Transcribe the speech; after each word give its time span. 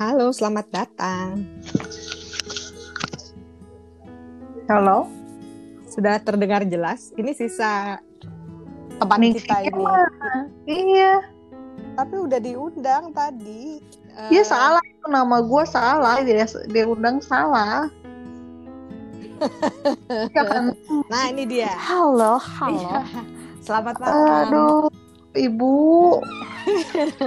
Halo, 0.00 0.32
selamat 0.32 0.64
datang. 0.72 1.44
Halo. 4.64 5.04
Sudah 5.92 6.16
terdengar 6.24 6.64
jelas? 6.64 7.12
Ini 7.20 7.36
sisa 7.36 8.00
teman 8.96 9.20
Nih, 9.20 9.36
kita 9.36 9.60
ini. 9.60 9.84
Iya. 10.64 11.20
Tapi 12.00 12.16
udah 12.16 12.40
diundang 12.40 13.12
tadi. 13.12 13.84
Iya 14.32 14.40
Eh, 14.40 14.46
salah 14.48 14.80
nama 15.04 15.44
gue 15.44 15.64
salah 15.68 16.24
dia 16.24 16.48
dia 16.48 16.84
undang 16.88 17.20
salah. 17.20 17.92
Nah, 21.12 21.24
ini 21.28 21.44
dia. 21.44 21.76
Halo, 21.76 22.40
Iya. 22.72 23.04
Selamat 23.68 24.00
malam. 24.00 24.48
Aduh, 24.48 24.88
ibu. 25.34 26.18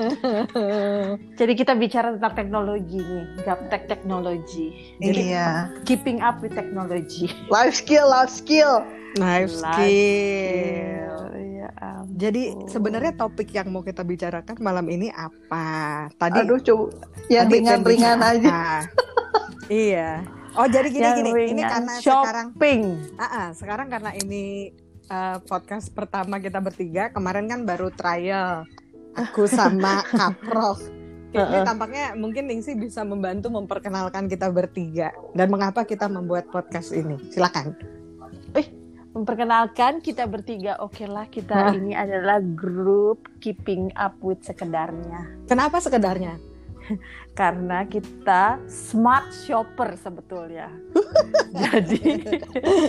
Jadi 1.40 1.54
kita 1.58 1.74
bicara 1.76 2.16
tentang 2.16 2.34
teknologi 2.36 3.00
nih, 3.00 3.26
gaptek 3.44 3.90
teknologi. 3.90 4.96
Jadi 5.00 5.22
iya. 5.34 5.72
keeping 5.88 6.20
up 6.20 6.40
with 6.44 6.54
technology. 6.54 7.32
Life 7.48 7.80
skill, 7.80 8.08
life 8.08 8.32
skill. 8.32 8.84
Life 9.20 9.54
Life 9.62 9.78
skill. 9.78 11.22
Ya 11.38 11.70
ampun. 11.80 12.18
Jadi 12.18 12.44
sebenarnya 12.68 13.14
topik 13.16 13.54
yang 13.54 13.70
mau 13.72 13.86
kita 13.86 14.02
bicarakan 14.02 14.56
malam 14.60 14.90
ini 14.90 15.14
apa? 15.14 16.10
Tadi 16.18 16.44
Aduh, 16.44 16.60
coba 16.60 16.86
yang 17.30 17.48
tadi 17.48 17.56
ringan-ringan 17.62 18.20
aja. 18.20 18.50
apa? 18.52 18.64
iya. 19.70 20.10
Oh, 20.54 20.70
jadi 20.70 20.88
gini 20.94 21.02
Yang 21.02 21.18
gini. 21.18 21.32
Ini 21.50 21.62
karena 21.66 21.94
sekarang 21.98 22.48
shopping. 22.54 22.82
Ah, 23.18 23.26
ah, 23.26 23.48
sekarang 23.58 23.88
karena 23.90 24.12
ini 24.14 24.70
eh, 25.10 25.38
podcast 25.48 25.92
pertama 25.92 26.40
kita 26.40 26.60
bertiga, 26.60 27.10
kemarin 27.10 27.48
kan 27.50 27.64
baru 27.64 27.90
trial 27.92 28.68
aku 29.18 29.46
sama 29.50 30.02
Kaprof. 30.18 30.82
Ini 31.34 31.66
tampaknya 31.66 32.14
mungkin 32.14 32.46
Ningsi 32.46 32.78
bisa 32.78 33.02
membantu 33.02 33.50
memperkenalkan 33.50 34.30
kita 34.30 34.54
bertiga 34.54 35.10
dan 35.34 35.50
mengapa 35.50 35.82
kita 35.82 36.06
membuat 36.06 36.46
podcast 36.54 36.94
ini. 36.94 37.18
Silakan. 37.34 37.74
Memperkenalkan 39.14 40.02
kita 40.02 40.26
bertiga, 40.26 40.74
oke 40.82 41.06
lah 41.06 41.30
kita 41.30 41.70
Hah? 41.70 41.78
ini 41.78 41.94
adalah 41.94 42.42
grup 42.42 43.30
keeping 43.38 43.94
up 43.94 44.18
with 44.26 44.42
sekedarnya. 44.42 45.46
Kenapa 45.46 45.78
sekedarnya? 45.78 46.53
Karena 47.40 47.86
kita 47.88 48.62
smart 48.68 49.32
shopper 49.34 49.96
sebetulnya. 49.98 50.70
jadi 51.54 52.02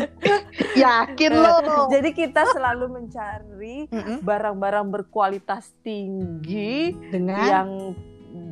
Yakin 0.84 1.32
lo. 1.32 1.86
jadi 1.92 2.10
kita 2.10 2.48
selalu 2.52 3.00
mencari 3.00 3.86
barang-barang 4.24 4.86
berkualitas 4.90 5.70
tinggi 5.84 6.96
Dengan 7.12 7.44
yang 7.46 7.70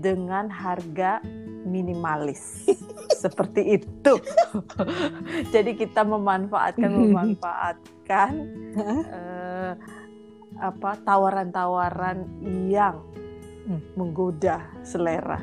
dengan 0.03 0.47
harga 0.51 1.23
minimalis 1.63 2.67
seperti 3.23 3.79
itu. 3.83 4.15
Jadi 5.55 5.79
kita 5.79 6.03
memanfaatkan 6.03 6.91
memanfaatkan 6.91 8.31
eh, 8.79 9.73
apa 10.59 10.91
tawaran-tawaran 11.03 12.27
yang 12.69 13.03
Hmm. 13.63 13.79
menggoda 13.95 14.67
selera 14.83 15.39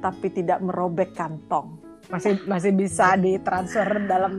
tapi 0.00 0.30
tidak 0.30 0.62
merobek 0.62 1.16
kantong. 1.18 1.82
masih 2.06 2.38
masih 2.46 2.70
bisa 2.70 3.18
ditransfer 3.18 4.06
dalam 4.06 4.34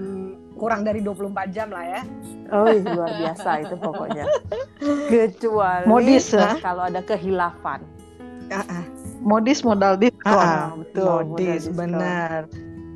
kurang 0.56 0.88
dari 0.88 1.04
24 1.04 1.52
jam 1.52 1.68
lah 1.68 1.86
ya. 1.86 2.02
Oh 2.50 2.72
luar 2.72 3.12
biasa 3.12 3.50
itu 3.68 3.76
pokoknya. 3.76 4.26
Kecuali 5.12 5.86
Modis, 5.86 6.32
ya? 6.32 6.56
kalau 6.64 6.88
ada 6.88 7.04
kehilafan. 7.04 7.84
Ah, 8.48 8.64
ah. 8.72 8.84
Modis 9.20 9.68
modal 9.68 10.00
diskon. 10.00 10.32
Ah, 10.32 10.40
ah. 10.40 10.66
betul, 10.80 11.28
Modis, 11.28 11.68
benar. 11.68 12.48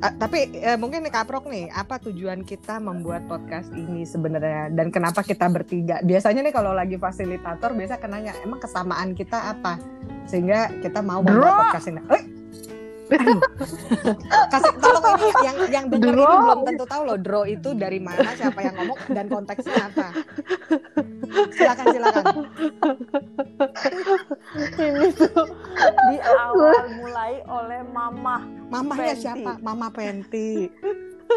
Ah, 0.02 0.10
tapi 0.18 0.50
eh, 0.58 0.74
mungkin 0.74 1.06
nih 1.06 1.14
Kaprok 1.14 1.46
nih, 1.46 1.70
apa 1.70 2.02
tujuan 2.02 2.42
kita 2.42 2.82
membuat 2.82 3.22
podcast 3.30 3.70
ini 3.76 4.02
sebenarnya 4.02 4.74
dan 4.74 4.90
kenapa 4.90 5.22
kita 5.22 5.46
bertiga? 5.46 6.02
Biasanya 6.02 6.42
nih 6.42 6.54
kalau 6.54 6.74
lagi 6.74 6.98
fasilitator 6.98 7.70
biasa 7.70 8.02
kenanya, 8.02 8.34
emang 8.42 8.58
kesamaan 8.58 9.14
kita 9.14 9.54
apa? 9.54 9.78
Sehingga 10.26 10.70
kita 10.82 11.00
mau 11.02 11.20
membuat 11.20 11.70
podcast 11.70 11.86
ini. 11.90 12.00
Eh. 12.10 12.22
Kasih 14.48 14.72
tolong 14.80 15.04
ini 15.20 15.28
yang 15.44 15.56
yang 15.68 15.84
denger 15.92 16.16
ini 16.16 16.24
belum 16.24 16.60
tentu 16.64 16.84
tahu 16.88 17.02
loh 17.04 17.18
draw 17.20 17.44
itu 17.44 17.76
dari 17.76 18.00
mana, 18.00 18.32
siapa 18.32 18.64
yang 18.64 18.74
ngomong 18.80 18.98
dan 19.12 19.26
konteksnya 19.28 19.92
apa. 19.92 20.06
Silakan 21.52 21.86
silakan. 21.92 22.24
Ini 24.80 25.08
tuh 25.12 25.44
di 26.08 26.16
awal 26.24 26.76
mulai 27.00 27.32
oleh 27.44 27.80
mama 27.92 28.36
Mamahnya 28.72 29.12
Penti. 29.12 29.22
siapa? 29.22 29.52
Mama 29.60 29.88
Penti. 29.92 30.50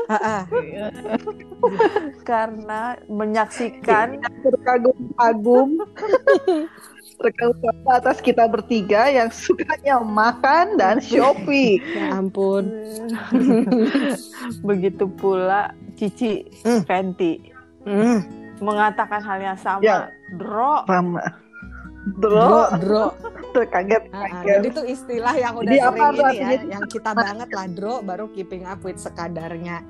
Karena 2.30 3.00
menyaksikan 3.08 4.20
Terkagum-kagum. 4.44 5.70
Terkagum 7.16 7.56
atas 7.88 8.20
kita 8.20 8.44
bertiga 8.46 9.08
yang 9.08 9.32
sukanya 9.32 10.00
makan 10.00 10.76
dan 10.76 11.00
shopping. 11.06 11.80
Ya 11.82 12.12
ampun. 12.14 12.68
begitu 14.68 15.08
pula 15.10 15.72
Cici 15.96 16.44
Hmm. 16.62 16.84
Fenty 16.84 17.40
Hmm. 17.86 18.26
mengatakan 18.58 19.22
hal 19.22 19.40
yang 19.40 19.56
sama. 19.56 19.80
Ya. 19.80 19.98
Dro, 20.36 20.82
Rama. 20.86 21.22
Dro, 22.18 22.34
Bro, 22.34 22.64
dro. 22.80 23.06
terkaget 23.56 24.10
Ah, 24.10 24.20
ah, 24.20 24.30
kaget. 24.42 24.50
jadi 24.58 24.68
itu 24.68 24.84
istilah 24.90 25.34
yang 25.34 25.54
udah 25.56 25.66
Jadi 25.66 25.78
sering 25.80 25.94
apa 25.96 26.06
ini 26.06 26.18
ya, 26.18 26.26
artinya? 26.46 26.70
yang 26.70 26.84
kita 26.86 27.12
banget 27.14 27.50
lah 27.50 27.66
dro, 27.68 27.96
baru 28.02 28.26
keeping 28.30 28.64
up 28.64 28.82
with 28.82 28.98
sekadarnya. 28.98 29.86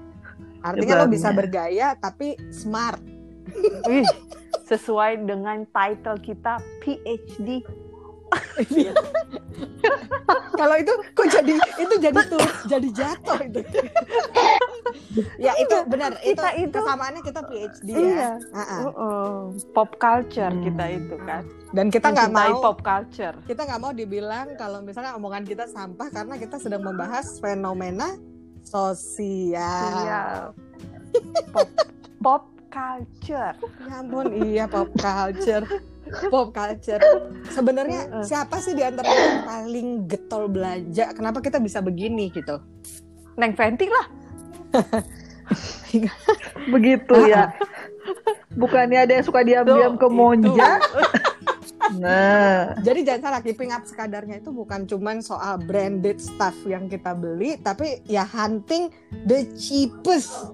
Artinya 0.62 0.94
lo 0.97 1.07
bisa 1.07 1.31
bergaya 1.31 1.96
tapi 1.96 2.36
smart. 2.50 3.00
Sesuai 4.64 5.12
dengan 5.22 5.68
title 5.68 6.20
kita 6.20 6.54
PhD. 6.80 7.60
Kalau 10.56 10.76
itu 10.76 10.94
kok 11.14 11.28
jadi 11.30 11.54
itu 11.78 11.96
jadi 12.00 12.20
tuh 12.26 12.40
jadi 12.66 12.88
jatuh 12.92 13.40
itu. 13.44 13.60
ya 15.38 15.52
itu 15.56 15.76
benar 15.86 16.16
itu, 16.20 16.36
Kita 16.36 16.50
itu- 16.58 16.74
kesamaannya 16.74 17.22
kita 17.22 17.42
PhD 17.46 17.90
Iya. 17.90 18.16
ya. 18.16 18.32
Ah, 18.52 18.60
ah. 18.60 18.80
Uh-uh. 18.84 19.36
Pop 19.72 19.96
culture 19.96 20.52
Hmm. 20.52 20.64
kita 20.64 20.86
itu 20.90 21.16
kan. 21.22 21.44
Dan 21.72 21.86
kita 21.88 22.08
nggak 22.12 22.32
mau 22.32 22.60
pop 22.62 22.80
culture. 22.82 23.36
kita 23.46 23.62
nggak 23.64 23.82
mau 23.82 23.92
dibilang 23.92 24.48
kalau 24.56 24.80
misalnya 24.80 25.14
omongan 25.14 25.44
kita 25.44 25.68
sampah 25.68 26.08
karena 26.10 26.36
kita 26.36 26.56
sedang 26.58 26.82
membahas 26.82 27.38
fenomena 27.38 28.16
sosial. 28.64 29.92
Iya. 30.02 30.24
Pop, 31.52 31.68
pop 32.20 32.42
culture. 32.75 33.56
Ya 33.88 33.96
ampun, 34.03 34.25
iya 34.44 34.66
pop 34.68 34.91
culture. 35.00 35.63
Pop 36.30 36.53
culture. 36.53 37.02
Sebenarnya 37.50 38.22
siapa 38.22 38.62
sih 38.62 38.78
di 38.78 38.86
antara 38.86 39.09
kita 39.09 39.25
yang 39.25 39.47
paling 39.50 39.88
getol 40.06 40.46
belanja? 40.46 41.09
Kenapa 41.18 41.41
kita 41.41 41.58
bisa 41.58 41.81
begini 41.81 42.30
gitu? 42.30 42.62
Neng 43.41 43.58
Fenty 43.58 43.90
lah. 43.90 44.06
Begitu 46.74 47.16
ya. 47.25 47.50
Bukannya 48.53 49.02
ada 49.02 49.18
yang 49.18 49.25
suka 49.25 49.42
diam-diam 49.42 49.97
ke 49.97 50.07
monja. 50.12 50.78
Nah, 51.86 52.74
Jadi 52.81 53.06
jangan 53.06 53.22
salah, 53.30 53.42
keeping 53.46 53.69
up 53.69 53.86
sekadarnya 53.86 54.42
itu 54.42 54.50
bukan 54.50 54.90
cuman 54.90 55.22
soal 55.22 55.62
branded 55.62 56.18
stuff 56.18 56.57
yang 56.66 56.90
kita 56.90 57.13
beli, 57.13 57.62
tapi 57.62 58.02
ya 58.09 58.25
hunting 58.25 58.90
the 59.30 59.46
cheapest. 59.53 60.50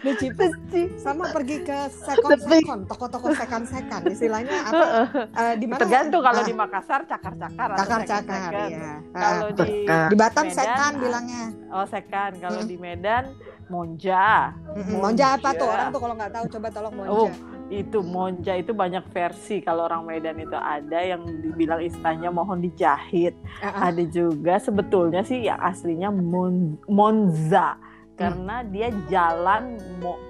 The 0.00 0.12
cheapest 0.16 0.56
sama 0.96 1.28
pergi 1.28 1.60
ke 1.60 1.78
second 1.92 2.40
second, 2.40 2.80
toko-toko 2.86 3.32
second 3.32 3.64
second. 3.64 4.02
Istilahnya 4.06 4.58
apa? 4.64 4.86
Eh, 5.28 5.54
di 5.56 5.66
mana? 5.66 5.80
Tergantung 5.80 6.22
kalau 6.22 6.40
Ah, 6.40 6.46
di 6.46 6.54
Makassar 6.54 7.00
cakar-cakar 7.04 7.68
cakar-cakar 7.76 8.52
ya. 8.66 8.94
Kalau 9.10 9.46
Ah, 9.48 9.56
di 9.56 9.70
di 9.84 10.16
Batam 10.16 10.44
Medan, 10.46 10.56
second 10.56 10.94
ah, 10.94 11.00
bilangnya. 11.00 11.44
Oh 11.70 11.86
second. 11.86 12.32
Kalau 12.38 12.60
Hmm. 12.60 12.68
di 12.68 12.76
Medan 12.76 13.24
Monja. 13.70 14.50
Mm-mm. 14.74 14.98
Monja 14.98 15.38
apa 15.38 15.54
tuh? 15.54 15.62
Monja. 15.62 15.74
Orang 15.78 15.88
tuh 15.90 16.00
kalau 16.00 16.14
nggak 16.18 16.32
tahu 16.32 16.44
coba 16.50 16.68
tolong 16.70 16.94
monja. 16.96 17.10
Oh, 17.12 17.28
itu 17.70 17.98
Monja 18.02 18.52
itu 18.58 18.72
banyak 18.74 19.04
versi. 19.08 19.62
Kalau 19.62 19.86
orang 19.86 20.02
Medan 20.02 20.36
itu 20.36 20.56
ada 20.56 20.98
yang 20.98 21.22
dibilang 21.22 21.78
istilahnya 21.78 22.28
mohon 22.28 22.58
dijahit. 22.58 23.38
Ah, 23.60 23.70
ah. 23.70 23.80
Ada 23.88 24.02
juga 24.06 24.58
sebetulnya 24.58 25.22
sih 25.22 25.46
ya 25.46 25.54
aslinya 25.54 26.10
Mon- 26.10 26.82
Monza 26.90 27.78
karena 28.20 28.56
dia 28.68 28.88
jalan 29.08 29.62
Mo 29.98 30.20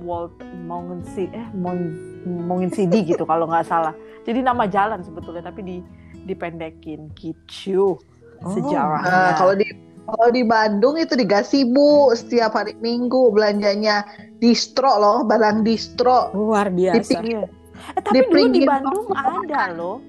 Walt 0.00 0.38
Mongensi 0.64 1.26
eh 1.28 1.46
Mon 1.52 1.76
Mongensidi 2.22 3.02
gitu 3.04 3.24
kalau 3.24 3.44
nggak 3.44 3.66
salah. 3.66 3.92
Jadi 4.22 4.40
nama 4.40 4.64
jalan 4.64 5.02
sebetulnya 5.02 5.42
tapi 5.42 5.60
di 5.60 5.76
dipendekin 6.22 7.10
gitu 7.12 7.98
Oh. 8.40 8.48
sejarahnya. 8.48 9.04
nah, 9.04 9.32
kalau 9.36 9.52
di 9.52 9.68
kalau 10.00 10.32
di 10.32 10.40
Bandung 10.40 10.96
itu 10.96 11.12
di 11.12 11.28
Gasibu 11.28 12.08
setiap 12.10 12.56
hari 12.56 12.72
Minggu 12.74 13.28
belanjanya 13.30 14.00
distro 14.38 14.96
loh, 14.96 15.18
barang 15.22 15.60
distro. 15.60 16.32
Luar 16.32 16.72
biasa. 16.72 17.20
Di- 17.20 17.36
Iya. 17.36 17.44
Eh, 17.90 18.00
tapi 18.00 18.16
Di 18.16 18.20
dulu 18.24 18.46
di 18.48 18.62
Bandung 18.64 19.04
ada 19.12 19.62
loh. 19.72 20.00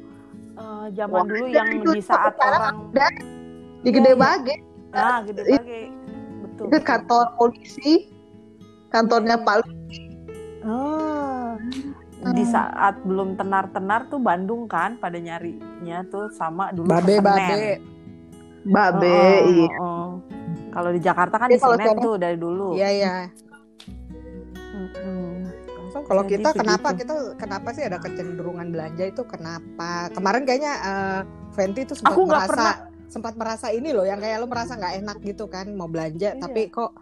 Eh, 0.53 0.85
zaman 0.95 1.11
Wah, 1.11 1.23
dulu 1.27 1.45
yang 1.47 1.67
di 1.83 1.99
saat 1.99 2.35
orang 2.37 2.87
ada. 2.87 3.07
di 3.83 3.89
Gede 3.91 4.13
Bage 4.15 4.55
Nah, 4.91 5.23
gede 5.23 5.41
banget. 5.47 5.63
Betul. 6.61 6.69
itu 6.69 6.77
kantor 6.85 7.25
polisi 7.37 7.93
kantornya. 8.93 9.37
Pak 9.41 9.65
Oh. 10.61 11.57
Di 12.21 12.45
saat 12.45 13.01
belum 13.01 13.33
tenar-tenar 13.33 14.05
tuh 14.13 14.21
Bandung 14.21 14.69
kan 14.69 15.01
pada 15.01 15.17
nyarinya 15.17 16.05
tuh 16.05 16.29
sama 16.29 16.69
dulu 16.69 16.85
Babe 16.85 17.17
Senen. 17.17 17.25
babe. 17.25 17.73
Babe 18.61 19.09
Oh, 19.09 19.49
iya. 19.49 19.67
oh. 19.81 20.09
Kalau 20.69 20.89
di 20.93 21.01
Jakarta 21.01 21.41
kan 21.41 21.49
Tapi 21.49 21.57
di 21.57 21.65
Senen 21.65 21.97
tuh 21.97 22.15
dari 22.21 22.37
dulu. 22.37 22.77
Iya 22.77 22.89
iya. 22.93 23.15
Langsung 25.81 26.07
kalau 26.07 26.23
Jadi 26.23 26.39
kita 26.39 26.49
kenapa 26.55 26.87
begitu. 26.93 27.03
kita 27.03 27.15
kenapa 27.35 27.67
sih 27.75 27.83
ada 27.83 27.97
kecenderungan 27.99 28.67
belanja 28.71 29.03
itu 29.11 29.23
kenapa? 29.27 30.07
Kemarin 30.15 30.47
kayaknya 30.47 30.73
eh, 30.77 31.19
Fenty 31.51 31.83
tuh 31.83 31.99
sempat 31.99 32.15
Aku 32.15 32.21
nggak 32.29 32.47
merasa 32.47 32.53
pernah. 32.53 32.75
Sempat 33.11 33.35
merasa 33.35 33.67
ini 33.69 33.91
loh 33.91 34.01
yang 34.01 34.17
kayak 34.17 34.39
lo 34.39 34.47
merasa 34.47 34.73
nggak 34.73 34.95
enak 34.97 35.17
gitu 35.21 35.45
kan 35.45 35.67
mau 35.69 35.85
belanja 35.85 36.31
Iya. 36.31 36.39
tapi 36.39 36.71
kok 36.71 36.95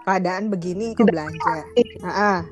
keadaan 0.00 0.46
begini 0.46 0.94
kok 0.94 1.04
belanja. 1.04 1.66
Ah, 2.00 2.46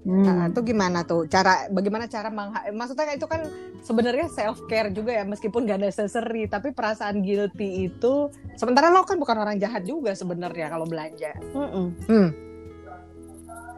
Hmm. 0.00 0.48
itu 0.48 0.62
gimana 0.64 1.02
tuh 1.02 1.26
cara 1.26 1.66
bagaimana 1.66 2.06
cara 2.06 2.30
mengha- 2.30 2.62
maksudnya 2.70 3.10
itu 3.10 3.26
kan 3.26 3.42
sebenarnya 3.82 4.30
self 4.30 4.62
care 4.64 4.88
juga 4.88 5.10
ya 5.10 5.26
meskipun 5.26 5.66
gak 5.66 5.82
necessary 5.82 6.46
tapi 6.46 6.70
perasaan 6.70 7.20
guilty 7.20 7.90
itu 7.90 8.30
sementara 8.54 8.86
lo 8.88 9.02
kan 9.02 9.18
bukan 9.18 9.34
orang 9.36 9.58
jahat 9.58 9.82
juga 9.82 10.14
sebenarnya 10.14 10.70
kalau 10.70 10.86
belanja. 10.86 11.34
Mm-mm. 11.50 11.86
Hmm. 12.06 12.28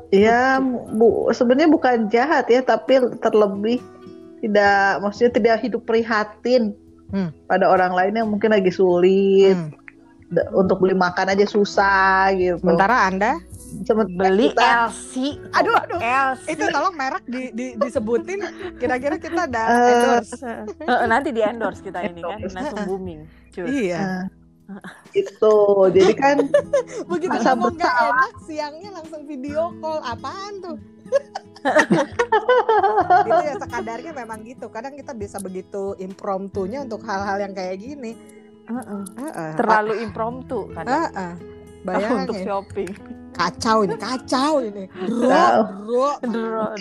Ya, 0.08 0.56
bu, 0.60 1.28
sebenarnya 1.30 1.68
bukan 1.68 2.08
jahat 2.08 2.44
ya, 2.46 2.60
tapi 2.60 2.96
terlebih 3.18 3.80
tidak, 4.40 5.00
maksudnya 5.00 5.32
tidak 5.32 5.56
hidup 5.60 5.82
prihatin 5.82 6.72
Hmm. 7.08 7.32
pada 7.44 7.66
orang 7.66 7.92
lain 7.92 8.12
yang 8.14 8.28
mungkin 8.28 8.52
lagi 8.52 8.68
sulit 8.68 9.56
Hmm. 9.56 9.72
Untuk 10.52 10.76
beli 10.78 10.92
makan 10.92 11.32
aja 11.32 11.48
susah 11.48 12.28
gitu. 12.36 12.60
Sementara 12.60 13.08
anda 13.08 13.40
Sementara 13.80 14.28
Beli 14.28 14.52
kita, 14.52 14.88
LC. 14.88 15.40
Aduh, 15.52 15.72
aduh. 15.72 15.96
LC. 15.96 16.52
itu 16.52 16.64
tolong 16.68 16.92
merek 16.92 17.24
di, 17.24 17.48
di- 17.48 17.76
disebutin 17.76 18.40
kira-kira 18.76 19.16
kita 19.16 19.44
ada 19.44 19.62
Eh, 19.64 19.88
endorse. 19.88 20.40
Eh, 20.84 21.06
nanti 21.06 21.32
di 21.32 21.40
endorse 21.40 21.80
kita 21.80 22.00
ini 22.02 22.20
kan 22.20 22.44
langsung 22.44 22.84
booming. 22.84 23.24
Cuy. 23.50 23.88
Iya. 23.88 24.28
Nah, 24.68 24.84
itu. 25.12 25.56
Jadi 25.90 26.12
kan 26.12 26.36
Begitu 27.08 27.32
Masa 27.32 27.56
ngomong 27.56 27.76
gak 27.76 27.88
enak, 27.88 28.32
siangnya 28.44 28.90
langsung 28.92 29.24
video 29.24 29.72
call. 29.80 30.00
Apaan 30.02 30.52
tuh? 30.60 30.76
Itu 33.28 33.36
ya 33.44 33.54
sekadarnya 33.58 34.12
memang 34.14 34.42
gitu. 34.46 34.66
Kadang 34.70 34.94
kita 34.94 35.12
bisa 35.12 35.38
begitu 35.42 35.94
impromptunya 35.98 36.82
untuk 36.84 37.02
hal-hal 37.04 37.42
yang 37.42 37.54
kayak 37.54 37.78
gini. 37.78 38.14
Heeh. 38.68 39.02
Heeh. 39.16 39.50
Terlalu 39.56 40.04
impromptu 40.04 40.70
kan. 40.76 40.84
Heeh. 40.86 41.32
untuk 41.88 42.34
Bayangin, 42.34 42.44
shopping. 42.44 42.90
kacau 43.32 43.86
ini, 43.86 43.94
kacau 43.96 44.52
ini. 44.60 44.84
Dro, 45.08 46.18
dro. 46.26 46.66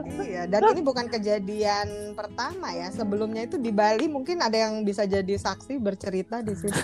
Iya, 0.00 0.48
dan 0.48 0.72
ini 0.72 0.80
bukan 0.80 1.12
kejadian 1.12 2.16
pertama 2.16 2.72
ya. 2.72 2.88
Sebelumnya 2.88 3.44
itu 3.44 3.60
di 3.60 3.68
Bali 3.68 4.08
mungkin 4.08 4.40
ada 4.40 4.56
yang 4.56 4.80
bisa 4.80 5.04
jadi 5.04 5.36
saksi 5.36 5.76
bercerita 5.76 6.40
di 6.40 6.56
sini. 6.56 6.82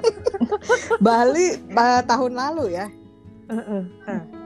Bali 1.04 1.60
eh, 1.60 2.02
tahun 2.08 2.32
lalu 2.34 2.72
ya. 2.72 2.88
Heeh. 3.52 3.82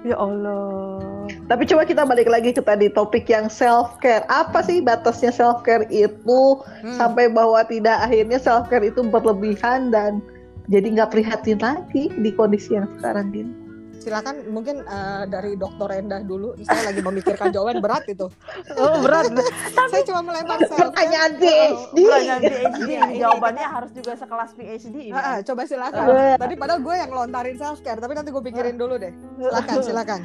Ya 0.02 0.16
Allah. 0.18 1.13
Tapi 1.44 1.62
coba 1.64 1.82
kita 1.84 2.02
balik 2.04 2.28
lagi 2.28 2.50
ke 2.50 2.60
tadi 2.60 2.88
topik 2.88 3.28
yang 3.28 3.48
self 3.48 3.96
care. 3.98 4.24
Apa 4.26 4.64
sih 4.64 4.80
batasnya 4.80 5.30
self 5.30 5.62
care 5.62 5.84
itu 5.88 6.60
Hmm. 6.84 6.96
sampai 6.96 7.28
bahwa 7.28 7.64
tidak 7.64 8.00
akhirnya 8.00 8.36
self 8.36 8.68
care 8.68 8.84
itu 8.84 9.00
berlebihan 9.02 9.88
dan 9.88 10.20
jadi 10.68 10.96
nggak 10.96 11.12
prihatin 11.12 11.60
lagi 11.60 12.08
di 12.08 12.30
kondisi 12.32 12.76
yang 12.76 12.88
sekarang 12.96 13.28
ini. 13.32 13.52
Silakan 13.94 14.52
mungkin 14.52 14.84
eh, 14.84 15.24
dari 15.32 15.56
Dokter 15.56 15.88
Endah 15.96 16.20
dulu. 16.20 16.52
Saya 16.60 16.92
lagi 16.92 17.00
memikirkan 17.00 17.48
jawaban 17.48 17.80
berat 17.80 18.04
itu. 18.04 18.28
Oh, 18.76 19.00
berat. 19.00 19.32
Saya 19.72 20.04
cuma 20.04 20.20
melempar 20.20 20.60
self 20.68 20.76
Pertanyaan 20.76 21.32
Oh, 21.32 21.40
PhD. 21.40 22.04
Pertanyaan 22.04 22.40
PhD. 22.44 22.84
Iya, 22.84 23.00
ini 23.08 23.16
Jawabannya 23.24 23.64
harus 23.64 23.90
juga 23.96 24.12
sekelas 24.12 24.50
PhD 24.52 24.96
ini. 25.08 25.16
Ah, 25.16 25.20
ah, 25.24 25.36
coba 25.40 25.64
silakan. 25.64 26.04
Eh. 26.12 26.36
Tadi 26.36 26.52
padahal 26.52 26.80
gue 26.84 26.94
yang 27.00 27.10
lontarin 27.16 27.56
self 27.56 27.80
care, 27.80 27.96
tapi 27.96 28.12
nanti 28.12 28.28
gue 28.28 28.44
pikirin 28.44 28.76
dulu 28.76 29.00
deh. 29.00 29.12
Silakan, 29.40 29.76
silakan. 29.80 30.20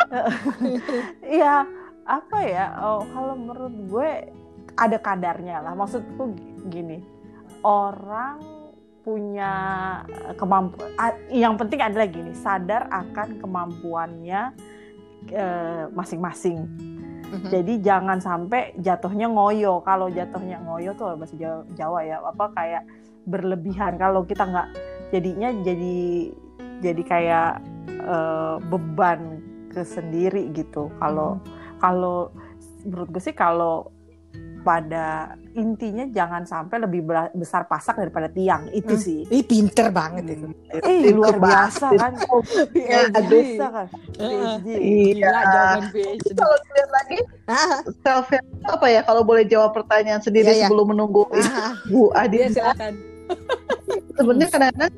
Iya, 1.36 1.66
apa 2.06 2.38
ya? 2.42 2.66
Oh, 2.82 3.06
kalau 3.10 3.34
menurut 3.38 3.74
gue 3.88 4.10
ada 4.76 4.98
kadarnya 4.98 5.62
lah. 5.62 5.72
Maksudku 5.76 6.34
gini, 6.68 7.02
orang 7.62 8.40
punya 9.02 9.52
kemampuan. 10.38 10.90
Yang 11.30 11.54
penting 11.58 11.80
adalah 11.82 12.06
gini, 12.06 12.32
sadar 12.38 12.86
akan 12.90 13.42
kemampuannya 13.42 14.54
eh, 15.30 15.84
masing-masing. 15.90 16.66
Mhm. 17.32 17.48
Jadi 17.48 17.72
jangan 17.80 18.20
sampai 18.20 18.76
jatuhnya 18.78 19.26
ngoyo. 19.26 19.80
Kalau 19.82 20.12
jatuhnya 20.12 20.60
ngoyo 20.62 20.92
tuh 20.94 21.16
bahasa 21.16 21.34
Jawa, 21.34 21.64
Jawa 21.74 21.98
ya, 22.04 22.16
apa 22.20 22.46
kayak 22.54 22.82
berlebihan. 23.26 23.96
Kalau 23.96 24.22
kita 24.26 24.44
nggak 24.44 24.68
jadinya 25.14 25.48
jadi 25.64 25.96
jadi 26.82 27.02
kayak 27.02 27.52
eh, 27.88 28.56
beban 28.70 29.51
ke 29.72 29.82
sendiri 29.82 30.52
gitu. 30.52 30.92
Kalau 30.96 31.40
kalau 31.76 32.30
menurut 32.82 33.08
gue 33.10 33.22
sih 33.22 33.32
kalau 33.32 33.88
pada 34.62 35.34
intinya 35.52 36.06
jangan 36.06 36.46
sampai 36.46 36.78
lebih 36.78 37.02
besar 37.34 37.66
pasak 37.66 37.98
daripada 37.98 38.30
tiang 38.30 38.70
itu 38.70 38.94
Hmm. 38.94 39.02
sih. 39.02 39.20
Ih, 39.26 39.42
pinter 39.42 39.90
banget 39.90 40.38
itu. 40.38 40.46
Eh 40.70 41.02
Itu 41.02 41.18
luar 41.18 41.34
biasa 41.36 41.90
kan. 41.92 42.14
PhD. 42.70 43.32
Biasa 43.58 43.66
kan. 43.68 43.86
PhD. 44.14 44.66
Iya. 44.70 45.18
Gila 45.18 45.40
jawaban 45.42 45.84
PhD. 45.90 46.26
Kalau 46.32 46.56
dilihat 46.62 46.90
lagi 46.94 47.18
self 47.98 48.26
apa 48.70 48.86
ya? 48.86 49.00
Kalau 49.02 49.22
boleh 49.26 49.44
jawab 49.44 49.74
pertanyaan 49.74 50.22
sendiri 50.22 50.46
Iya, 50.46 50.54
iya. 50.54 50.66
sebelum 50.70 50.94
menunggu 50.94 51.26
Bu 51.90 52.14
Adi. 52.14 52.46
silakan. 52.48 52.94
Sebenarnya 54.14 54.48
kadang-kadang 54.48 54.92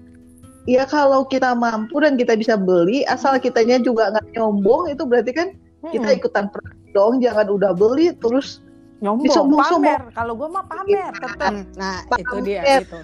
ya 0.64 0.84
kalau 0.84 1.24
kita 1.24 1.52
mampu 1.52 1.96
dan 1.98 2.14
kita 2.14 2.34
bisa 2.34 2.56
beli 2.56 3.04
asal 3.04 3.36
kitanya 3.36 3.76
juga 3.78 4.08
nggak 4.10 4.32
nyombong 4.32 4.88
itu 4.88 5.02
berarti 5.02 5.32
kan 5.32 5.48
kita 5.86 6.08
Mm-mm. 6.08 6.18
ikutan 6.18 6.48
perang 6.48 6.76
dong 6.90 7.14
jangan 7.18 7.46
udah 7.46 7.72
beli 7.72 8.16
terus 8.16 8.64
nyombong 8.98 9.52
pamer 9.52 10.00
kalau 10.12 10.32
gue 10.32 10.48
mah 10.48 10.64
pamer 10.64 11.12
tetap 11.12 11.52
Hmm, 11.52 11.64
Nah, 11.74 12.00
Pamer. 12.06 12.22
itu 12.24 12.36
dia 12.40 12.60
itu. 12.80 12.98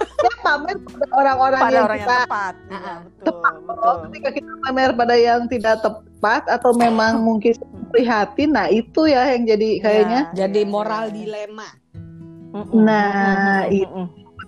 ya 0.00 0.32
pamer 0.40 0.76
pada 0.78 1.06
orang-orang 1.12 1.60
pada 1.60 1.72
yang 1.72 1.84
orang 1.84 1.98
yang 1.98 2.06
kita 2.06 2.22
tepat 2.22 2.54
Iya, 2.62 2.78
Ah, 2.78 2.98
betul 3.02 3.34
Oh, 3.34 3.52
betul 3.60 3.94
ketika 4.06 4.28
kita 4.32 4.52
pamer 4.62 4.90
pada 4.94 5.14
yang 5.14 5.40
tidak 5.44 5.76
tepat 5.82 6.42
atau 6.46 6.70
memang 6.72 7.12
mungkin 7.26 7.52
prihatin 7.90 8.50
nah 8.50 8.66
itu 8.66 9.00
ya 9.04 9.22
yang 9.28 9.42
jadi 9.44 9.70
kayaknya 9.80 10.20
Ya, 10.30 10.46
Jadi 10.46 10.60
moral 10.62 11.10
dilema. 11.10 11.68
Nah, 12.72 13.66
mm-mm, 13.66 13.74
itu. 13.74 14.00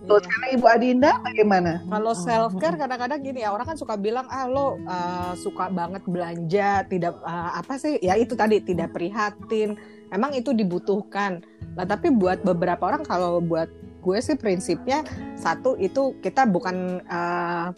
Betul. 0.02 0.18
Iya. 0.18 0.24
sekarang 0.26 0.50
Ibu 0.58 0.66
Adinda 0.66 1.10
bagaimana 1.22 1.72
Kalau 1.86 2.12
self 2.18 2.52
care 2.58 2.74
kadang-kadang 2.74 3.20
gini 3.22 3.40
ya 3.46 3.54
orang 3.54 3.66
kan 3.70 3.78
suka 3.78 3.94
bilang 3.94 4.26
ah 4.28 4.50
lo 4.50 4.82
uh, 4.82 5.32
suka 5.38 5.70
banget 5.70 6.02
belanja 6.10 6.82
tidak 6.90 7.14
uh, 7.22 7.54
apa 7.54 7.78
sih 7.78 8.02
ya 8.02 8.18
itu 8.18 8.34
tadi 8.34 8.58
tidak 8.58 8.90
prihatin 8.90 9.78
emang 10.10 10.34
itu 10.34 10.50
dibutuhkan 10.50 11.40
lah 11.78 11.86
tapi 11.86 12.10
buat 12.10 12.42
beberapa 12.42 12.82
orang 12.82 13.06
kalau 13.06 13.38
buat 13.38 13.70
gue 14.02 14.18
sih 14.18 14.34
prinsipnya 14.34 15.06
satu 15.38 15.78
itu 15.78 16.18
kita 16.18 16.44
bukan 16.50 17.00
uh, 17.06 17.70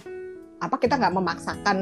apa 0.64 0.76
kita 0.80 0.96
nggak 0.96 1.14
memaksakan 1.14 1.78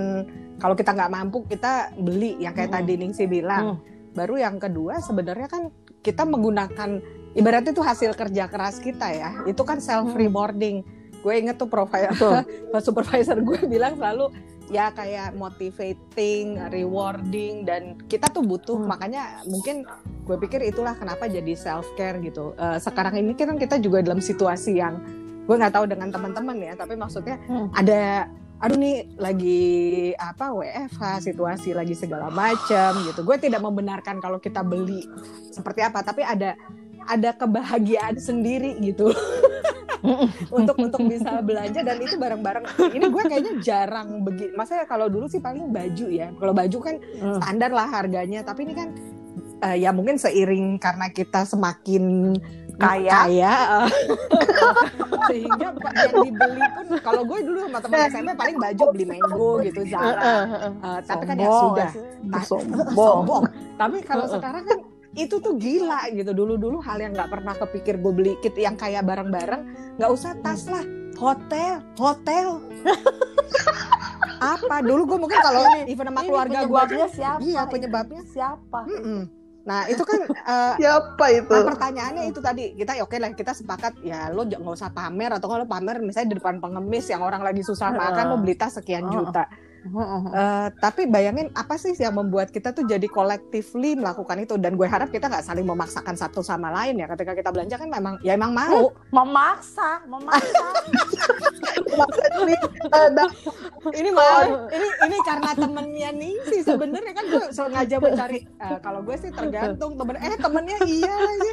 kalau 0.59 0.75
kita 0.75 0.91
nggak 0.91 1.13
mampu 1.15 1.47
kita 1.47 1.95
beli 1.95 2.35
yang 2.43 2.51
kayak 2.51 2.75
Mm. 2.75 2.77
tadi 2.83 2.93
Ningsi 2.99 3.25
bilang 3.31 3.79
baru 4.13 4.37
yang 4.37 4.59
kedua 4.59 4.99
sebenarnya 5.01 5.49
kan 5.49 5.71
kita 6.03 6.27
menggunakan 6.27 7.01
ibaratnya 7.33 7.73
itu 7.73 7.85
hasil 7.85 8.13
kerja 8.13 8.49
keras 8.49 8.79
kita 8.79 9.09
ya 9.09 9.31
itu 9.45 9.63
kan 9.63 9.81
self 9.81 10.13
rewarding 10.13 10.85
gue 11.23 11.35
inget 11.39 11.57
tuh 11.57 11.71
profile 11.71 12.13
supervisor 12.87 13.39
gue 13.39 13.59
bilang 13.67 13.95
selalu 13.95 14.29
ya 14.73 14.89
kayak 14.89 15.37
motivating, 15.37 16.57
rewarding 16.73 17.69
dan 17.69 18.01
kita 18.09 18.33
tuh 18.33 18.41
butuh 18.41 18.81
Hmm. 18.81 18.89
makanya 18.89 19.45
mungkin 19.45 19.85
gue 20.25 20.37
pikir 20.41 20.65
itulah 20.65 20.97
kenapa 20.97 21.29
jadi 21.29 21.53
self 21.53 21.85
care 21.93 22.17
gitu. 22.25 22.57
Eh, 22.57 22.81
sekarang 22.81 23.21
ini 23.21 23.37
kan 23.37 23.61
kita 23.61 23.77
juga 23.77 24.01
dalam 24.01 24.25
situasi 24.25 24.81
yang 24.81 24.97
gue 25.45 25.55
nggak 25.59 25.77
tahu 25.77 25.85
dengan 25.93 26.09
teman-teman 26.09 26.57
ya, 26.57 26.73
tapi 26.73 26.97
maksudnya 26.97 27.37
Hmm. 27.45 27.69
ada 27.77 28.33
aduh 28.63 28.79
nih 28.79 29.11
lagi 29.19 29.61
apa 30.17 30.55
WFH 30.55 31.27
situasi 31.29 31.77
lagi 31.77 31.93
segala 31.93 32.33
macam 32.33 32.97
gitu. 33.05 33.21
Gue 33.29 33.37
tidak 33.37 33.61
membenarkan 33.61 34.25
kalau 34.25 34.41
kita 34.41 34.65
beli 34.65 35.05
seperti 35.53 35.85
apa, 35.85 36.01
tapi 36.01 36.25
ada 36.25 36.57
ada 37.05 37.31
kebahagiaan 37.33 38.17
sendiri 38.17 38.79
gitu 38.79 39.11
untuk 40.51 40.75
untuk 40.77 40.99
bisa 41.07 41.39
belanja 41.41 41.79
dan 41.81 41.95
itu 41.97 42.19
bareng-bareng. 42.19 42.67
Ini 42.91 43.07
gue 43.07 43.23
kayaknya 43.23 43.55
jarang 43.63 44.21
begitu. 44.21 44.51
Maksudnya 44.53 44.83
kalau 44.85 45.07
dulu 45.07 45.31
sih 45.31 45.39
paling 45.39 45.71
baju 45.71 46.07
ya. 46.11 46.35
Kalau 46.35 46.53
baju 46.53 46.79
kan 46.81 46.95
Mm. 46.99 47.39
standar 47.39 47.71
lah 47.71 47.87
harganya, 47.89 48.43
tapi 48.43 48.67
ini 48.67 48.75
kan 48.75 48.89
eh, 49.63 49.77
ya 49.79 49.95
mungkin 49.95 50.19
seiring 50.19 50.75
karena 50.77 51.07
kita 51.07 51.47
semakin 51.47 52.35
kaya. 52.75 53.31
kaya 53.31 53.53
eh. 53.79 53.89
sehingga 55.31 55.71
yang 55.71 56.15
dibeli 56.19 56.65
pun 56.75 56.87
kalau 56.99 57.23
gue 57.23 57.39
dulu 57.47 57.59
sama 57.63 57.79
teman 57.79 57.99
SMP 58.11 58.31
paling 58.35 58.57
baju 58.59 58.83
beli 58.91 59.07
mango 59.07 59.51
gitu 59.63 59.81
Zara 59.87 60.19
Eh, 60.83 61.01
tapi 61.07 61.25
kan 61.25 61.37
ya 61.39 61.47
sudah? 61.47 61.91
Sombong. 62.43 62.91
sombong 62.91 63.43
tapi 63.79 64.03
kalau 64.03 64.27
sekarang 64.27 64.67
kan 64.67 64.79
itu 65.13 65.37
tuh 65.39 65.61
gila 65.61 66.09
gitu 66.17 66.33
dulu 66.33 66.57
dulu 66.57 66.79
hal 66.81 66.97
yang 66.97 67.13
nggak 67.13 67.29
pernah 67.29 67.53
kepikir 67.53 68.01
gue 68.01 68.13
beli 68.13 68.33
kit 68.41 68.57
yang 68.57 68.81
kayak 68.81 69.05
barang-barang 69.05 69.63
nggak 70.01 70.11
usah 70.11 70.33
tas 70.41 70.65
lah 70.73 70.81
hotel 71.21 71.85
hotel 72.01 72.65
apa 74.43 74.77
dulu 74.83 75.15
gue 75.15 75.19
mungkin 75.29 75.39
kalau 75.39 75.63
even 75.85 76.09
sama 76.09 76.21
Ini 76.25 76.29
keluarga 76.33 76.59
gue 76.59 76.67
penyebabnya 76.67 77.07
siapa? 77.13 77.41
iya 77.45 77.63
penyebabnya 77.69 78.23
siapa? 78.27 78.81
Mm-mm. 78.89 79.21
Nah 79.63 79.87
itu 79.87 80.03
kan 80.03 80.27
eh, 80.27 80.75
Siapa 80.83 81.27
itu? 81.31 81.55
nah, 81.55 81.63
pertanyaannya 81.71 82.25
itu 82.27 82.41
tadi 82.43 82.75
kita 82.75 82.99
ya 82.99 83.07
oke 83.07 83.15
lah 83.23 83.31
kita 83.31 83.55
sepakat 83.55 84.03
ya 84.03 84.27
lo 84.35 84.43
nggak 84.43 84.59
usah 84.59 84.91
pamer 84.91 85.31
atau 85.39 85.47
kalau 85.47 85.63
pamer 85.69 86.03
misalnya 86.03 86.35
di 86.35 86.37
depan 86.43 86.59
pengemis 86.59 87.07
yang 87.07 87.23
orang 87.23 87.47
lagi 87.47 87.63
susah 87.63 87.95
makan 87.95 88.35
lo 88.35 88.37
beli 88.43 88.59
tas 88.59 88.75
sekian 88.75 89.07
Heeh. 89.07 89.15
juta. 89.15 89.47
Eh, 89.83 90.69
tapi 90.79 91.11
bayangin 91.11 91.51
apa 91.59 91.75
sih 91.75 91.91
yang 91.99 92.15
membuat 92.15 92.55
kita 92.55 92.71
tuh 92.71 92.87
jadi 92.87 93.03
collectively 93.11 93.99
melakukan 93.99 94.39
itu? 94.39 94.55
Dan 94.55 94.79
gue 94.79 94.87
harap 94.87 95.11
kita 95.11 95.27
nggak 95.27 95.43
saling 95.43 95.67
memaksakan 95.67 96.15
satu 96.15 96.39
sama 96.39 96.71
lain 96.71 97.03
ya. 97.03 97.11
Ketika 97.11 97.35
kita 97.35 97.51
belanja 97.51 97.75
kan 97.83 97.91
memang 97.91 98.15
ya 98.23 98.39
emang 98.39 98.55
mau. 98.55 98.95
Memaksa, 99.11 100.07
memaksa. 100.07 100.67
Ini, 102.43 102.55
eh, 102.89 103.09
dah- 103.13 103.35
ini 103.93 104.11
mau 104.11 104.65
ini 104.71 104.89
ini 105.05 105.17
karena 105.23 105.51
temennya 105.53 106.11
nih 106.15 106.35
sih 106.49 106.61
sebenarnya. 106.65 107.13
Kan 107.13 107.25
gue 107.29 107.45
sengaja 107.53 107.97
mencari 107.99 108.39
eh, 108.47 108.79
kalau 108.81 109.03
gue 109.03 109.17
sih 109.19 109.31
tergantung 109.31 109.99
temen. 109.99 110.17
Eh 110.17 110.37
temennya 110.39 110.79
iya 110.83 111.13
lagi. 111.13 111.51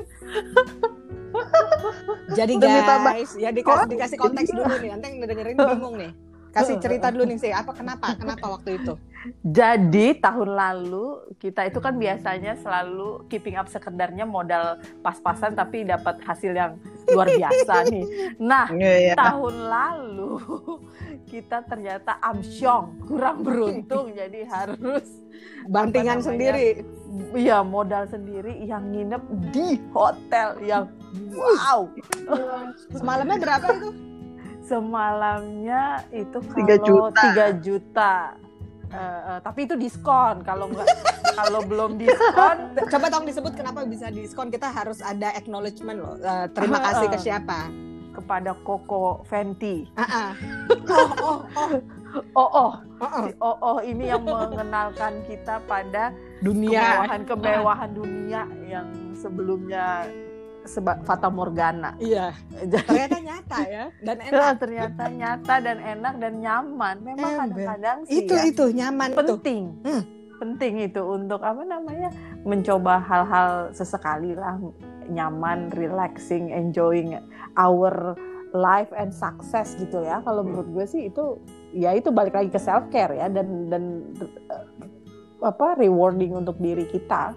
Jadi 2.33 2.53
guys 2.57 3.31
ya 3.35 3.49
dikasih 3.51 3.87
dikasih 3.89 4.17
konteks 4.17 4.49
dulu 4.49 4.73
nih. 4.79 4.89
Nanti 4.95 5.05
yang 5.09 5.17
dengerin 5.25 5.57
bingung 5.57 5.97
nih 5.97 6.28
kasih 6.53 6.77
cerita 6.83 7.13
dulu 7.13 7.29
nih 7.29 7.39
sih. 7.39 7.51
Apa 7.53 7.71
kenapa? 7.73 8.15
Kenapa 8.17 8.45
waktu 8.59 8.81
itu? 8.81 8.93
Jadi 9.43 10.15
tahun 10.23 10.55
lalu 10.55 11.35
kita 11.43 11.67
itu 11.67 11.83
kan 11.83 11.99
biasanya 11.99 12.55
selalu 12.63 13.27
keeping 13.27 13.59
up 13.59 13.67
sekedarnya 13.67 14.23
modal 14.23 14.79
pas-pasan 15.03 15.59
tapi 15.59 15.83
dapat 15.83 16.23
hasil 16.23 16.55
yang 16.55 16.79
luar 17.11 17.27
biasa 17.27 17.91
nih. 17.91 18.05
Nah 18.39 18.71
Iya, 18.79 19.11
iya. 19.11 19.13
tahun 19.19 19.55
lalu 19.67 20.39
kita 21.27 21.67
ternyata 21.67 22.15
amsyong. 22.23 23.03
Kurang 23.03 23.43
beruntung 23.43 24.13
jadi 24.19 24.47
harus 24.47 25.03
bantingan 25.67 26.23
namanya? 26.23 26.27
sendiri. 26.31 26.67
Iya 27.35 27.65
modal 27.65 28.07
sendiri 28.07 28.55
yang 28.63 28.87
nginep 28.93 29.23
di 29.51 29.81
hotel 29.91 30.55
yang 30.63 30.87
wow. 31.35 31.91
Semalamnya 32.93 33.35
berapa 33.41 33.67
itu 33.75 33.89
semalamnya 34.69 36.05
itu 36.13 36.37
kalau 36.37 36.57
Tiga 36.61 36.75
juta. 36.77 37.21
3 37.57 37.65
juta. 37.65 38.13
Eh, 38.89 38.97
eh, 38.97 39.39
tapi 39.45 39.69
itu 39.69 39.77
diskon 39.77 40.41
kalau 40.41 40.65
nggak 40.73 40.87
kalau 41.37 41.61
belum 41.61 42.01
diskon 42.01 42.73
coba 42.73 43.05
tolong 43.13 43.29
disebut 43.29 43.53
kenapa 43.53 43.85
bisa 43.85 44.09
diskon 44.09 44.49
kita 44.49 44.65
harus 44.65 44.97
ada 45.05 45.29
acknowledgement 45.37 46.01
loh 46.01 46.17
Eh, 46.17 46.49
terima 46.57 46.81
kasih 46.81 47.05
ke 47.13 47.21
siapa 47.21 47.69
kepada 48.09 48.57
Koko 48.65 49.21
Fenty. 49.29 49.85
Ah, 49.93 50.01
ah. 50.09 50.31
oh 50.89 51.09
oh 51.21 51.39
oh 51.53 51.69
Oh 52.33 52.33
oh, 52.33 52.49
oh, 52.57 52.71
oh. 53.05 53.21
si 53.29 53.31
oh 53.37 53.57
oh 53.61 53.77
ini 53.85 54.09
yang 54.09 54.25
mengenalkan 54.25 55.21
kita 55.29 55.61
pada 55.69 56.09
dunia 56.41 57.05
kemewahan-kemewahan 57.05 57.89
dunia 57.93 58.49
yang 58.65 58.89
sebelumnya 59.13 60.09
seba 60.69 61.01
Fata 61.01 61.33
Morgana. 61.33 61.97
iya 61.97 62.37
Jadi 62.71 62.85
ternyata 62.85 63.17
nyata 63.17 63.59
ya 63.65 63.85
dan 64.05 64.17
enak 64.29 64.55
ternyata 64.61 65.03
nyata 65.09 65.55
dan 65.65 65.77
enak 65.81 66.13
dan 66.21 66.33
nyaman. 66.37 66.95
Memang 67.01 67.31
Ember. 67.33 67.41
kadang-kadang 67.41 67.97
sih 68.05 68.21
itu 68.21 68.33
ya, 68.37 68.43
itu 68.45 68.65
nyaman 68.69 69.09
itu 69.09 69.17
penting. 69.25 69.63
Hmm. 69.81 70.01
Penting 70.39 70.73
itu 70.85 71.01
untuk 71.03 71.41
apa 71.41 71.65
namanya? 71.65 72.13
mencoba 72.47 73.03
hal-hal 73.03 73.75
sesekali 73.75 74.31
lah 74.31 74.55
nyaman, 75.11 75.67
relaxing, 75.75 76.53
enjoying 76.55 77.19
our 77.59 78.15
life 78.53 78.89
and 78.95 79.11
success 79.11 79.75
gitu 79.77 80.05
ya. 80.05 80.21
Kalau 80.23 80.45
menurut 80.45 80.69
gue 80.71 80.85
sih 80.85 81.01
itu 81.09 81.37
ya 81.73 81.93
itu 81.93 82.09
balik 82.09 82.33
lagi 82.33 82.49
ke 82.49 82.61
self 82.61 82.87
care 82.89 83.13
ya 83.13 83.27
dan 83.29 83.69
dan 83.69 83.83
eh, 84.49 84.65
apa 85.39 85.79
rewarding 85.79 86.35
untuk 86.35 86.59
diri 86.59 86.83
kita, 86.89 87.35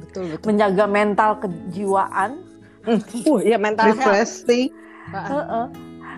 betul 0.00 0.36
betul 0.36 0.46
menjaga 0.52 0.84
mental 0.88 1.30
kejiwaan. 1.40 2.43
Uh 2.86 3.00
ya 3.50 3.56
mental 3.56 3.92
health 3.92 4.04
refreshing. 4.04 4.68
Ah. 5.10 5.26
Heeh. 5.28 5.66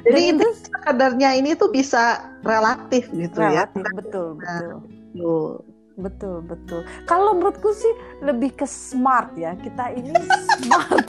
Jadi 0.07 0.21
Dan 0.23 0.39
itu 0.39 0.49
kadarnya 0.87 1.31
ini 1.35 1.51
tuh 1.55 1.67
bisa 1.69 2.23
relatif 2.47 3.11
gitu 3.11 3.43
ya. 3.43 3.67
relatif 3.67 3.83
betul 3.95 4.29
betul. 4.39 4.75
Tuh. 5.17 5.53
Betul, 5.97 6.45
betul. 6.45 6.85
Kalau 7.09 7.33
menurutku 7.33 7.73
sih 7.73 7.89
lebih 8.21 8.53
ke 8.53 8.69
smart 8.69 9.33
ya. 9.33 9.57
Kita 9.57 9.97
ini 9.97 10.13
smart. 10.61 11.09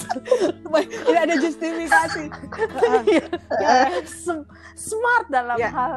tidak 1.04 1.22
ada 1.28 1.36
justifikasi 1.36 2.24
Ya, 3.60 3.92
sem- 4.08 4.48
smart 4.80 5.28
dalam 5.28 5.60
Ya. 5.60 5.76
hal 5.76 5.94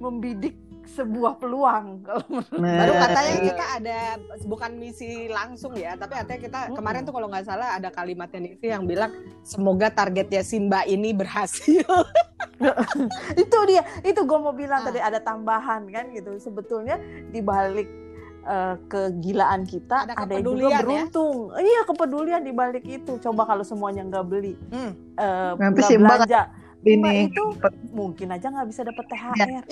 membidik 0.00 0.56
sebuah 0.90 1.36
peluang. 1.36 2.02
Kalau 2.02 2.24
menurut 2.28 2.50
baru 2.52 2.92
Nah, 2.92 3.00
katanya 3.04 3.32
iya. 3.32 3.44
kita 3.46 3.64
ada 3.72 3.98
bukan 4.44 4.70
misi 4.74 5.10
langsung 5.26 5.72
ya 5.72 5.94
tapi 5.94 6.12
katanya 6.14 6.40
kita 6.40 6.58
kemarin 6.72 7.00
tuh 7.00 7.12
kalau 7.12 7.26
nggak 7.26 7.44
salah 7.44 7.68
ada 7.72 7.88
kalimatnya 7.88 8.40
Nisi 8.42 8.66
yang 8.66 8.84
bilang 8.84 9.10
semoga 9.40 9.88
targetnya 9.88 10.42
Simba 10.42 10.82
ini 10.84 11.10
berhasil 11.10 11.86
itu 13.36 13.58
dia, 13.64 13.82
itu 14.02 14.20
gue 14.20 14.38
mau 14.38 14.52
bilang 14.52 14.80
Ah. 14.80 14.86
tadi 14.86 15.00
ada 15.00 15.18
tambahan 15.18 15.86
kan 15.86 16.10
gitu. 16.10 16.36
Sebetulnya 16.36 17.00
di 17.26 17.40
balik 17.40 17.88
eh, 18.40 18.74
kegilaan 18.86 19.64
kita 19.64 20.04
Ada 20.06 20.12
ada, 20.14 20.34
juga 20.34 20.40
kepedulian 20.40 20.70
ya? 20.70 20.80
beruntung. 20.80 21.36
Iya 21.54 21.80
kepedulian 21.84 22.40
di 22.40 22.52
balik 22.52 22.84
itu. 22.84 23.12
Coba 23.18 23.44
kalau 23.44 23.60
semuanya 23.60 24.00
nggak 24.02 24.26
beli, 24.26 24.54
Hmm. 24.68 24.92
eh, 25.14 25.52
Nanti 25.54 25.76
nggak 25.76 25.88
Simba 25.88 26.08
belanja, 26.16 26.40
Simba 26.42 26.59
Ini 26.80 27.28
itu 27.28 27.44
mungkin 27.90 28.28
aja 28.30 28.48
nggak 28.48 28.64
bisa 28.66 28.80
dapat 28.82 29.04
THR. 29.04 29.64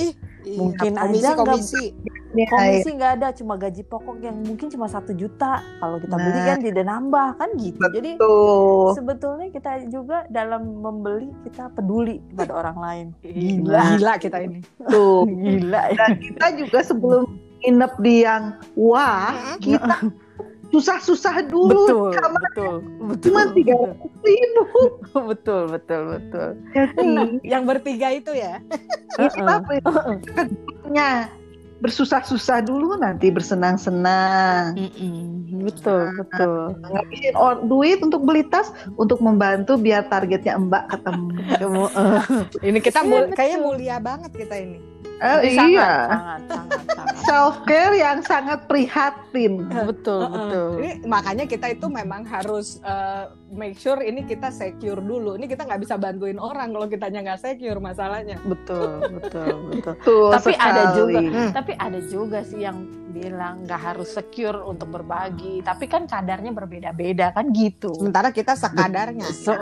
Mungkin 0.50 0.92
Iya, 0.92 1.00
komisi 1.00 1.18
aja 1.18 1.30
nggak- 1.30 1.40
komisi. 1.42 1.84
Ini 2.28 2.44
komisi 2.46 2.88
nggak 2.92 3.12
ada 3.16 3.28
cuma 3.32 3.54
gaji 3.56 3.82
pokok 3.82 4.16
yang 4.20 4.36
mungkin 4.38 4.68
cuma 4.68 4.86
satu 4.86 5.12
juta. 5.12 5.64
Kalau 5.78 5.96
kita 5.96 6.14
beli 6.14 6.32
Nah. 6.34 6.46
kan 6.46 6.58
tidak 6.60 6.84
nambah 6.84 7.28
kan 7.34 7.48
gitu. 7.56 7.80
Jadi 7.88 8.10
tuh. 8.16 8.92
sebetulnya 8.92 9.48
kita 9.48 9.88
juga 9.88 10.28
dalam 10.28 10.62
membeli 10.76 11.32
kita 11.42 11.72
peduli 11.72 12.20
pada 12.30 12.52
orang 12.54 12.76
lain. 12.76 13.06
Gila. 13.18 13.96
gila 13.96 14.12
kita 14.18 14.38
ini. 14.38 14.60
Tuh. 14.84 15.24
gila 15.42 15.82
ya. 15.88 15.96
Dan 15.96 16.10
kita 16.20 16.46
juga 16.58 16.78
sebelum 16.82 17.24
nginep 17.58 17.92
di 17.98 18.14
yang 18.22 18.44
wah, 18.76 19.32
kita 19.58 19.96
susah-susah 20.68 21.44
dulu. 21.44 21.88
betul 21.88 22.12
Kamar 22.12 22.40
betul 22.44 22.75
betul 23.02 23.25
cuma 23.25 23.40
tiga 23.50 23.75
ratus 23.75 24.12
ribu. 24.20 24.62
betul 25.30 25.62
betul 25.66 26.00
betul 26.10 26.48
Jadi 26.70 27.04
yang 27.42 27.64
bertiga 27.64 28.08
itu 28.10 28.30
ya 28.30 28.60
kita 29.16 29.64
punya 30.82 31.32
bersusah-susah 31.78 32.58
dulu 32.60 32.98
nanti 32.98 33.30
bersenang-senang. 33.30 34.75
betul 35.58 36.10
betul 36.12 36.75
Ngabisin 36.84 37.34
or- 37.34 37.62
duit 37.62 38.02
untuk 38.02 38.22
beli 38.22 38.42
tas 38.44 38.68
untuk 38.94 39.18
membantu 39.18 39.75
biar 39.75 40.04
targetnya 40.04 40.58
Mbak 40.58 40.84
ketemu. 40.90 41.26
Eh, 41.88 42.22
ini 42.66 42.78
kita 42.78 43.00
Iya, 43.00 43.06
mul- 43.06 43.30
kayaknya 43.32 43.58
mulia 43.58 43.96
banget 43.98 44.30
kita 44.32 44.58
ini 44.58 44.78
Eh, 45.18 45.50
sangat, 45.50 45.66
iya. 45.74 45.90
sangat 46.06 46.40
sangat 46.46 46.82
sangat 46.94 47.14
Self 47.26 47.56
care 47.66 47.94
yang 47.98 48.18
sangat 48.22 48.60
prihatin. 48.70 49.66
betul 49.66 50.22
Heeh. 50.22 50.30
betul 50.30 50.68
Ini 50.78 50.90
makanya 51.04 51.44
kita 51.44 51.66
itu 51.74 51.86
memang 51.90 52.22
harus 52.22 52.78
uh, 52.86 53.34
make 53.50 53.74
sure 53.74 53.98
ini 53.98 54.22
kita 54.22 54.48
secure 54.48 55.02
dulu. 55.02 55.34
Ini 55.34 55.50
kita 55.50 55.66
nggak 55.66 55.82
bisa 55.82 55.98
bantuin 55.98 56.38
orang 56.38 56.70
kalau 56.70 56.86
kitanya 56.86 57.20
nggak 57.26 57.40
secure 57.42 57.82
masalahnya. 57.82 58.38
betul 58.46 59.02
betul 59.18 59.54
betul 59.74 59.94
Tuh, 60.06 60.30
Tapi 60.38 60.52
ada 60.54 60.82
sekali. 60.86 60.96
juga. 60.96 61.18
Hmm. 61.26 61.50
Tapi 61.50 61.72
ada 61.74 62.00
juga 62.06 62.38
sih 62.46 62.60
yang 62.62 62.78
bilang 63.10 63.66
nggak 63.66 63.80
harus 63.82 64.08
secure 64.14 64.62
untuk 64.62 64.94
berbagi, 64.94 65.66
tapi 65.66 65.90
kan 65.90 66.06
kadarnya 66.06 66.54
berbeda-beda 66.54 67.34
kan 67.34 67.50
gitu. 67.50 67.90
Sementara 67.98 68.30
kita 68.30 68.54
sekadarnya. 68.54 69.26
So, 69.34 69.52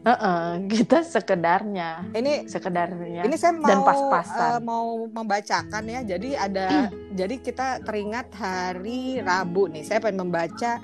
Heeh, 0.00 0.44
kita 0.72 1.04
sekedarnya, 1.04 2.08
Ini 2.10 2.48
sekedarnya. 2.48 3.22
ini 3.22 3.36
saya 3.36 3.52
mau 3.52 3.68
Dan 3.68 3.80
pas-pasan. 3.84 4.50
uh, 4.56 4.60
mau 4.60 4.86
membacakan 5.06 5.82
ya. 5.84 6.00
Jadi 6.02 6.32
ada 6.32 6.88
jadi 7.20 7.34
kita 7.36 7.84
teringat 7.84 8.32
hari 8.32 9.20
Rabu 9.20 9.68
nih. 9.68 9.84
Saya 9.84 10.00
pengen 10.00 10.24
membaca 10.24 10.80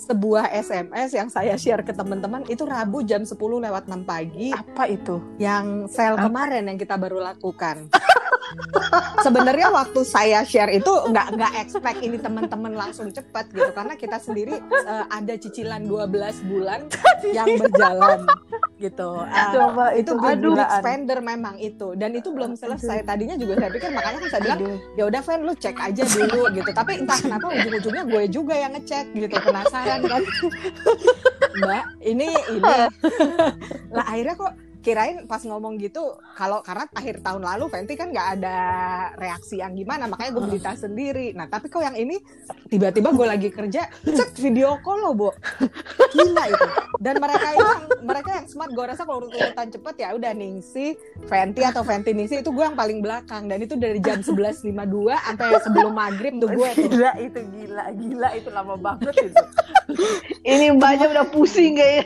sebuah 0.00 0.48
SMS 0.48 1.12
yang 1.12 1.28
saya 1.28 1.52
share 1.54 1.84
ke 1.84 1.92
teman-teman 1.92 2.46
itu 2.48 2.64
Rabu 2.64 3.02
jam 3.02 3.20
10 3.20 3.36
lewat 3.36 3.84
6 3.84 4.00
pagi 4.02 4.48
apa 4.48 4.88
itu? 4.88 5.20
yang 5.36 5.84
sel 5.86 6.16
kemarin 6.16 6.64
yang 6.64 6.78
kita 6.78 6.96
baru 6.96 7.20
lakukan. 7.20 7.90
sebenarnya 9.26 9.68
waktu 9.70 10.00
saya 10.04 10.40
share 10.44 10.72
itu 10.72 10.90
nggak 10.90 11.36
nggak 11.36 11.52
expect 11.62 12.00
ini 12.02 12.16
teman-teman 12.16 12.72
langsung 12.74 13.08
cepat 13.12 13.48
gitu 13.52 13.70
karena 13.72 13.94
kita 13.96 14.16
sendiri 14.18 14.58
uh, 14.86 15.06
ada 15.08 15.34
cicilan 15.36 15.86
12 15.86 16.50
bulan 16.50 16.80
yang 17.36 17.46
berjalan 17.56 18.26
gitu. 18.80 19.10
Uh, 19.20 19.52
Coba 19.52 19.84
itu 19.92 20.10
itu 20.10 20.12
aduh 20.16 20.56
kegilaan. 20.56 20.80
spender 20.80 21.18
memang 21.20 21.54
itu 21.60 21.88
dan 21.94 22.10
itu 22.16 22.28
belum 22.32 22.56
selesai. 22.56 23.04
Tadinya 23.04 23.36
juga 23.36 23.60
saya 23.60 23.70
pikir 23.70 23.90
makanya 23.92 24.18
kan 24.24 24.28
saya 24.32 24.42
bilang 24.48 24.60
ya 24.96 25.04
udah 25.06 25.20
Fan 25.20 25.40
lu 25.44 25.52
cek 25.52 25.76
aja 25.76 26.02
dulu 26.08 26.42
gitu. 26.56 26.70
Tapi 26.72 26.92
entah 27.04 27.18
kenapa 27.20 27.46
ujung-ujungnya 27.52 28.04
gue 28.08 28.22
juga 28.32 28.54
yang 28.56 28.72
ngecek 28.74 29.04
gitu 29.14 29.36
penasaran 29.36 30.00
kan. 30.08 30.22
Mbak, 31.60 31.84
ini 32.08 32.28
ini 32.56 32.74
lah 33.90 34.04
akhirnya 34.08 34.34
kok 34.38 34.52
kirain 34.80 35.28
pas 35.28 35.44
ngomong 35.44 35.76
gitu 35.76 36.16
kalau 36.36 36.64
karena 36.64 36.88
akhir 36.96 37.20
tahun 37.20 37.44
lalu 37.44 37.68
Fenty 37.68 37.94
kan 38.00 38.08
nggak 38.08 38.28
ada 38.40 38.58
reaksi 39.20 39.60
yang 39.60 39.76
gimana 39.76 40.08
makanya 40.08 40.40
gue 40.40 40.42
beli 40.48 40.60
tas 40.60 40.80
sendiri. 40.80 41.36
Nah 41.36 41.46
tapi 41.52 41.68
kok 41.68 41.84
yang 41.84 41.96
ini 41.96 42.16
tiba-tiba 42.72 43.12
gue 43.12 43.26
lagi 43.28 43.48
kerja 43.52 43.92
cek 44.02 44.40
video 44.40 44.80
call 44.80 45.04
loh 45.04 45.12
bu 45.12 45.28
gila 46.16 46.44
itu. 46.48 46.66
Dan 47.00 47.20
mereka 47.20 47.48
yang, 47.56 47.80
mereka 48.04 48.30
yang 48.40 48.46
smart 48.48 48.72
gue 48.72 48.84
rasa 48.84 49.04
kalau 49.04 49.28
urutan 49.28 49.68
cepet 49.68 49.94
ya 50.00 50.08
udah 50.16 50.32
Ningsi 50.32 50.96
Fenty 51.28 51.60
atau 51.64 51.84
Fenty 51.84 52.16
Ningsi 52.16 52.40
itu 52.40 52.50
gue 52.50 52.64
yang 52.64 52.76
paling 52.76 53.04
belakang. 53.04 53.46
Dan 53.48 53.60
itu 53.60 53.76
dari 53.76 54.00
jam 54.00 54.24
11.52 54.24 54.64
sampai 55.12 55.60
sebelum 55.60 55.92
maghrib 55.92 56.40
tuh 56.40 56.48
gue 56.48 56.68
tuh. 56.72 56.88
Gila 56.88 57.12
itu 57.20 57.40
gila, 57.52 57.84
gila 57.94 58.28
itu 58.32 58.48
lama 58.48 58.74
banget 58.80 59.14
itu. 59.28 59.44
Ini 60.44 60.72
mbaknya 60.76 61.06
udah 61.12 61.26
pusing 61.28 61.76
kayaknya. 61.76 62.04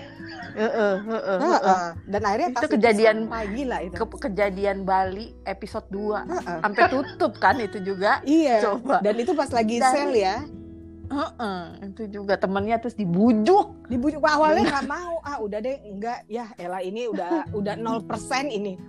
Heeh, 0.54 0.94
heeh, 1.02 1.82
dan 2.06 2.22
akhirnya 2.22 2.48
Itu 2.52 2.68
kejadian- 2.70 3.26
sampai 3.26 3.44
gila 3.50 3.78
itu. 3.82 3.94
Ke- 3.96 4.20
kejadian 4.22 4.76
Bali 4.82 5.34
episode 5.44 5.86
2 5.88 6.22
Heeh. 6.22 6.58
sampai 6.60 6.82
tutup 6.88 7.32
kan 7.36 7.58
itu 7.58 7.78
juga. 7.80 8.22
iya. 8.22 8.58
Coba. 8.60 8.98
dan 9.00 9.14
itu 9.14 9.32
pas 9.32 9.50
lagi 9.50 9.76
Dan- 9.76 9.90
sale 9.90 10.14
ya. 10.16 10.36
Heeh, 11.04 11.60
itu 11.84 12.02
juga 12.10 12.34
temennya 12.34 12.80
terus 12.80 12.94
dibujuk. 12.94 13.76
dibujuk 13.86 14.18
Wah, 14.18 14.40
awalnya 14.40 14.64
nggak 14.64 14.88
mau. 14.88 15.20
Ah 15.20 15.36
udah 15.36 15.60
deh 15.60 15.76
enggak. 15.84 16.24
Ya 16.26 16.48
Ella 16.56 16.80
ini 16.80 17.06
udah 17.06 17.44
udah 17.52 17.74
0% 17.76 18.08
ini. 18.48 18.80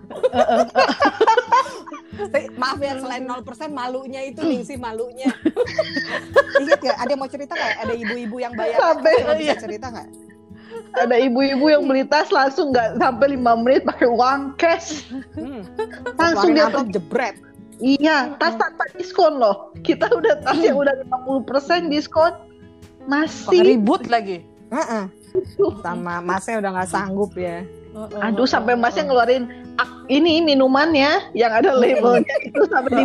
Maaf 2.55 2.79
ya 2.79 2.95
selain 2.95 3.27
0% 3.27 3.43
malunya 3.69 4.23
itu 4.23 4.39
nih 4.39 4.63
si 4.63 4.75
malunya. 4.75 5.27
Ingat 6.63 6.79
ya 6.81 6.93
ada 6.95 7.09
yang 7.09 7.19
mau 7.19 7.27
cerita 7.27 7.51
nggak? 7.51 7.73
Ada 7.83 7.93
ibu-ibu 7.93 8.37
yang 8.39 8.53
bayar? 8.53 8.79
Sampai- 8.79 9.19
iya. 9.37 9.55
cerita 9.59 9.91
nggak 9.91 10.07
Ada 10.95 11.15
ibu-ibu 11.27 11.67
yang 11.67 11.83
beli 11.87 12.07
tas 12.07 12.31
langsung 12.31 12.71
nggak 12.71 12.99
sampai 12.99 13.35
lima 13.35 13.55
menit 13.59 13.83
pakai 13.83 14.07
uang 14.07 14.55
cash. 14.55 15.03
hmm. 15.35 15.63
Langsung 16.15 16.55
dia 16.55 16.67
amplop 16.71 16.89
jebret 16.91 17.35
Iya, 17.83 18.39
tas 18.39 18.55
tanpa 18.55 18.87
diskon 18.95 19.35
loh. 19.35 19.75
Kita 19.83 20.07
udah 20.07 20.39
tas 20.47 20.55
yang 20.63 20.79
udah 20.79 20.95
50% 21.11 21.91
diskon. 21.91 22.31
Masih. 23.05 23.61
ribut 23.61 24.07
lagi. 24.07 24.47
Heeh. 24.71 25.05
sama 25.83 26.23
masnya 26.23 26.63
udah 26.63 26.71
nggak 26.71 26.89
sanggup 26.89 27.35
ya 27.35 27.67
Aduh, 28.23 28.47
sampai 28.47 28.75
masnya 28.75 29.07
ngeluarin 29.07 29.51
ini 30.07 30.43
minumannya 30.43 31.31
yang 31.35 31.51
ada 31.51 31.75
labelnya 31.75 32.35
itu 32.43 32.63
sampai 32.71 32.91
di 32.91 33.03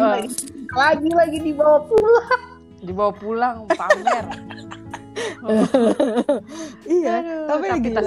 lagi 0.70 1.10
lagi 1.10 1.38
dibawa 1.42 1.82
pulang. 1.86 2.42
dibawa 2.80 3.12
pulang 3.14 3.56
pamer. 3.74 4.24
iya 6.86 7.12
Aduh, 7.18 7.46
tapi 7.48 7.66
tapi 7.68 7.88
itu 7.88 8.00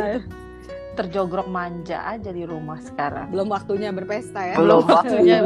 terjogrok 0.93 1.47
manja 1.47 2.05
aja 2.05 2.29
di 2.29 2.43
rumah 2.43 2.77
sekarang. 2.79 3.33
belum 3.33 3.49
waktunya 3.49 3.89
berpesta 3.89 4.45
ya 4.45 4.55
Belum 4.55 4.85
waktunya. 4.85 5.41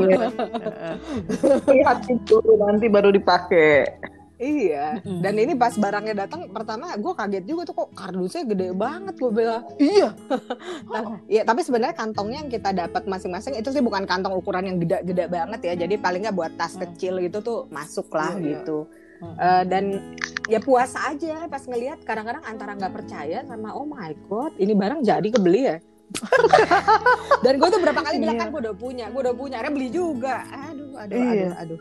Lihat 1.65 1.99
itu 2.05 2.35
nanti 2.57 2.85
baru 2.85 3.09
dipakai. 3.09 3.87
Iya, 4.37 5.01
dan 5.01 5.33
ini 5.33 5.57
pas 5.57 5.73
barangnya 5.73 6.13
datang 6.13 6.45
pertama 6.47 6.93
gue 6.93 7.09
kaget 7.09 7.41
juga 7.41 7.65
tuh 7.65 7.73
kok 7.75 7.89
kardusnya 7.89 8.45
gede 8.45 8.69
banget 8.69 9.15
gue 9.15 9.31
bilang. 9.33 9.63
Iya. 9.77 10.13
Nah, 10.87 11.17
Iya, 11.25 11.41
tapi 11.41 11.63
sebenarnya 11.63 11.95
kantongnya 11.95 12.43
yang 12.43 12.51
kita 12.51 12.69
dapat 12.69 13.07
masing-masing 13.07 13.55
itu 13.55 13.71
sih 13.71 13.81
bukan 13.81 14.03
kantong 14.03 14.35
ukuran 14.35 14.63
yang 14.63 14.77
gede-gede 14.77 15.25
banget 15.25 15.59
ya. 15.63 15.73
Jadi 15.79 15.95
paling 15.97 16.21
nggak 16.21 16.35
buat 16.35 16.53
tas 16.53 16.75
Hmm. 16.75 16.85
kecil 16.85 17.17
gitu 17.19 17.39
tuh 17.39 17.59
masuk 17.69 18.11
lah 18.11 18.35
Iya, 18.35 18.45
iya. 18.45 18.57
Hmm. 19.17 19.35
Eh, 19.35 19.63
dan 19.65 19.83
ya 20.45 20.59
puas 20.61 20.93
aja 20.93 21.49
pas 21.49 21.63
ngelihat 21.65 22.05
kadang-kadang 22.05 22.45
antara 22.45 22.77
nggak 22.77 22.93
percaya 22.93 23.41
sama 23.43 23.73
oh 23.73 23.83
my 23.83 24.13
god 24.29 24.53
ini 24.55 24.71
barang 24.71 25.01
jadi 25.01 25.27
kebeli 25.27 25.61
ya. 25.65 25.77
dan 27.43 27.59
gue 27.59 27.67
tuh 27.67 27.81
berapa 27.83 27.99
kali 27.99 28.23
bilang 28.23 28.39
Iya. 28.39 28.43
kan 28.45 28.53
gue 28.55 28.61
udah 28.63 28.75
punya, 28.77 29.05
gue 29.11 29.21
udah 29.27 29.35
punya, 29.35 29.59
akhirnya 29.59 29.75
beli 29.75 29.89
juga. 29.91 30.35
Aduh, 30.71 30.95
aduh, 30.95 31.15
Iya. 31.19 31.51
aduh, 31.51 31.51
aduh. 31.75 31.79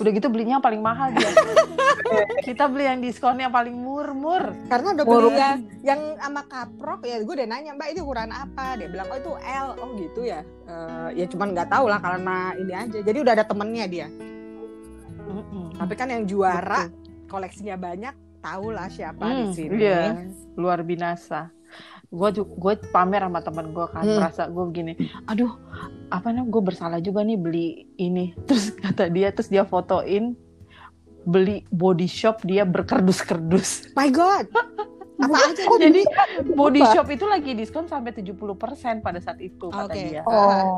Udah 0.00 0.10
gitu 0.16 0.26
belinya 0.32 0.56
yang 0.56 0.64
paling 0.64 0.80
mahal 0.80 1.12
dia. 1.12 1.28
Kita 2.48 2.72
beli 2.72 2.88
yang 2.88 3.04
diskonnya 3.04 3.52
paling 3.52 3.76
murmur. 3.76 4.56
Karena 4.64 4.96
udah 4.96 5.04
beli 5.04 5.36
yang, 5.36 5.60
yang 5.84 6.00
sama 6.16 6.40
kaprok 6.48 7.04
ya 7.04 7.20
gue 7.20 7.34
udah 7.36 7.44
nanya 7.44 7.76
mbak 7.76 7.92
itu 7.92 8.00
ukuran 8.00 8.32
apa 8.32 8.80
dia 8.80 8.88
bilang 8.88 9.12
oh 9.12 9.18
itu 9.20 9.32
L 9.36 9.68
oh 9.76 9.90
gitu 10.00 10.20
ya 10.24 10.40
Eh, 10.64 11.08
ya 11.20 11.28
cuman 11.28 11.52
nggak 11.52 11.68
tahu 11.68 11.84
lah 11.92 12.00
karena 12.00 12.56
ini 12.56 12.72
aja 12.72 12.98
jadi 13.04 13.18
udah 13.20 13.32
ada 13.36 13.44
temennya 13.44 13.84
dia 13.84 14.06
tapi 15.74 15.92
kan 15.94 16.08
yang 16.08 16.24
juara 16.24 16.88
koleksinya 17.26 17.74
banyak 17.74 18.14
tahu 18.38 18.70
lah 18.70 18.86
siapa 18.86 19.24
di 19.24 19.42
Hmm, 19.42 19.52
sini 19.52 19.74
Iya, 19.76 20.00
luar 20.54 20.80
binasa. 20.80 21.48
Gue 22.06 22.30
gue 22.30 22.72
pamer 22.88 23.18
sama 23.20 23.40
temen 23.40 23.66
gue 23.70 23.86
kan, 23.88 24.04
Hmm. 24.04 24.16
merasa 24.16 24.46
gue 24.46 24.64
begini, 24.64 24.92
aduh, 25.24 25.50
apa 26.08 26.30
namanya, 26.30 26.46
gue 26.48 26.62
bersalah 26.62 27.00
juga 27.00 27.20
nih 27.20 27.34
beli 27.34 27.68
ini. 27.96 28.30
Terus 28.46 28.70
kata 28.72 29.08
dia, 29.08 29.28
terus 29.28 29.48
dia 29.48 29.64
fotoin 29.64 30.36
beli 31.24 31.64
body 31.68 32.04
shop 32.04 32.44
dia 32.44 32.62
berkerdus-kerdus. 32.62 33.90
my 33.94 34.08
god 34.08 34.44
apa 35.14 35.36
aja 35.38 35.62
Oh, 35.70 35.78
Jadi 35.78 36.02
body 36.54 36.82
Apa? 36.82 36.92
shop 36.92 37.08
itu 37.14 37.24
lagi 37.26 37.50
diskon 37.54 37.86
sampai 37.86 38.10
70% 38.10 39.00
pada 39.00 39.18
saat 39.22 39.38
itu 39.38 39.70
kata 39.70 39.94
dia. 39.94 40.22
Oh, 40.26 40.76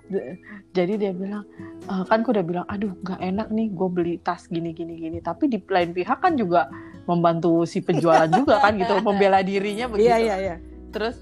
Jadi 0.77 0.93
dia 1.01 1.13
bilang, 1.17 1.45
"Eh, 1.89 2.05
kan 2.05 2.21
gue 2.21 2.33
udah 2.37 2.47
bilang, 2.47 2.67
aduh 2.69 2.93
nggak 3.01 3.21
enak 3.21 3.49
nih 3.49 3.67
gue 3.73 3.89
beli 3.89 4.15
tas 4.21 4.45
gini 4.49 4.77
gini 4.77 5.01
gini. 5.01 5.19
Tapi 5.25 5.49
di 5.49 5.59
lain 5.65 5.97
pihak 5.97 6.21
kan 6.21 6.37
juga 6.37 6.69
membantu 7.09 7.65
si 7.65 7.81
penjualan 7.81 8.29
juga 8.29 8.61
kan 8.61 8.77
gitu, 8.77 8.99
membela 9.07 9.41
dirinya 9.41 9.87
begitu. 9.89 10.11
iya 10.11 10.17
iya 10.19 10.37
iya 10.37 10.57
Terus 10.93 11.17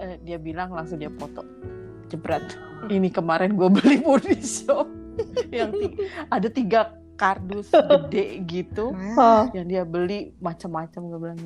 eh, 0.00 0.16
dia 0.22 0.38
bilang 0.40 0.72
langsung 0.72 0.96
dia 0.96 1.12
foto 1.12 1.44
jebret. 2.08 2.44
Ini 2.88 3.08
kemarin 3.12 3.56
gue 3.56 3.68
beli 3.68 4.00
body 4.00 4.40
shop 4.40 4.88
yang 5.56 5.72
ada 6.28 6.48
tiga 6.50 7.04
kardus 7.14 7.70
gede 7.70 8.42
gitu 8.42 8.90
oh. 8.90 9.44
yang 9.54 9.66
dia 9.70 9.86
beli 9.86 10.34
macam-macam 10.42 11.00
gue 11.06 11.18
bilang 11.22 11.38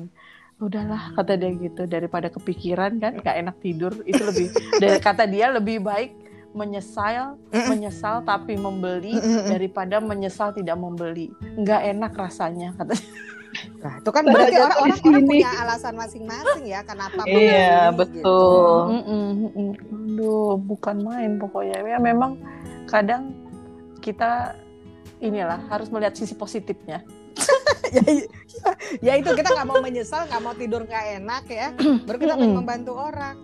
udahlah 0.59 1.15
kata 1.15 1.39
dia 1.39 1.55
gitu 1.55 1.87
daripada 1.87 2.27
kepikiran 2.27 2.99
kan 2.99 3.15
gak 3.23 3.35
enak 3.39 3.55
tidur 3.63 3.95
itu 4.03 4.19
lebih 4.19 4.47
dari 4.83 4.99
kata 4.99 5.23
dia 5.23 5.47
lebih 5.55 5.79
baik 5.79 6.11
menyesal 6.51 7.37
menyesal 7.53 8.25
tapi 8.25 8.57
membeli 8.57 9.15
daripada 9.47 10.01
menyesal 10.01 10.49
tidak 10.51 10.75
membeli 10.81 11.29
nggak 11.61 11.81
enak 11.93 12.11
rasanya 12.17 12.73
kata 12.73 12.97
nah, 13.79 13.93
itu 14.01 14.09
kan 14.09 14.23
berarti 14.25 14.57
orang-orang 14.57 14.99
orang 14.99 15.23
punya 15.29 15.51
alasan 15.61 15.93
masing-masing 15.95 16.63
ya 16.65 16.81
kenapa 16.83 17.21
Iya, 17.29 17.93
membeli, 17.93 18.17
gitu. 18.19 18.25
betul. 18.25 18.79
Mm-mm, 18.89 19.27
mm-mm. 19.45 19.69
Aduh, 20.19 20.59
bukan 20.59 20.95
main 20.99 21.31
pokoknya. 21.39 21.77
Ya 21.85 21.97
memang 22.01 22.35
kadang 22.89 23.31
kita 24.03 24.57
inilah 25.23 25.63
harus 25.71 25.87
melihat 25.93 26.17
sisi 26.17 26.35
positifnya. 26.35 27.05
ya, 27.95 28.03
ya, 28.03 28.25
ya 28.99 29.13
itu 29.15 29.29
kita 29.31 29.49
nggak 29.49 29.67
mau 29.67 29.79
menyesal 29.79 30.25
nggak 30.25 30.41
mau 30.41 30.53
tidur 30.53 30.81
nggak 30.83 31.05
enak 31.17 31.43
ya 31.45 31.67
baru 32.05 32.17
kita 32.17 32.33
pengen 32.35 32.55
membantu 32.55 32.93
orang 32.93 33.35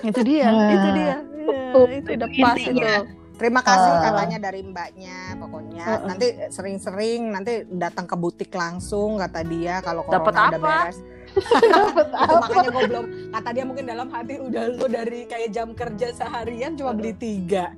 Itu 0.00 0.20
dia, 0.22 0.46
Nah, 0.46 0.70
itu 0.76 0.88
dia. 0.92 1.06
Iya, 1.08 1.16
betul. 1.42 1.86
itu 1.90 2.08
udah 2.14 2.28
pas 2.36 2.58
itu. 2.60 2.98
Terima 3.34 3.60
kasih 3.60 3.90
Ah. 3.90 4.02
katanya 4.04 4.38
dari 4.40 4.60
mbaknya 4.62 5.18
pokoknya 5.36 5.84
Heeh. 5.84 6.04
nanti 6.04 6.26
sering-sering 6.48 7.20
nanti 7.28 7.52
datang 7.68 8.04
ke 8.04 8.14
butik 8.14 8.50
langsung 8.52 9.16
kata 9.16 9.40
dia 9.42 9.78
kalau 9.78 10.02
Dapet 10.04 10.20
corona 10.28 10.42
udah 10.44 10.58
apa? 10.58 10.74
beres. 10.84 10.98
Itu 12.18 12.34
makanya 12.36 12.68
gue 12.68 12.82
belum 12.88 13.04
kata 13.30 13.48
dia 13.52 13.64
mungkin 13.64 13.84
dalam 13.86 14.08
hati 14.08 14.34
udah 14.38 14.62
lu 14.70 14.86
dari 14.86 15.20
kayak 15.24 15.48
jam 15.48 15.68
kerja 15.72 16.08
seharian 16.12 16.74
cuma 16.74 16.92
beli 16.92 17.12
tiga. 17.12 17.72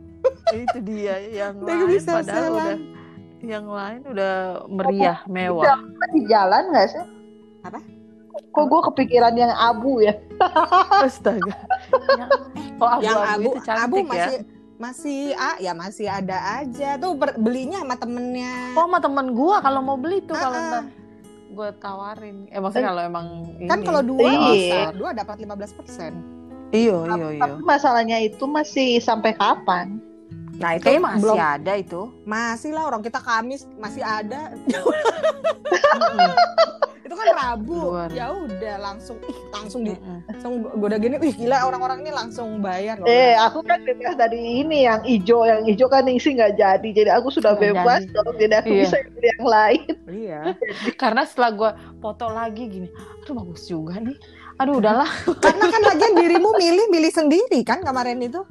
itu 0.50 0.78
dia 0.82 1.16
yang 1.22 1.56
lain 1.58 1.86
bisa 1.88 2.18
padahal 2.18 2.28
jalan. 2.42 2.52
udah 2.52 2.76
yang 3.42 3.66
lain 3.66 4.00
udah 4.04 4.34
meriah, 4.66 5.18
mewah. 5.26 5.80
di 6.10 6.22
jalan 6.24 6.70
nggak 6.70 6.86
sih? 6.88 7.04
Apa? 7.62 7.80
Kok 8.50 8.64
gue 8.66 8.80
kepikiran 8.92 9.34
yang 9.34 9.52
abu 9.52 10.00
ya? 10.00 10.14
Astaga. 11.06 11.54
Yang, 12.16 12.30
oh, 12.76 12.88
abu, 12.88 13.02
yang 13.02 13.16
abu, 13.16 13.26
abu 13.26 13.42
itu 13.48 13.60
cantik 13.62 13.84
abu 13.84 13.96
ya. 13.96 14.06
masih 14.06 14.36
masih 14.80 15.20
ah 15.36 15.56
ya 15.60 15.72
masih 15.72 16.08
ada 16.08 16.38
aja 16.56 16.96
tuh 16.96 17.12
ber- 17.12 17.36
belinya 17.36 17.80
sama 17.80 17.94
temennya. 17.94 18.72
Oh, 18.72 18.84
sama 18.84 18.98
temen 18.98 19.26
gua 19.32 19.60
kalau 19.60 19.80
mau 19.80 19.96
beli 19.96 20.20
tuh 20.20 20.32
kalau 20.32 20.56
Ah, 20.56 20.64
ntar 20.72 20.84
gue 21.50 21.68
tawarin. 21.76 22.36
Eh 22.48 22.58
maksudnya 22.58 22.88
kalau 22.88 23.02
emang 23.04 23.26
Kan 23.66 23.78
ini. 23.78 23.86
kalau 23.86 24.02
dua 24.02 24.30
Iya. 24.50 24.82
dua 24.94 25.10
dapat 25.12 25.36
15 25.38 25.74
persen. 25.74 26.12
Iyo, 26.70 27.02
iyo, 27.08 27.26
iyo. 27.34 27.42
Tapi 27.42 27.60
masalahnya 27.60 28.18
itu 28.18 28.46
masih 28.46 28.98
sampai 28.98 29.34
kapan? 29.34 29.98
Nah 30.60 30.76
itu 30.76 30.84
Kayaknya 30.84 31.02
masih 31.02 31.22
belum 31.22 31.38
ada 31.40 31.72
itu. 31.74 32.00
masih 32.22 32.70
lah 32.70 32.84
orang 32.84 33.00
kita 33.00 33.18
Kamis 33.18 33.64
masih 33.74 34.02
ada. 34.02 34.52
Mm-mm. 34.52 36.32
itu 37.04 37.14
kan 37.16 37.26
Rabu. 37.32 37.80
Ya 38.12 38.28
udah 38.28 38.76
langsung 38.78 39.16
ih, 39.24 39.38
langsung 39.50 39.80
di 39.82 39.92
Mm-mm. 39.92 40.20
langsung 40.28 40.52
gue 40.62 40.86
udah 40.86 41.00
gini, 41.00 41.16
wih 41.16 41.32
gila 41.32 41.64
orang-orang 41.64 42.04
ini 42.04 42.12
langsung 42.12 42.60
bayar 42.60 43.00
loh. 43.00 43.08
Eh, 43.08 43.34
aku 43.34 43.60
kan 43.62 43.80
bebas 43.80 44.14
dari 44.14 44.36
ini 44.60 44.84
yang 44.84 45.00
hijau, 45.02 45.42
yang 45.42 45.64
hijau 45.64 45.88
kan 45.88 46.04
isi 46.06 46.32
nggak 46.32 46.54
jadi, 46.54 46.88
jadi 46.92 47.10
aku 47.10 47.28
sudah 47.30 47.56
Nggak 47.56 47.64
bebas 47.74 48.00
jadi. 48.02 48.14
dong, 48.14 48.34
jadi 48.36 48.54
aku 48.60 48.68
Iya. 48.70 48.80
bisa 48.80 48.96
beli 49.10 49.28
yang 49.28 49.46
lain. 49.48 49.88
Iya. 50.06 50.40
Karena 51.02 51.22
setelah 51.24 51.50
gue 51.50 51.70
foto 51.98 52.26
lagi 52.28 52.62
gini, 52.68 52.88
aduh 53.18 53.34
bagus 53.34 53.64
juga 53.64 53.96
nih. 53.96 54.16
Aduh 54.56 54.76
udahlah. 54.76 55.08
Karena 55.40 55.66
kan 55.66 55.80
lagian 55.82 56.12
dirimu 56.14 56.52
milih 56.54 56.86
milih 56.90 57.08
sendiri 57.08 57.64
kan 57.64 57.80
kemarin 57.80 58.20
itu. 58.20 58.44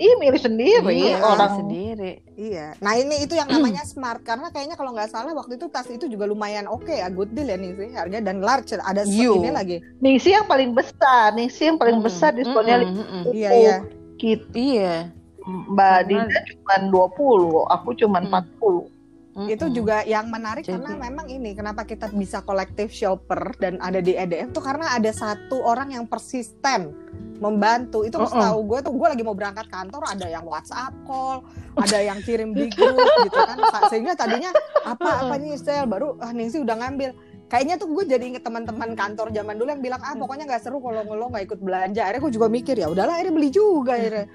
Ih, 0.00 0.16
milih 0.16 0.40
sendiri 0.40 1.12
Iya, 1.12 1.20
orang. 1.20 1.60
sendiri. 1.60 2.24
Iya. 2.32 2.72
Nah 2.80 2.96
ini 2.96 3.20
itu 3.20 3.36
yang 3.36 3.52
namanya 3.52 3.84
smart 3.84 4.24
karena 4.24 4.48
kayaknya 4.48 4.72
kalau 4.72 4.96
nggak 4.96 5.12
salah 5.12 5.36
waktu 5.36 5.60
itu 5.60 5.68
tas 5.68 5.84
itu 5.86 6.08
juga 6.08 6.24
lumayan 6.24 6.64
oke 6.64 6.88
ya, 6.88 7.12
good 7.12 7.28
deal 7.36 7.44
ya 7.44 7.60
nih 7.60 7.76
sih 7.76 7.92
harga 7.92 8.18
dan 8.24 8.40
large 8.40 8.72
ada 8.72 9.04
You. 9.04 9.36
ini 9.44 9.52
lagi. 9.52 9.76
Ningsi 10.00 10.32
yang 10.32 10.48
paling 10.48 10.72
besar, 10.72 11.36
Ningsi 11.36 11.68
yang 11.68 11.76
paling 11.76 12.00
Mm-mm. 12.00 12.08
besar 12.08 12.32
diskonnya 12.32 12.80
Mm-mm, 12.80 12.96
mm-mm. 12.96 13.22
Iya 13.30 13.50
iya. 13.52 13.76
Gitu. 14.16 14.48
Iya. 14.56 15.12
Mbak 15.44 15.98
Dinda 16.08 16.38
cuma 16.48 16.74
20, 16.88 17.64
aku 17.68 17.88
cuma 17.96 18.18
Hmm. 18.24 18.32
40. 18.56 18.88
Itu 19.30 19.70
Mm-mm. 19.70 19.76
juga 19.78 20.02
yang 20.02 20.26
menarik 20.26 20.66
Jadi- 20.66 20.74
karena 20.74 20.98
memang 20.98 21.30
ini 21.30 21.54
kenapa 21.54 21.86
kita 21.86 22.10
bisa 22.10 22.42
kolektif 22.42 22.90
shopper 22.90 23.54
dan 23.62 23.78
ada 23.78 24.02
di 24.02 24.18
EDF 24.18 24.50
tuh 24.50 24.58
karena 24.58 24.90
ada 24.90 25.06
satu 25.14 25.62
orang 25.62 25.94
yang 25.94 26.04
persisten 26.10 26.90
membantu. 27.38 28.02
Itu 28.02 28.18
Uh-uh. 28.18 28.26
setahu 28.26 28.58
gue 28.66 28.78
tuh 28.82 28.92
gue 28.92 29.06
lagi 29.06 29.22
mau 29.22 29.38
berangkat 29.38 29.70
kantor 29.70 30.02
ada 30.02 30.26
yang 30.26 30.42
WhatsApp 30.42 30.92
call, 31.06 31.46
ada 31.78 31.98
yang 32.02 32.18
kirim 32.20 32.50
di 32.52 32.68
grup 32.68 32.98
gitu 32.98 33.38
kan. 33.38 33.56
Sehingga 33.86 34.18
tadinya 34.18 34.50
apa 34.82 35.22
apa 35.24 35.34
nih 35.38 35.54
sel 35.54 35.86
baru 35.86 36.18
ah 36.18 36.34
Ningsi 36.34 36.58
udah 36.58 36.74
ngambil. 36.82 37.14
Kayaknya 37.50 37.82
tuh 37.82 37.90
gue 37.90 38.04
jadi 38.06 38.24
inget 38.30 38.46
teman-teman 38.46 38.94
kantor 38.94 39.34
zaman 39.34 39.58
dulu 39.58 39.74
yang 39.74 39.82
bilang 39.82 39.98
ah 40.06 40.14
pokoknya 40.14 40.46
nggak 40.46 40.62
seru 40.62 40.78
kalau 40.78 41.02
lo 41.02 41.26
nggak 41.28 41.50
ikut 41.50 41.58
belanja. 41.58 42.06
Akhirnya 42.06 42.22
gue 42.22 42.32
juga 42.38 42.46
mikir 42.46 42.78
ya 42.78 42.86
udahlah 42.86 43.18
akhirnya 43.18 43.34
beli 43.34 43.50
juga 43.50 43.98
akhirnya. 43.98 44.30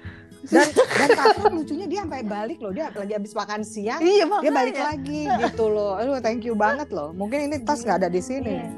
Dan 0.46 0.68
dan 0.76 1.08
kakak 1.16 1.48
lucunya 1.48 1.86
dia 1.88 2.04
sampai 2.04 2.22
balik 2.22 2.60
loh 2.60 2.70
dia 2.70 2.92
lagi 2.92 3.16
habis 3.16 3.32
makan 3.34 3.66
siang 3.66 3.98
Iya 3.98 4.30
dia 4.44 4.52
balik 4.52 4.78
lagi 4.78 5.26
gitu 5.42 5.64
loh. 5.72 5.96
Aduh, 5.96 6.20
thank 6.20 6.44
you 6.44 6.52
banget 6.52 6.92
loh. 6.92 7.16
Mungkin 7.16 7.48
ini 7.48 7.56
tas 7.64 7.80
nggak 7.82 8.04
ada 8.04 8.08
di 8.12 8.20
sini. 8.20 8.60
Iya. 8.60 8.68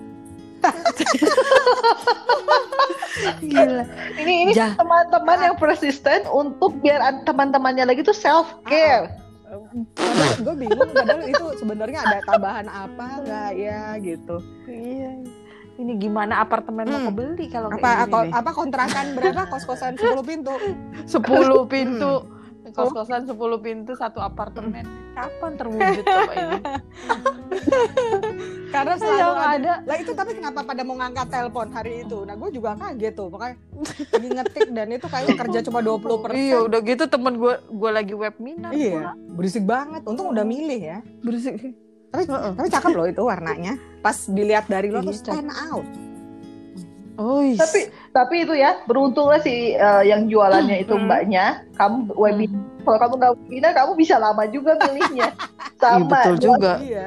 Gila. 3.43 3.85
Ini 4.23 4.33
ini 4.47 4.53
teman-teman 4.55 5.39
yang 5.51 5.57
persisten 5.59 6.31
untuk 6.31 6.79
biar 6.79 7.03
an- 7.03 7.27
teman-temannya 7.27 7.91
lagi 7.91 8.07
tuh 8.07 8.15
self 8.15 8.55
care. 8.67 9.11
Padahal 9.49 10.37
gue 10.39 10.55
bingung 10.57 10.91
padahal 10.91 11.23
itu 11.25 11.47
sebenarnya 11.57 11.99
ada 12.01 12.19
tambahan 12.23 12.67
apa 12.67 13.07
nggak 13.23 13.51
ya 13.55 13.83
gitu. 13.99 14.37
Iya. 14.65 15.13
Ini 15.79 15.93
gimana 15.97 16.43
apartemen 16.43 16.85
mau 16.85 16.99
Hmm. 16.99 17.09
kebeli 17.09 17.47
kalau 17.47 17.69
Apa 17.69 17.79
kayak 17.79 18.07
ko- 18.09 18.25
gini? 18.25 18.33
apa 18.35 18.51
kontrakan 18.53 19.07
berapa 19.15 19.43
kos-kosan 19.47 19.95
10 19.95 20.21
pintu? 20.23 20.55
10 21.15 21.23
pintu. 21.67 22.13
Kos-kosan 22.73 23.23
10 23.25 23.37
pintu 23.61 23.93
satu 23.95 24.19
apartemen. 24.19 24.85
Kapan 25.19 25.53
terwujud 25.57 26.05
coba 26.05 26.33
ini? 26.33 26.59
Karena 28.69 28.95
selalu 29.01 29.19
Yang 29.19 29.33
ada. 29.33 29.49
ada 29.49 29.73
Lah 29.89 29.97
itu 29.97 30.13
tapi 30.13 30.33
kenapa 30.37 30.61
pada 30.61 30.83
mau 30.85 30.97
ngangkat 31.01 31.27
telepon 31.33 31.69
hari 31.73 32.05
itu? 32.05 32.23
Nah 32.23 32.35
gue 32.37 32.51
juga 32.53 32.77
kaget 32.77 33.15
tuh. 33.17 33.29
Makanya 33.33 33.55
lagi 34.13 34.29
ngetik 34.29 34.69
dan 34.71 34.89
itu 34.93 35.07
kayaknya 35.09 35.35
kerja 35.41 35.59
cuma 35.65 35.79
20 35.81 36.37
Iya, 36.37 36.57
udah 36.69 36.81
gitu 36.85 37.05
temen 37.09 37.35
gue 37.35 37.55
gue 37.65 37.91
lagi 37.91 38.15
webinar. 38.15 38.71
Iya, 38.71 39.17
berisik 39.33 39.65
banget. 39.65 40.05
Untung 40.05 40.31
udah 40.31 40.45
milih 40.45 40.81
ya. 40.81 40.99
Berisik. 41.25 41.57
Tapi 42.09 42.25
Heeh. 42.25 42.53
tapi 42.57 42.69
cakep 42.69 42.93
loh 42.93 43.07
itu 43.09 43.23
warnanya. 43.25 43.75
Pas 44.01 44.17
dilihat 44.29 44.69
dari 44.69 44.89
lo 44.89 45.01
Iya, 45.01 45.09
tuh 45.09 45.17
stand 45.17 45.51
out. 45.73 45.87
Oh, 47.19 47.43
is. 47.43 47.59
Tapi 47.59 47.91
tapi 48.11 48.43
itu 48.43 48.53
ya 48.53 48.81
beruntunglah 48.85 49.39
si 49.39 49.73
eh, 49.73 50.03
yang 50.05 50.27
jualannya 50.27 50.81
itu 50.81 50.93
Hmm. 50.93 51.05
mbaknya. 51.05 51.63
Kamu 51.75 52.13
webinar. 52.13 52.61
Kalau 52.81 52.99
kamu 52.99 53.15
nggak 53.15 53.33
webinar, 53.37 53.73
kamu 53.75 53.93
bisa 53.95 54.15
lama 54.17 54.43
juga 54.47 54.73
milihnya. 54.79 55.31
Iya, 55.79 55.95
Sama. 55.95 56.11
betul 56.11 56.37
juga. 56.41 56.73
Iya. 56.79 57.05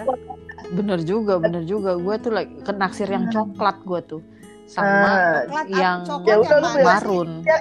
Bener 0.71 0.99
juga, 1.01 1.33
bener 1.37 1.63
juga. 1.63 1.91
Gue 1.93 2.15
tuh 2.15 2.31
lagi 2.31 2.55
kenaksir 2.61 3.03
yang 3.05 3.27
coklat 3.27 3.83
gue 3.83 3.99
tuh. 4.07 4.21
Sama 4.63 4.87
Ah, 4.87 5.35
Coklat, 5.43 5.65
yang 5.69 5.97
coklat 6.01 6.29
Ya 6.29 6.35
udah, 6.37 6.55
yang 6.55 6.71
sih? 6.71 6.85
marun. 6.85 7.29
Ya, 7.43 7.57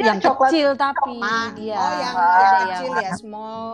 yang 0.00 0.18
coklat. 0.18 0.48
kecil 0.48 0.68
tapi 0.74 1.12
Ma- 1.14 1.52
dia. 1.52 1.76
oh 1.76 1.92
yang, 1.92 2.14
Ah, 2.14 2.40
yang 2.40 2.56
kecil 2.64 2.92
yang 2.94 3.04
ya, 3.04 3.12
small 3.12 3.68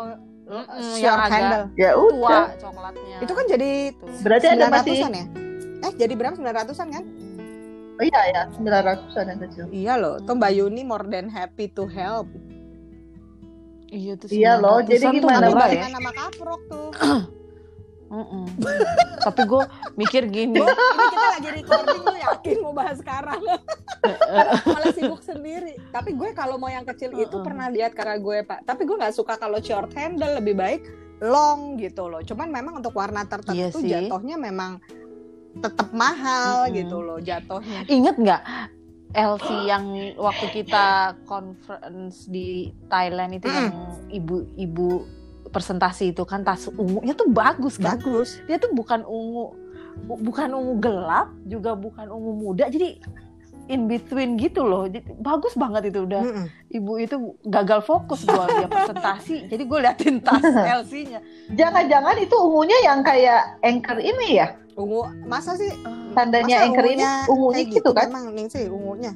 short 0.91 0.99
yang 0.99 1.15
agak 1.17 1.31
handle. 1.31 1.65
Ya 1.77 1.91
tua 1.93 2.03
udah. 2.11 2.45
coklatnya. 2.59 3.17
Itu 3.23 3.33
kan 3.33 3.45
jadi. 3.47 3.71
Berarti 4.21 4.47
ada 4.49 4.65
masih 4.67 4.95
900-an 4.99 5.13
ya? 5.15 5.25
Eh 5.81 5.93
jadi 5.95 6.15
berapa 6.15 6.35
900-an 6.35 6.89
kan? 6.91 7.05
Oh, 7.95 8.03
iya 8.03 8.21
ya, 8.35 8.43
900-an 8.59 9.27
yang 9.31 9.41
kecil. 9.47 9.65
Iya 9.71 9.95
loh, 9.95 10.15
tuh 10.19 10.35
Mbak 10.35 10.53
Yuni 10.59 10.83
more 10.83 11.07
than 11.07 11.31
happy 11.31 11.71
to 11.71 11.87
help. 11.87 12.27
Iya 13.95 14.19
tuh. 14.19 14.29
Iya 14.35 14.59
loh, 14.59 14.83
900-an 14.83 14.91
jadi 14.91 15.07
gimana, 15.15 15.47
Mbak, 15.47 15.55
ya? 15.55 15.59
barengan 15.63 15.93
sama 15.95 16.11
kaprok 16.11 16.61
tuh. 16.67 16.91
Mm-mm. 18.15 18.47
Tapi 19.27 19.43
gue 19.43 19.63
mikir 19.99 20.23
gini. 20.31 20.63
Bo, 20.63 20.71
ini 20.71 21.05
kita 21.11 21.27
lagi 21.35 21.49
recording 21.51 22.01
lu 22.05 22.15
yakin 22.15 22.57
mau 22.63 22.71
bahas 22.71 23.03
sekarang. 23.03 23.43
Malah 24.71 24.95
sibuk 24.95 25.19
sendiri. 25.19 25.75
Tapi 25.91 26.15
gue 26.15 26.31
kalau 26.31 26.55
mau 26.55 26.71
yang 26.71 26.87
kecil 26.87 27.11
itu 27.19 27.37
pernah 27.43 27.67
lihat 27.67 27.91
karena 27.97 28.21
gue 28.21 28.47
pak. 28.47 28.63
Tapi 28.63 28.87
gue 28.87 28.97
nggak 29.01 29.15
suka 29.19 29.35
kalau 29.35 29.59
short 29.59 29.91
handle 29.99 30.31
lebih 30.39 30.55
baik 30.55 30.87
long 31.25 31.75
gitu 31.75 32.07
loh. 32.07 32.23
Cuman 32.23 32.55
memang 32.55 32.79
untuk 32.79 32.95
warna 32.95 33.27
tertentu 33.27 33.83
Iya 33.83 34.07
jatuhnya 34.07 34.39
memang 34.39 34.79
tetap 35.57 35.89
mahal 35.91 36.65
Mm-mm. 36.65 36.75
gitu 36.75 36.97
loh 36.99 37.19
jatuhnya. 37.19 37.87
Ingat 37.87 38.17
nggak 38.17 38.43
LC 39.13 39.49
yang 39.65 39.85
waktu 40.17 40.47
kita 40.53 40.87
conference 41.25 42.27
di 42.27 42.49
Thailand 42.87 43.33
itu 43.33 43.47
Mm. 43.47 43.55
yang 43.55 43.69
ibu-ibu 44.11 45.07
presentasi 45.47 46.11
itu 46.11 46.23
kan 46.23 46.43
tas 46.43 46.67
ungunya 46.69 47.13
tuh 47.13 47.29
bagus 47.29 47.77
kan? 47.77 47.95
Bagus. 47.95 48.43
Dia 48.45 48.59
tuh 48.59 48.73
bukan 48.73 49.03
ungu 49.03 49.55
bu- 50.01 50.19
bukan 50.21 50.51
ungu 50.51 50.75
gelap, 50.81 51.31
juga 51.45 51.73
bukan 51.73 52.09
ungu 52.09 52.33
muda. 52.35 52.67
Jadi 52.67 52.99
in 53.65 53.87
between 53.87 54.35
gitu 54.35 54.61
loh. 54.61 54.85
Jadi, 54.85 55.15
bagus 55.17 55.55
banget 55.55 55.89
itu 55.89 56.03
udah. 56.03 56.21
Mm-mm. 56.21 56.47
Ibu 56.69 56.93
itu 56.99 57.17
gagal 57.45 57.81
fokus 57.81 58.27
gua 58.27 58.45
dia 58.47 58.67
presentasi. 58.67 59.47
Jadi 59.55 59.63
gue 59.63 59.79
liatin 59.79 60.19
tas 60.19 60.43
LC-nya. 60.83 61.23
Jangan-jangan 61.49 62.19
itu 62.19 62.35
ungunya 62.35 62.77
yang 62.83 63.01
kayak 63.01 63.63
anchor 63.63 63.97
ini 63.97 64.37
ya? 64.37 64.59
Ungu 64.75 65.01
masa 65.25 65.55
sih? 65.55 65.71
Tandanya 66.13 66.57
Masa 66.57 66.67
anchor 66.67 66.85
ini 66.85 66.95
ungunya 66.95 67.13
ungunya 67.27 67.57
kayak 67.61 67.75
gitu 67.75 67.91
kan? 67.91 68.07
Memang 68.07 68.25
nih 68.33 68.47
sih 68.49 68.65
ungunya. 68.67 69.13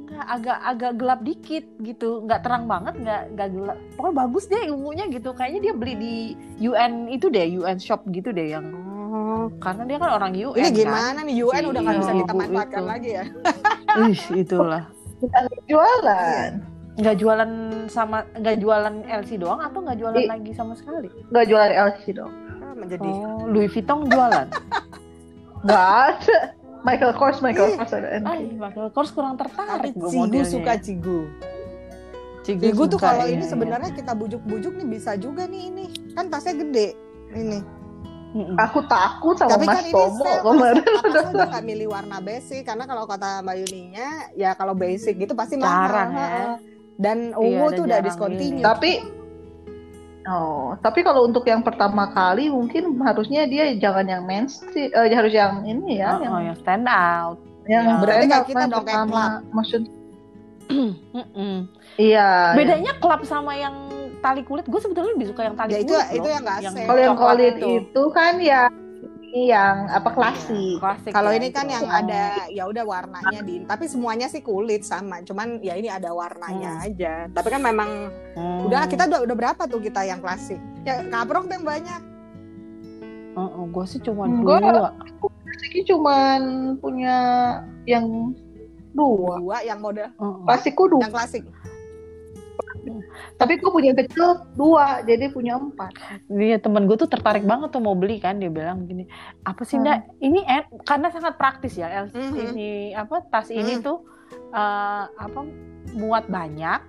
Enggak, 0.00 0.26
agak 0.26 0.58
agak 0.64 0.92
gelap 0.94 1.20
dikit 1.22 1.64
gitu 1.78 2.08
nggak 2.20 2.40
terang 2.40 2.64
banget 2.64 2.94
nggak 2.96 3.22
nggak 3.30 3.48
gelap 3.50 3.78
pokoknya 3.92 4.14
bagus 4.16 4.44
deh 4.46 4.64
ungunya 4.68 5.04
gitu 5.06 5.30
kayaknya 5.30 5.60
dia 5.60 5.72
beli 5.72 5.94
di 5.94 6.14
UN 6.60 6.92
itu 7.08 7.26
deh 7.28 7.46
UN 7.54 7.76
shop 7.76 8.02
gitu 8.08 8.28
deh 8.28 8.50
yang 8.50 8.66
Oh. 9.08 9.48
karena 9.56 9.82
dia 9.84 9.96
kan 9.96 10.10
orang 10.12 10.32
UN 10.32 10.52
Ini 10.52 10.64
kan 10.66 10.74
gimana 10.74 11.18
nih 11.22 11.36
UN 11.40 11.54
Si 11.54 11.64
udah 11.66 11.80
nggak 11.80 11.96
bisa 11.98 12.10
ibu 12.10 12.20
kita 12.20 12.34
manfaatkan 12.34 12.76
itu. 12.78 12.88
lagi 12.88 13.10
ya? 13.10 13.24
Ih, 14.04 14.20
itulah 14.36 14.82
Bukan 15.18 15.42
jualan. 15.64 16.50
nggak 16.94 17.16
jualan 17.16 17.50
sama 17.86 18.18
nggak 18.34 18.56
jualan 18.58 18.94
LC 19.06 19.30
doang 19.36 19.60
atau 19.60 19.78
nggak 19.80 19.96
jualan 19.96 20.18
I- 20.18 20.28
lagi 20.28 20.52
sama 20.52 20.74
sekali 20.74 21.08
Nggak 21.26 21.44
jualan 21.46 21.72
LC 21.88 22.02
dong. 22.12 22.32
Ah, 22.78 22.82
menjadi 22.86 23.10
oh 23.10 23.50
Louis 23.50 23.66
Vuitton 23.66 24.06
jualan 24.06 24.46
Nggak 25.66 25.86
ada. 25.90 26.38
Michael 26.86 27.12
Kors, 27.18 27.42
Michael. 27.42 27.74
Kors 27.74 27.90
ada 27.90 28.08
ah 28.22 28.38
NK. 28.38 28.54
Michael 28.54 28.88
Kors 28.94 29.10
kurang 29.10 29.34
tertarik 29.34 29.90
gua 29.98 30.06
Cigu 30.06 30.22
modelnya 30.22 30.46
suka 30.46 30.72
Cigu. 30.78 31.18
Cigu, 32.46 32.62
Cigu 32.62 32.82
tuh 32.86 32.96
suka, 33.02 33.10
kalau 33.12 33.26
iya, 33.26 33.34
ini 33.34 33.44
iya. 33.44 33.50
sebenarnya 33.50 33.90
kita 33.92 34.12
bujuk-bujuk 34.14 34.72
nih 34.78 34.86
bisa 34.86 35.18
juga 35.18 35.50
nih 35.50 35.62
ini. 35.68 35.84
Kan 36.14 36.30
tasnya 36.30 36.54
gede. 36.62 36.94
Ini. 37.34 37.58
Mm-mm. 38.28 38.56
Aku 38.60 38.84
takut 38.86 39.40
sama 39.40 39.56
Tapi 39.56 39.66
Mas 39.66 39.76
kan 39.80 39.84
Tomo 39.88 40.24
kemarin. 40.44 40.84
apa 40.84 41.08
saja 41.16 41.44
nggak 41.48 41.64
milih 41.74 41.88
warna 41.88 42.20
basic 42.20 42.60
karena 42.68 42.84
kalau 42.84 43.08
kata 43.08 43.40
Mbak 43.40 43.56
Yuninya 43.64 44.08
ya 44.36 44.52
kalau 44.52 44.76
basic 44.76 45.16
gitu 45.18 45.32
pasti 45.34 45.56
mahal. 45.58 45.88
Jarang 45.90 46.10
ya. 46.14 46.30
Dan 46.98 47.18
Iya, 47.32 47.40
ungu 47.40 47.66
ada 47.66 47.74
tuh 47.74 47.84
udah 47.88 47.98
jarang 47.98 48.06
discontinue. 48.06 48.62
Tapi 48.64 48.90
Oh, 50.28 50.76
tapi 50.78 51.00
kalau 51.00 51.24
untuk 51.24 51.42
yang 51.42 51.64
pertama 51.64 52.12
kali 52.12 52.46
mungkin 52.46 53.00
harusnya 53.00 53.44
dia 53.44 53.72
jangan 53.74 54.04
yang 54.04 54.22
mainstream, 54.22 54.92
eh, 54.92 55.08
harus 55.10 55.32
yang 55.32 55.64
ini 55.64 55.96
ya, 55.96 56.14
Oh, 56.14 56.20
yang 56.20 56.32
oh, 56.32 56.42
yang 56.44 56.56
stand 56.56 56.84
out 56.84 57.38
yang 57.64 57.84
ya. 57.86 57.96
Berarti 57.96 58.24
kayak 58.24 58.36
apa 58.36 58.46
kita 58.46 58.58
yang 58.58 58.68
dong, 58.68 58.84
kayak 58.84 58.98
pertama. 59.00 59.24
Maksud 59.50 59.82
Mm-mm. 61.16 61.54
iya. 61.96 62.52
bedanya 62.52 62.92
klub 62.96 63.24
sama 63.24 63.52
yang 63.52 63.88
tali 64.18 64.42
kulit 64.42 64.66
gue 64.66 64.76
sebetulnya 64.76 65.14
lebih 65.14 65.28
suka 65.30 65.42
yang 65.42 65.56
tali 65.56 65.70
Ya, 65.70 65.80
itu- 65.80 65.90
kulit 65.90 66.08
itu 66.12 66.20
loh. 66.20 66.28
yang 66.28 66.42
nggak 66.44 66.60
safe. 66.66 66.84
Kalau 66.84 67.00
yang 67.00 67.16
kulit 67.16 67.54
itu. 67.56 67.68
itu 67.80 68.02
kan 68.10 68.32
ya 68.36 68.62
yang 69.28 69.88
apa 69.88 70.08
klasik. 70.08 70.80
Klasik 70.80 71.12
Kalau 71.12 71.30
ya, 71.30 71.36
ini 71.36 71.48
kan 71.52 71.68
itu. 71.68 71.74
yang 71.76 71.86
ada 71.86 72.22
ya 72.48 72.64
udah 72.64 72.84
warnanya 72.84 73.40
di 73.44 73.60
tapi 73.62 73.84
semuanya 73.84 74.26
sih 74.26 74.40
kulit 74.40 74.82
sama, 74.82 75.20
cuman 75.20 75.60
ya 75.60 75.76
ini 75.76 75.92
ada 75.92 76.10
warnanya 76.10 76.80
aja. 76.82 77.28
Tapi 77.28 77.48
kan 77.48 77.60
memang 77.60 78.08
Hmm. 78.32 78.64
udah 78.70 78.86
kita 78.86 79.04
udah, 79.04 79.20
udah 79.26 79.36
berapa 79.36 79.62
tuh 79.66 79.82
kita 79.82 80.06
yang 80.06 80.22
klasik? 80.22 80.56
Ya 80.82 81.02
kaprok 81.04 81.46
tuh 81.46 81.54
yang 81.58 81.66
banyak. 81.66 82.00
gue 83.68 83.84
sih 83.86 84.02
cuma 84.02 84.26
Enggak. 84.26 84.58
dua. 84.66 84.90
Klasiknya 85.46 85.82
cuman 85.86 86.40
punya 86.82 87.16
yang 87.86 88.34
dua. 88.90 89.38
Dua 89.38 89.58
yang 89.62 89.78
model 89.78 90.10
Heeh. 90.10 90.34
Klasikku 90.42 90.90
dua. 90.90 91.06
yang 91.06 91.14
klasik. 91.14 91.42
Tapi 93.34 93.52
gue 93.54 93.68
punya 93.68 93.92
kecil 93.92 94.26
dua, 94.52 95.00
jadi 95.02 95.28
punya 95.28 95.54
empat. 95.54 95.92
Dia 96.26 96.56
temen 96.56 96.84
gue 96.84 96.96
tuh 96.96 97.06
tertarik 97.06 97.42
banget 97.42 97.68
tuh 97.68 97.78
mau 97.78 97.92
beli 97.92 98.16
kan 98.16 98.36
dia 98.36 98.48
bilang 98.48 98.84
gini 98.84 99.04
apa 99.42 99.62
sih 99.62 99.76
Hmm. 99.76 99.84
ndak 99.84 99.98
ini 100.18 100.40
en- 100.40 100.68
karena 100.82 101.08
sangat 101.08 101.34
praktis 101.34 101.74
ya 101.74 101.88
El- 101.88 102.10
Mhm. 102.10 102.34
ini 102.46 102.68
apa 102.92 103.22
tas 103.24 103.48
ini 103.48 103.74
Mhm. 103.74 103.82
tuh 103.82 103.98
eh, 104.50 105.04
apa 105.08 105.40
muat 105.94 106.26
banyak 106.26 106.80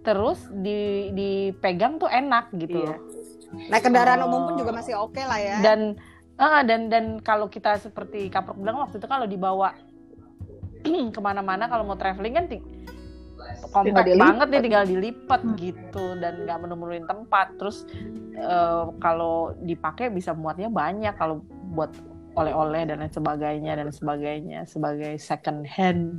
terus 0.00 0.42
di 0.52 1.10
dipegang 1.10 1.96
tuh 1.96 2.06
enak 2.06 2.50
gitu 2.56 2.78
Iya. 2.80 2.96
Naik 3.68 3.82
kendaraan 3.82 4.20
Oh. 4.20 4.26
umum 4.26 4.40
pun 4.48 4.54
juga 4.56 4.72
masih 4.72 4.96
oke 4.96 5.20
lah 5.20 5.36
ya. 5.36 5.56
dan 5.60 5.94
eh, 6.34 6.62
dan 6.64 6.88
dan 6.88 7.04
kalau 7.18 7.46
kita 7.46 7.76
seperti 7.76 8.26
kaprok 8.26 8.56
bilang 8.56 8.78
waktu 8.78 8.96
itu 8.96 9.06
kalau 9.06 9.24
dibawa 9.24 9.74
ke 11.14 11.20
mana-mana 11.20 11.66
kalau 11.66 11.84
mau 11.84 11.94
traveling 11.94 12.34
kan 12.34 12.46
kompak 13.70 14.04
dilipat. 14.08 14.22
banget 14.24 14.46
nih 14.50 14.60
tinggal 14.64 14.84
dilipat 14.88 15.40
gitu 15.60 16.04
dan 16.18 16.34
nggak 16.42 16.58
menemuin 16.66 17.06
tempat 17.06 17.46
terus 17.60 17.86
eh, 18.34 18.84
kalau 18.98 19.54
dipakai 19.62 20.10
bisa 20.10 20.34
muatnya 20.34 20.72
banyak 20.72 21.14
kalau 21.14 21.44
buat 21.72 21.92
oleh-oleh 22.32 22.88
dan 22.88 23.04
lain 23.04 23.12
sebagainya 23.12 23.76
dan 23.76 23.88
sebagainya 23.92 24.64
sebagai 24.64 25.20
second 25.20 25.68
hand 25.68 26.16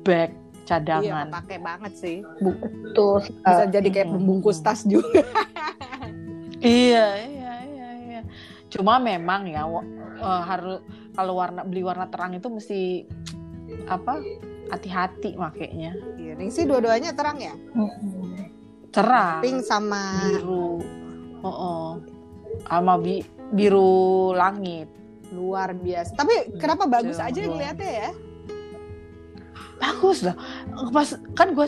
bag 0.00 0.32
iya, 0.32 0.64
cadangan 0.64 1.28
pakai 1.30 1.58
banget 1.60 1.92
sih. 1.94 2.16
Betul. 2.40 3.22
Bisa 3.44 3.64
jadi 3.70 3.88
kayak 3.92 4.08
Mhm. 4.10 4.14
pembungkus 4.18 4.58
tas 4.64 4.82
juga. 4.82 5.22
Iya, 6.56 7.20
iya, 7.20 7.52
iya, 7.68 7.88
iya. 8.00 8.20
Cuma 8.72 8.96
memang 8.96 9.44
ya 9.44 9.68
eh, 9.68 10.42
harus 10.48 10.80
kalau 11.12 11.36
warna 11.36 11.62
beli 11.68 11.84
warna 11.84 12.08
terang 12.08 12.32
itu 12.32 12.48
mesti 12.48 13.04
apa? 13.86 14.24
Hati-hati 14.66 15.34
makainya. 15.34 15.94
Iya, 16.16 16.32
Ningsi 16.34 16.66
dua-duanya 16.66 17.14
terang 17.14 17.38
ya? 17.38 17.54
Cerah, 18.90 19.38
Pink 19.40 19.60
sama 19.60 20.26
biru. 20.26 20.80
Oh, 21.40 22.00
sama 22.64 22.96
bi- 22.96 23.26
biru 23.52 24.32
langit. 24.32 24.88
luar 25.26 25.74
biasa. 25.74 26.14
Tapi 26.14 26.54
kenapa 26.54 26.86
bagus 26.86 27.18
aja 27.18 27.34
Betul. 27.34 27.50
ngeliatnya 27.50 27.90
ya? 27.90 28.10
Bagus 29.76 30.22
lah. 30.22 30.38
Pas 30.88 31.08
kan 31.34 31.50
gue 31.50 31.66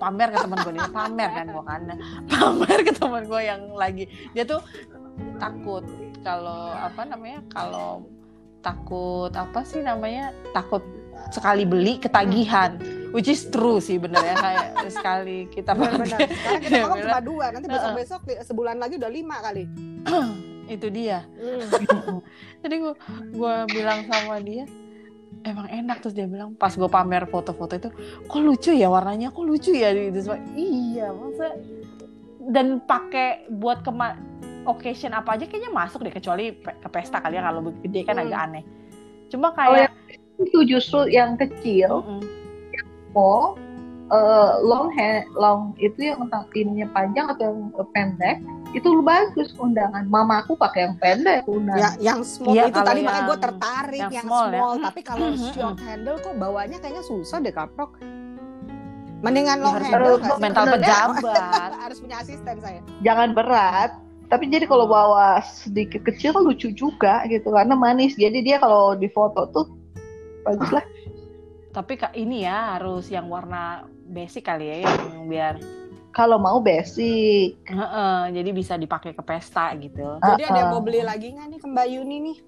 pamer 0.00 0.28
ke 0.32 0.38
teman 0.40 0.58
gue 0.64 0.72
nih, 0.74 0.88
pamer 0.96 1.28
kan 1.30 1.46
gue 1.46 1.62
kan. 1.62 1.80
Pamer 2.26 2.78
ke 2.82 2.92
teman 2.96 3.22
gue 3.28 3.40
yang 3.44 3.62
lagi 3.76 4.08
dia 4.32 4.42
tuh 4.42 4.64
takut 5.36 5.84
kalau 6.24 6.72
apa 6.72 7.04
namanya? 7.04 7.44
Kalau 7.52 8.08
takut 8.58 9.30
apa 9.30 9.60
sih 9.62 9.84
namanya? 9.84 10.32
Takut 10.50 10.82
sekali 11.28 11.62
beli 11.62 11.96
ketagihan. 11.96 12.80
Which 13.10 13.26
is 13.26 13.44
true 13.46 13.82
sih 13.82 13.98
bener 13.98 14.22
ya 14.22 14.34
kayak 14.34 14.66
sekali 14.96 15.50
kita 15.50 15.74
pakai 15.74 15.98
Karena 15.98 16.58
kita 16.58 16.76
ngomong 16.80 16.98
cuma 17.06 17.20
dua, 17.20 17.44
nanti 17.50 17.66
besok-besok 17.66 18.20
sebulan 18.40 18.76
lagi 18.78 18.96
udah 18.96 19.10
lima 19.10 19.36
kali. 19.40 19.64
itu 20.74 20.86
dia. 20.88 21.26
Hmm. 21.34 22.22
Jadi 22.62 22.74
gue 22.78 22.94
gue 23.30 23.54
bilang 23.68 24.06
sama 24.06 24.38
dia 24.38 24.64
emang 25.40 25.66
enak 25.66 26.04
terus 26.04 26.12
dia 26.12 26.28
bilang 26.28 26.52
pas 26.52 26.68
gue 26.68 26.84
pamer 26.84 27.24
foto-foto 27.24 27.72
itu 27.72 27.88
kok 28.28 28.40
lucu 28.40 28.76
ya 28.76 28.92
warnanya 28.92 29.32
kok 29.32 29.40
lucu 29.40 29.72
ya 29.72 29.88
gitu 29.88 30.20
Semua, 30.20 30.36
iya 30.52 31.08
masa 31.10 31.56
dan 32.44 32.82
pakai 32.84 33.48
buat 33.48 33.80
kema 33.80 34.20
occasion 34.68 35.16
apa 35.16 35.40
aja 35.40 35.48
kayaknya 35.48 35.72
masuk 35.72 36.04
deh 36.04 36.12
kecuali 36.12 36.52
pe- 36.52 36.76
ke 36.76 36.88
pesta 36.92 37.24
kali 37.24 37.40
ya 37.40 37.46
kalau 37.46 37.72
gede 37.72 38.00
kan 38.04 38.20
Hmm. 38.20 38.24
agak 38.28 38.40
aneh 38.42 38.64
cuma 39.32 39.48
kayak 39.56 39.88
Itu 40.40 40.64
justru 40.64 41.04
yang 41.06 41.36
kecil, 41.36 42.00
Mm-mm. 42.00 42.20
mau 43.12 43.54
eh, 44.10 44.52
long 44.60 44.90
hair, 44.90 45.22
long 45.32 45.70
itu 45.78 46.10
yang 46.10 46.26
entah 46.26 46.42
ininya 46.50 46.88
panjang 46.90 47.30
atau 47.30 47.46
yang 47.46 47.60
pendek, 47.94 48.42
itu 48.72 48.88
bagus 49.02 49.54
undangan. 49.54 50.02
Mamaku 50.06 50.58
pakai 50.58 50.90
yang 50.90 50.94
pendek 50.98 51.46
undangan. 51.46 51.78
Ya, 51.78 51.90
yang 52.00 52.20
small 52.26 52.50
Iya, 52.50 52.74
itu 52.74 52.80
tadi 52.80 53.00
makanya 53.04 53.22
gue 53.22 53.30
yang- 53.30 53.44
tertarik 53.44 54.00
yang 54.00 54.10
yang, 54.10 54.26
small 54.26 54.46
small, 54.50 54.72
ya. 54.72 54.82
tapi 54.82 55.00
kalau 55.04 55.26
Mhm. 55.30 55.50
short 55.54 55.78
handle 55.78 56.18
kok 56.18 56.34
bawanya 56.34 56.76
kayaknya 56.78 57.04
susah 57.04 57.38
deh 57.38 57.54
kaprok. 57.54 58.02
Mendingan 59.20 59.60
long 59.60 59.76
harus 59.76 59.86
handle 59.86 60.16
harus 60.16 60.40
mental 60.40 60.64
pejabat 60.64 61.70
harus 61.84 61.98
punya 62.00 62.16
asisten 62.18 62.56
saya. 62.58 62.80
Jangan 63.04 63.30
berat. 63.30 63.90
Tapi 64.26 64.46
jadi 64.46 64.64
kalau 64.64 64.86
bawa 64.86 65.42
sedikit 65.42 66.02
kecil 66.02 66.30
kan 66.30 66.42
lucu 66.42 66.70
juga 66.70 67.26
gitu 67.26 67.50
karena 67.50 67.74
manis. 67.74 68.14
Jadi 68.14 68.40
dia 68.40 68.58
kalau 68.58 68.94
di 68.94 69.06
foto 69.06 69.50
tuh 69.50 69.66
bagus 70.42 70.70
lah. 70.70 70.84
tapi 71.70 71.94
kak 71.94 72.12
ini 72.14 72.42
ya 72.42 72.74
harus 72.74 73.06
yang 73.06 73.26
warna 73.26 73.84
basic 74.04 74.42
kali 74.42 74.66
ya 74.66 74.76
yang 74.84 75.26
biar 75.26 75.54
Kalau 76.10 76.42
mau 76.42 76.58
basic. 76.58 77.54
Heeh, 77.64 78.34
jadi 78.34 78.50
bisa 78.50 78.74
dipakai 78.74 79.14
ke 79.14 79.22
pesta 79.22 79.70
gitu 79.78 80.18
Jadi 80.18 80.42
ada 80.42 80.58
yang 80.58 80.66
Ah, 80.66 80.74
mau 80.74 80.82
beli 80.82 81.06
lagi 81.06 81.30
nggak 81.30 81.46
nih 81.46 81.58
ke 81.58 81.66
Mbak 81.70 81.86
Yuni 81.86 82.16
nih? 82.20 82.38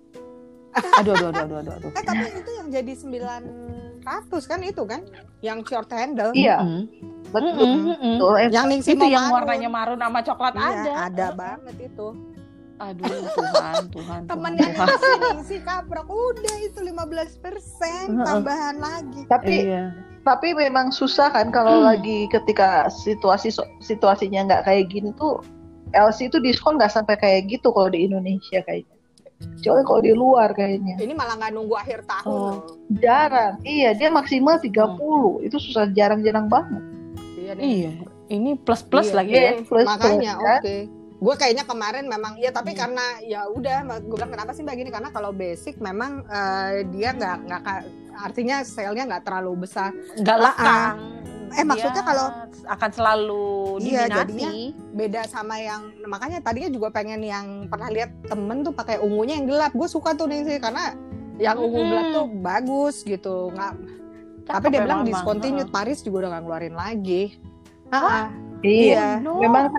aduh 0.72 1.14
aduh 1.14 1.28
aduh 1.30 1.44
aduh 1.46 1.58
aduh, 1.60 1.72
aduh. 1.78 1.90
Eh 1.92 2.02
tapi 2.02 2.26
itu 2.32 2.50
yang 2.58 2.68
jadi 2.72 2.92
900 2.96 4.50
kan 4.50 4.60
itu 4.64 4.82
kan? 4.82 5.00
Yang 5.38 5.58
short 5.68 5.90
handle. 5.92 6.32
Iya, 6.34 6.58
Mm-mm. 6.58 6.82
betul. 7.30 7.54
Mm-mm, 7.54 7.80
mm-mm. 7.86 8.14
betul. 8.18 8.32
Eh, 8.34 8.48
Yang 8.50 8.66
itu 8.82 8.92
mau 8.96 9.06
yang 9.06 9.22
marun. 9.22 9.36
warnanya 9.38 9.68
marun 9.70 9.98
sama 10.00 10.20
coklat 10.22 10.52
Iya, 10.56 10.66
ada. 10.66 10.92
ada 11.06 11.26
banget 11.30 11.76
itu. 11.86 12.08
Aduh 12.82 13.06
Tuhan, 13.30 13.82
Tuhan, 13.94 14.20
Temennya 14.26 14.68
Tuhan. 14.74 14.88
Ningsi 14.90 15.10
Ningsi 15.38 15.58
kaprok 15.62 16.08
udah 16.10 16.56
itu 16.58 16.80
15% 16.82 16.90
Heeh. 18.10 18.26
tambahan 18.26 18.76
lagi. 18.82 19.22
Tapi 19.30 19.54
Iya. 19.70 19.94
tapi 20.22 20.50
memang 20.50 20.90
susah 20.90 21.30
kan 21.30 21.50
kalau 21.50 21.82
Hmm. 21.82 21.94
lagi 21.94 22.26
ketika 22.26 22.90
situasi 22.90 23.54
situasinya 23.78 24.46
nggak 24.46 24.62
kayak 24.64 24.90
gini 24.90 25.14
tuh 25.14 25.38
LC 25.92 26.26
itu 26.26 26.38
diskon 26.38 26.74
nggak 26.74 26.90
sampai 26.90 27.14
kayak 27.14 27.46
gitu 27.48 27.70
kalau 27.70 27.86
di 27.86 28.06
Indonesia 28.06 28.58
kayaknya. 28.62 28.98
Kecuali 29.42 29.82
kalau 29.82 30.00
di 30.00 30.14
luar 30.14 30.54
kayaknya. 30.54 30.94
Ini 30.98 31.14
malah 31.14 31.34
nggak 31.34 31.50
nunggu 31.50 31.74
akhir 31.74 32.06
tahun. 32.06 32.30
Oh. 32.30 32.62
Jarang. 32.98 33.58
Iya, 33.62 33.90
dia 33.94 34.06
maksimal 34.06 34.62
30. 34.62 35.42
Itu 35.42 35.58
susah 35.58 35.90
jarang-jarang 35.90 36.46
banget. 36.46 36.82
Iya 37.34 37.52
nih. 37.58 37.66
Iya, 37.66 37.90
ini 38.30 38.54
plus 38.54 38.86
plus 38.86 39.10
Iya, 39.10 39.18
lagi 39.18 39.34
ya. 39.34 39.42
Iya, 39.42 39.52
plus 39.66 39.86
Makanya 39.90 40.32
kan? 40.38 40.60
Gue 41.22 41.34
kayaknya 41.36 41.62
kemarin 41.62 42.04
memang 42.04 42.34
ya 42.34 42.50
tapi 42.50 42.74
Hmm. 42.74 42.80
karena 42.82 43.06
ya 43.22 43.46
udah 43.46 43.76
gue 44.00 44.10
bilang 44.12 44.26
kenapa 44.28 44.50
sih 44.50 44.60
mbak 44.60 44.74
gini 44.74 44.90
karena 44.90 45.08
kalau 45.08 45.30
basic 45.30 45.78
memang 45.78 46.26
eh, 46.26 46.82
dia 46.88 47.14
nggak 47.14 47.36
nggak 47.46 47.62
artinya 48.18 48.56
sale-nya 48.60 49.06
nggak 49.06 49.22
terlalu 49.22 49.62
besar. 49.62 49.94
Nggak 50.16 50.34
Ah, 50.34 50.42
lekang. 50.42 50.94
Eh, 51.52 51.62
maksudnya 51.62 52.00
Dia 52.00 52.08
kalau- 52.08 52.32
akan 52.64 52.90
selalu 52.90 53.44
Iya, 53.78 54.02
diminati. 54.24 54.72
Beda 54.90 55.22
sama 55.26 55.56
yang 55.58 55.80
makanya 56.02 56.40
tadinya 56.40 56.68
juga 56.68 56.88
pengen 56.88 57.20
yang 57.20 57.46
pernah 57.68 57.86
lihat 57.86 58.10
temen 58.24 58.60
tuh 58.62 58.72
pakai 58.72 58.98
ungunya 58.98 59.36
yang 59.36 59.46
gelap. 59.46 59.70
Gue 59.70 59.86
suka 59.86 60.12
tuh 60.12 60.26
nih 60.26 60.42
sih 60.42 60.58
karena 60.58 60.96
yang 61.36 61.54
ungu 61.56 61.76
Mm-mm. 61.76 61.88
gelap 61.88 62.06
tuh 62.10 62.26
bagus 62.34 62.94
gitu. 63.02 63.52
Nggak 63.52 63.72
tapi 64.42 64.66
dia 64.68 64.80
bilang 64.80 65.04
discontinued. 65.04 65.70
Paris 65.70 66.00
juga 66.00 66.26
udah 66.26 66.30
nggak 66.30 66.42
ngeluarin 66.42 66.74
lagi. 66.74 67.22
Hah? 67.90 68.00
Ah, 68.02 68.26
Iya. 68.62 69.20
No. 69.20 69.42
Memang 69.42 69.74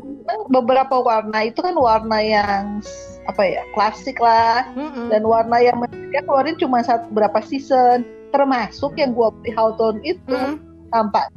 beberapa 0.52 1.00
warna 1.00 1.48
itu 1.48 1.60
kan 1.64 1.76
warna 1.76 2.20
yang 2.20 2.84
apa 3.24 3.44
ya 3.48 3.64
klasik 3.72 4.20
lah 4.20 4.68
mm-mm. 4.76 5.08
dan 5.08 5.24
warna 5.24 5.56
yang 5.64 5.80
dia 6.12 6.20
keluarin 6.28 6.60
cuma 6.60 6.84
satu 6.84 7.08
berapa 7.16 7.40
season 7.40 8.04
termasuk 8.36 9.00
yang 9.00 9.16
gua 9.16 9.32
beli 9.32 9.56
Hawthorne 9.56 10.04
itu 10.04 10.36
Mm. 10.36 10.60
tampak 10.92 11.32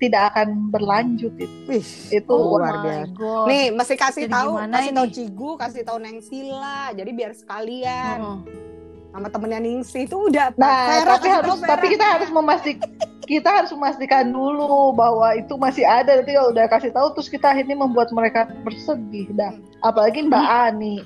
tidak 0.00 0.32
akan 0.34 0.72
berlanjut 0.72 1.30
itu 1.36 1.58
Wih, 1.68 1.86
itu 2.10 2.32
Oh 2.32 2.56
luar 2.56 2.80
biasa. 2.80 3.12
God. 3.14 3.46
Nih, 3.52 3.64
mesti 3.68 3.94
kasih 4.00 4.24
Jadi 4.26 4.32
tahu, 4.32 4.50
kasih 4.56 4.92
tahu? 4.96 5.06
Cigu, 5.12 5.50
kasih 5.60 5.82
tahu 5.84 5.98
Neng 6.00 6.18
Sila. 6.24 6.88
Jadi 6.96 7.10
biar 7.12 7.32
sekalian. 7.36 8.18
Sama 9.10 9.26
temennya 9.28 9.60
Ningsi 9.60 10.06
itu 10.06 10.16
udah 10.16 10.54
nah 10.54 11.02
tapi 11.04 11.28
harus 11.28 11.58
Vera. 11.58 11.70
tapi 11.74 11.86
kita 11.92 12.06
harus 12.06 12.30
memastikan 12.30 12.88
kita 13.26 13.50
harus 13.62 13.70
memastikan 13.70 14.24
dulu 14.26 14.90
bahwa 14.90 15.34
itu 15.38 15.54
masih 15.54 15.86
ada 15.86 16.18
nanti 16.18 16.34
kalau 16.34 16.50
udah 16.50 16.66
kasih 16.66 16.90
tahu 16.90 17.14
terus 17.14 17.28
kita 17.30 17.46
akhirnya 17.50 17.78
membuat 17.78 18.10
mereka 18.10 18.50
bersedih 18.62 19.30
dah 19.34 19.54
apalagi 19.82 20.26
Mbak 20.26 20.46
Ani 20.46 20.96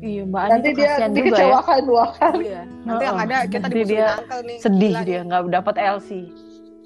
Iya, 0.00 0.22
Mbak 0.28 0.40
Ani 0.40 0.50
nanti 0.52 0.68
dia 0.76 0.92
ya. 0.96 1.06
dikecewakan 1.08 1.80
dua 1.84 2.04
kali 2.16 2.44
Iya. 2.48 2.62
Nanti 2.84 3.04
yang 3.04 3.18
Heeh. 3.20 3.28
ada 3.28 3.36
kita 3.48 3.66
Nanti 3.68 3.76
dimusuhin 3.80 3.96
dia 3.96 4.40
nih. 4.44 4.58
Sedih 4.60 4.92
Gila 4.92 5.00
dia 5.04 5.20
nggak 5.24 5.42
dapat 5.52 5.74
LC. 5.76 6.10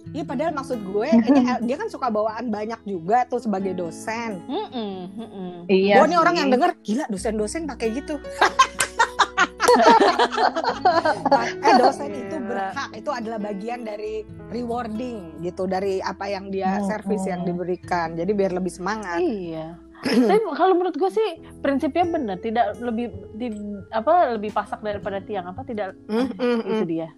Iya 0.08 0.24
padahal 0.24 0.52
maksud 0.56 0.78
gue 0.82 1.08
kayaknya 1.22 1.54
dia 1.62 1.76
kan 1.76 1.88
suka 1.90 2.06
bawaan 2.08 2.46
banyak 2.48 2.80
juga 2.87 3.26
tuh 3.26 3.38
sebagai 3.38 3.74
dosen. 3.74 4.42
Mm-mm, 4.46 4.94
mm-mm. 5.14 5.50
Iya. 5.70 5.94
Gue 6.00 6.06
nih 6.11 6.18
orang 6.18 6.34
yang 6.38 6.48
denger 6.50 6.70
gila 6.82 7.04
dosen-dosen 7.06 7.66
pakai 7.66 7.87
gitu. 7.92 8.18
eh 11.64 11.74
dosen 11.78 12.11
itu 12.11 12.37
Gila. 12.37 12.48
berhak 12.48 12.90
itu 12.94 13.11
adalah 13.11 13.38
bagian 13.38 13.81
dari 13.85 14.22
rewarding 14.48 15.40
gitu 15.42 15.64
dari 15.64 16.00
apa 16.00 16.28
yang 16.28 16.48
dia 16.48 16.78
Hmm, 16.78 16.87
servis 16.87 17.24
yang 17.24 17.42
hmm. 17.44 17.48
diberikan. 17.52 18.14
Jadi 18.14 18.31
biar 18.33 18.52
lebih 18.52 18.72
semangat. 18.72 19.18
Iya. 19.18 19.76
Tapi 19.98 20.38
kalau 20.54 20.78
menurut 20.78 20.94
gue 20.94 21.11
sih 21.11 21.31
prinsipnya 21.59 22.07
benar, 22.07 22.38
tidak 22.38 22.78
lebih 22.78 23.11
di, 23.35 23.50
apa 23.90 24.38
lebih 24.38 24.54
pasak 24.54 24.78
daripada 24.78 25.18
tiang 25.18 25.50
apa 25.50 25.66
tidak 25.66 25.98
Mm, 26.07 26.28
mm, 26.38 26.61
itu 26.70 26.85
mm. 26.87 26.90
dia. 26.90 27.09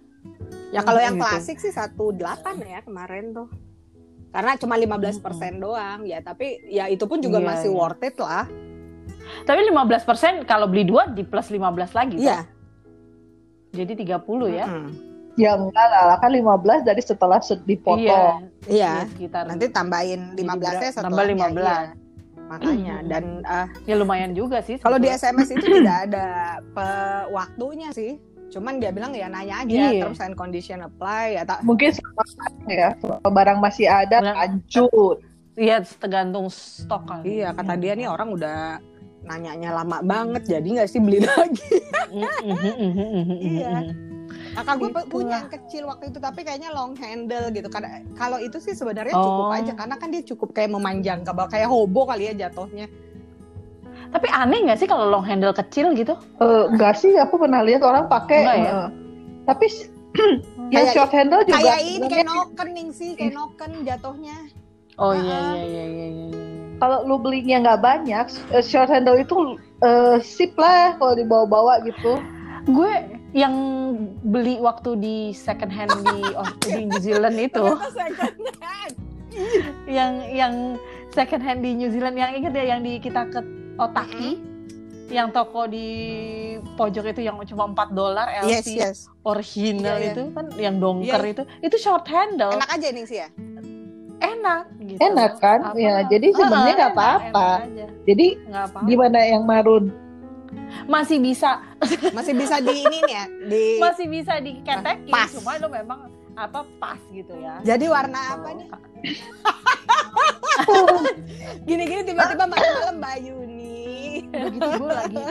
Ya 0.73 0.81
kalau 0.81 0.97
yang 0.97 1.17
Gitu. 1.17 1.21
klasik 1.21 1.57
sih 1.61 1.69
18 1.69 2.57
ya 2.65 2.81
kemarin 2.81 3.37
tuh. 3.37 3.49
Karena 4.31 4.55
cuma 4.55 4.79
15% 4.79 5.59
doang 5.59 6.07
ya, 6.07 6.23
tapi 6.23 6.63
ya 6.71 6.87
itu 6.87 7.03
pun 7.03 7.19
juga 7.19 7.43
Iya, 7.43 7.47
masih 7.51 7.69
iya. 7.69 7.77
worth 7.77 8.01
it 8.01 8.15
lah. 8.17 8.47
Tapi 9.41 9.59
15% 9.65 10.43
kalau 10.43 10.65
beli 10.65 10.83
dua 10.83 11.07
di 11.07 11.21
plus 11.21 11.47
15 11.47 11.61
lagi. 11.91 12.15
kan? 12.15 12.21
Iya. 12.21 12.37
Jadi 13.73 13.93
30 13.97 14.19
ya. 14.49 14.67
Mm-mm. 14.67 14.89
Ya 15.33 15.55
enggak 15.55 15.87
lah, 15.87 16.19
kan 16.19 16.27
15 16.27 16.43
dari 16.83 16.99
setelah 16.99 17.39
se- 17.39 17.55
dipotong. 17.57 18.03
Iya. 18.03 18.21
Iya. 18.67 18.91
Iya, 18.93 19.07
sekitar 19.07 19.43
Nanti 19.47 19.65
tambahin 19.67 20.35
15 20.35 20.43
nya 20.43 20.51
ber- 20.59 20.91
setelahnya. 20.91 21.07
nambah 21.07 21.25
15. 21.25 21.55
iya. 21.57 21.79
Makanya 22.43 22.95
dan 23.07 23.23
eh, 23.41 23.67
ya 23.87 23.95
lumayan 23.95 24.31
juga 24.31 24.59
sih. 24.59 24.75
kalau 24.75 24.99
di. 24.99 25.07
SMS 25.07 25.47
itu 25.49 25.63
tidak 25.63 25.97
ada 26.05 26.25
pe- 26.67 27.25
waktunya 27.31 27.89
sih. 27.89 28.19
Cuman 28.51 28.77
dia 28.77 28.91
bilang 28.91 29.15
ya 29.15 29.31
nanya 29.31 29.63
aja 29.63 29.71
Iya. 29.87 30.03
terms 30.03 30.19
and 30.19 30.35
condition 30.35 30.83
apply 30.83 31.39
ya 31.39 31.47
tak 31.47 31.63
Mungkin 31.63 31.95
ya, 32.67 32.91
kalau 32.99 33.31
barang 33.31 33.57
masih 33.57 33.87
ada 33.87 34.19
lanjut. 34.19 35.23
Iya, 35.51 35.79
tergantung 35.95 36.47
stok 36.47 37.07
kali. 37.07 37.39
Iya, 37.39 37.55
kata 37.55 37.75
dia 37.75 37.91
nih 37.93 38.07
orang 38.07 38.27
udah 38.29 38.83
nanyanya 39.21 39.69
lama 39.73 40.01
banget 40.01 40.43
jadi 40.49 40.67
nggak 40.73 40.89
sih 40.89 40.97
beli 40.97 41.21
lagi. 41.21 41.69
Iya. 43.31 43.93
Kakak 44.51 44.75
gue 44.77 44.89
Itulah. 44.89 45.05
punya 45.07 45.37
yang 45.37 45.49
kecil 45.49 45.83
waktu 45.85 46.11
itu 46.11 46.19
tapi 46.19 46.41
kayaknya 46.41 46.71
long 46.71 46.91
handle 46.93 47.47
gitu. 47.49 47.67
Karena 47.67 48.03
kalau 48.13 48.35
itu 48.37 48.57
sih 48.57 48.73
sebenarnya 48.73 49.13
cukup 49.13 49.47
Oh. 49.47 49.53
aja 49.53 49.71
karena 49.71 49.95
kan 49.95 50.09
dia 50.09 50.23
cukup 50.25 50.51
kayak 50.51 50.71
memanjang 50.71 51.23
kabel 51.23 51.47
kayak 51.47 51.67
hobo 51.67 52.03
kali 52.03 52.27
ya 52.27 52.47
jatuhnya. 52.47 52.91
Tapi 54.11 54.27
aneh 54.27 54.59
nggak 54.61 54.75
sih 54.77 54.85
kalau 54.85 55.07
long 55.07 55.23
handle 55.23 55.53
kecil 55.53 55.93
gitu? 55.93 56.19
Eh, 56.37 56.63
enggak 56.67 56.97
sih, 56.97 57.15
aku 57.15 57.39
pernah 57.39 57.63
lihat 57.63 57.79
orang 57.79 58.05
pakai. 58.05 58.39
Ya? 58.43 58.53
eh, 58.59 58.87
tapi 59.45 59.65
s- 59.65 59.87
yang 60.67 60.83
Kayak- 60.83 60.91
short 60.91 61.11
handle 61.11 61.43
juga. 61.47 61.55
Kayak 61.57 61.79
ini 61.81 62.05
kayak 62.09 62.27
noken 62.27 62.67
nih 62.69 62.87
sih, 62.91 63.09
kayak 63.15 63.31
noken 63.31 63.71
jatuhnya. 63.81 64.35
Oh 64.97 65.15
iya 65.15 65.23
iya 65.23 65.63
iya 65.63 65.85
iya 65.85 65.85
iya. 65.87 66.07
iya. 66.27 66.60
Kalau 66.81 67.05
lu 67.05 67.21
belinya 67.21 67.61
nggak 67.61 67.81
banyak, 67.85 68.25
eh, 68.57 68.63
short 68.65 68.89
handle 68.89 69.13
itu 69.21 69.61
eh, 69.85 70.17
sip 70.25 70.57
lah 70.57 70.97
kalau 70.97 71.13
dibawa-bawa 71.13 71.85
gitu. 71.85 72.17
Gue 72.65 72.89
yang 73.37 73.53
beli 74.25 74.57
waktu 74.57 74.97
di 74.97 75.17
second 75.37 75.69
hand 75.69 75.93
di, 75.93 76.19
di 76.65 76.81
New 76.89 76.97
Zealand 76.97 77.37
itu, 77.37 77.65
yang 79.85 80.25
yang 80.25 80.53
second 81.13 81.41
hand 81.45 81.61
di 81.61 81.77
New 81.77 81.93
Zealand 81.93 82.17
yang 82.17 82.33
inget 82.33 82.53
ya 82.57 82.75
yang 82.75 82.81
di 82.81 82.97
kita 82.97 83.29
ke 83.29 83.39
Otaki, 83.77 84.41
yang 85.13 85.29
toko 85.29 85.69
di 85.69 85.87
pojok 86.75 87.13
itu 87.13 87.21
yang 87.23 87.37
cuma 87.45 87.69
4 87.71 87.93
dolar 87.93 88.27
Yes, 88.45 88.65
LC 88.65 88.69
yes. 88.77 88.97
original 89.21 89.97
Iya, 89.99 90.05
iya. 90.05 90.13
itu 90.13 90.21
kan 90.33 90.45
yang 90.57 90.75
dongker 90.81 91.21
Iya. 91.21 91.33
itu, 91.33 91.43
itu 91.61 91.75
short 91.77 92.05
handle, 92.09 92.51
Enak 92.57 92.69
aja 92.73 92.87
nih 92.89 93.05
sih 93.05 93.17
ya. 93.21 93.27
Enak 94.21 94.63
gitu. 94.79 94.99
Enak 95.01 95.31
kan? 95.37 95.59
Apa- 95.63 95.77
Ya, 95.77 96.05
jadi 96.05 96.27
sebenarnya 96.29 96.53
Ah, 96.53 96.77
nggak 96.77 96.87
enak, 96.87 96.93
apa-apa. 96.93 97.49
Jadi 98.03 98.27
Nggak 98.43 98.63
apa-apa. 98.65 98.87
gimana 98.87 99.19
yang 99.19 99.43
marun? 99.43 99.85
Masih 100.83 101.17
bisa 101.17 101.59
Masih 102.17 102.33
bisa 102.33 102.59
di 102.59 102.75
ini 102.77 102.97
nih 103.01 103.13
ya, 103.13 103.25
di 103.41 103.63
masih 103.77 104.05
bisa 104.05 104.33
diketekin, 104.37 105.09
Pas. 105.09 105.31
cuma 105.31 105.55
lo 105.57 105.67
memang 105.67 105.99
apa 106.31 106.63
pas 106.77 106.99
gitu 107.09 107.33
ya. 107.33 107.59
Jadi 107.61 107.85
warna 107.87 108.19
apa 108.31 108.49
nih? 108.53 108.67
Gini-gini 111.63 112.01
tiba-tiba 112.03 112.45
malam-malam 112.45 112.97
Bayu 112.97 113.35
nih. 113.45 114.27
begitu 114.31 114.69
gue 114.73 114.89
lagi 114.89 115.23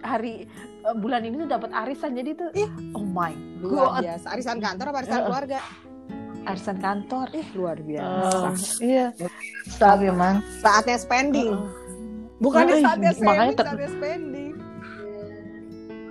hari 0.00 0.34
eh, 0.80 0.94
bulan 0.96 1.22
ini 1.22 1.38
tuh 1.38 1.48
dapat 1.48 1.70
arisan 1.72 2.10
jadi 2.12 2.30
tuh 2.34 2.48
oh 2.92 3.04
my 3.04 3.30
Luar 3.60 3.98
god 3.98 4.02
biasa. 4.02 4.26
Arisan 4.30 4.58
kantor 4.58 4.86
apa 4.88 4.98
arisan 4.98 5.14
Heeh. 5.14 5.26
keluarga? 5.26 5.58
Arisan 6.48 6.78
kantor 6.78 7.26
Ih, 7.30 7.48
luar 7.52 7.78
biasa. 7.78 8.48
Eh, 8.48 8.56
iya 8.80 9.06
Saat 9.68 9.98
memang. 10.00 10.40
Saatnya 10.58 10.96
spending. 10.96 11.52
Heeh. 11.52 11.70
Bukan 12.38 12.64
Eh, 12.64 12.80
saatnya 12.80 13.12
makanya 13.18 13.34
saving, 13.44 13.54
ter- 13.54 13.66
saatnya 13.66 13.90
spending. 13.90 14.52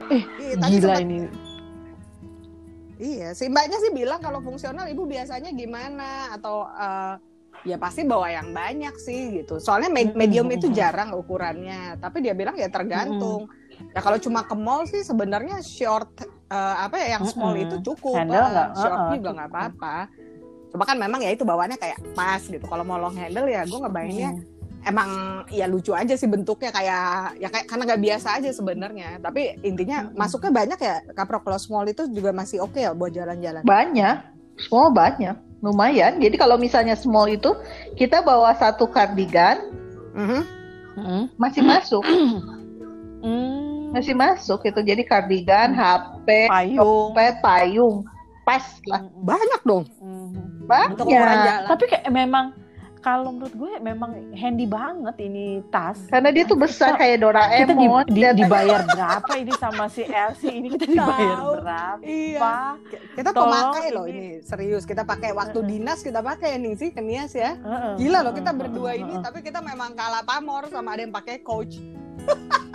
Eh, 0.08 0.23
Iya, 0.39 0.54
tadi 0.56 0.71
gila 0.73 0.86
sempat- 0.88 1.04
ini 1.04 1.17
Iya, 2.97 3.28
si 3.32 3.45
mbaknya 3.45 3.78
sih 3.78 3.93
bilang 3.93 4.17
kalau 4.17 4.41
fungsional 4.41 4.89
ibu 4.89 5.06
biasanya 5.06 5.54
gimana 5.54 6.34
atau 6.34 6.65
eh, 6.65 7.13
ya 7.63 7.78
pasti 7.78 8.02
bawa 8.02 8.26
yang 8.28 8.50
banyak 8.52 8.97
sih 8.97 9.38
gitu. 9.38 9.62
Soalnya 9.62 9.88
me- 9.88 10.02
Mm-mm, 10.04 10.17
medium 10.17 10.50
itu 10.50 10.65
mm-mm. 10.65 10.73
jarang 10.73 11.13
ukurannya, 11.13 11.97
tapi 11.97 12.26
dia 12.26 12.34
bilang 12.34 12.58
ya 12.58 12.65
tergantung. 12.67 13.45
Ya 13.93 14.02
kalau 14.02 14.17
cuma 14.17 14.41
ke 14.41 14.58
mall 14.58 14.89
sih 14.89 15.06
sebenarnya 15.06 15.62
short 15.62 16.10
eh, 16.50 16.76
apa 16.82 16.97
ya 16.97 17.19
yang 17.19 17.23
small 17.30 17.54
Mm-mm. 17.54 17.65
itu 17.69 17.76
cukup. 17.86 18.17
Handle 18.17 18.41
eh, 18.41 18.50
nggak? 18.50 18.69
short 18.73 18.97
Uh-uh, 18.97 19.12
juga 19.13 19.30
nggak 19.36 19.50
apa-apa. 19.54 19.95
Cuma 20.67 20.84
kan 20.84 20.95
memang 20.95 21.19
ya 21.19 21.32
itu 21.32 21.41
bawaannya 21.41 21.75
kayak 21.75 21.97
pas 22.12 22.41
gitu. 22.41 22.62
Kalau 22.62 22.84
mau 22.84 22.95
long 22.95 23.13
handle 23.13 23.45
ya 23.45 23.63
gue 23.63 23.80
ngebayanginnya 23.80 24.32
Hmm. 24.34 24.43
emang 24.86 25.10
ya 25.49 25.65
lucu 25.65 25.91
aja 25.91 26.13
sih 26.13 26.25
bentuknya 26.25 26.71
kayak 26.71 27.36
ya 27.36 27.47
kayak 27.47 27.65
karena 27.65 27.84
nggak 27.86 28.03
biasa 28.03 28.27
aja 28.39 28.49
sebenarnya. 28.49 29.19
Tapi 29.19 29.60
intinya 29.62 30.06
Mm-mm. 30.06 30.15
masuknya 30.15 30.51
banyak 30.53 30.80
ya 30.80 30.95
kaprok 31.12 31.43
kalau 31.43 31.58
small 31.58 31.86
itu 31.86 32.08
juga 32.08 32.32
masih 32.32 32.62
oke 32.62 32.77
ya 32.77 32.91
buat 32.91 33.12
jalan-jalan. 33.12 33.63
Banyak. 33.63 34.15
Small 34.58 34.91
banyak. 34.91 35.36
Lumayan. 35.60 36.21
Jadi 36.21 36.36
kalau 36.38 36.56
misalnya 36.56 36.93
small 36.93 37.27
itu 37.27 37.51
kita 37.95 38.21
bawa 38.21 38.53
satu 38.53 38.88
kardigan 38.88 39.60
Mhm. 40.13 40.41
Hmm. 40.97 41.23
masih 41.36 41.62
masuk. 41.62 42.03
Hmm. 43.21 43.91
Masih 43.91 44.13
masuk 44.13 44.62
itu. 44.63 44.80
Jadi 44.84 45.03
kardigan, 45.03 45.73
HP, 45.73 46.47
payung 46.47 46.77
dompet, 46.77 47.36
payung. 47.39 48.03
Pas 48.47 48.63
lah. 48.86 49.03
Banyak 49.03 49.62
dong 49.62 49.83
Hmm. 49.99 50.63
untuk 50.88 51.05
Banyak. 51.05 51.43
jalan. 51.43 51.67
tapi 51.67 51.83
kayak 51.86 52.07
memang 52.10 52.45
kalau 52.97 53.29
menurut 53.29 53.53
gue 53.53 53.71
memang 53.79 54.10
handy 54.33 54.65
banget 54.65 55.15
ini 55.21 55.45
tas 55.65 55.95
Karena 56.05 56.27
dia 56.27 56.43
tuh 56.43 56.55
besar 56.55 56.91
Kita- 56.91 56.99
kayak 56.99 57.15
kita 57.15 57.23
di- 57.69 57.88
Doraemon. 57.88 58.03
di- 58.05 58.19
Dan 58.21 58.33
dibayar 58.36 58.81
berapa 58.86 59.31
ini 59.38 59.53
sama 59.53 59.86
si 59.88 60.03
Elsie 60.03 60.51
ini 60.53 60.67
kita 60.69 60.86
dibayar 60.89 61.38
Tahu. 61.38 61.51
berapa 61.57 62.01
Iya. 62.01 62.51
Kita 63.13 63.29
Tolong 63.29 63.47
pemakai 63.47 63.88
loh 63.91 64.05
ini. 64.05 64.17
ini 64.17 64.41
serius. 64.41 64.83
Kita 64.83 65.03
pakai 65.03 65.31
waktu 65.31 65.60
dinas 65.62 65.99
kita 66.01 66.19
pakai 66.21 66.55
nih 66.57 66.73
sih 66.73 66.89
ke 66.89 66.99
Nias 66.99 67.31
ya. 67.33 67.55
Heeh. 67.55 67.93
Gila 67.97 68.19
loh 68.21 68.33
kita 68.33 68.51
berdua 68.51 68.91
heeh, 68.91 69.03
ini 69.05 69.13
tapi 69.21 69.39
kita 69.39 69.60
memang 69.62 69.91
kalah 69.93 70.23
pamor 70.23 70.67
sama 70.67 70.91
ada 70.91 71.01
yang 71.01 71.13
pakai 71.13 71.39
coach. 71.41 71.79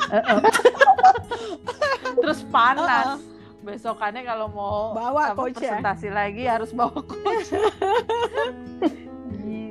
Heeh. 0.09 0.39
Terus 2.23 2.41
panas. 2.47 3.21
Besokannya 3.63 4.23
kalau 4.23 4.47
mau 4.49 4.91
Bawa 4.93 5.31
apa, 5.31 5.39
coach 5.39 5.57
ya. 5.57 5.73
presentasi 5.73 6.09
lagi 6.09 6.45
harus 6.45 6.71
bawa 6.71 6.99
coach. 6.99 7.49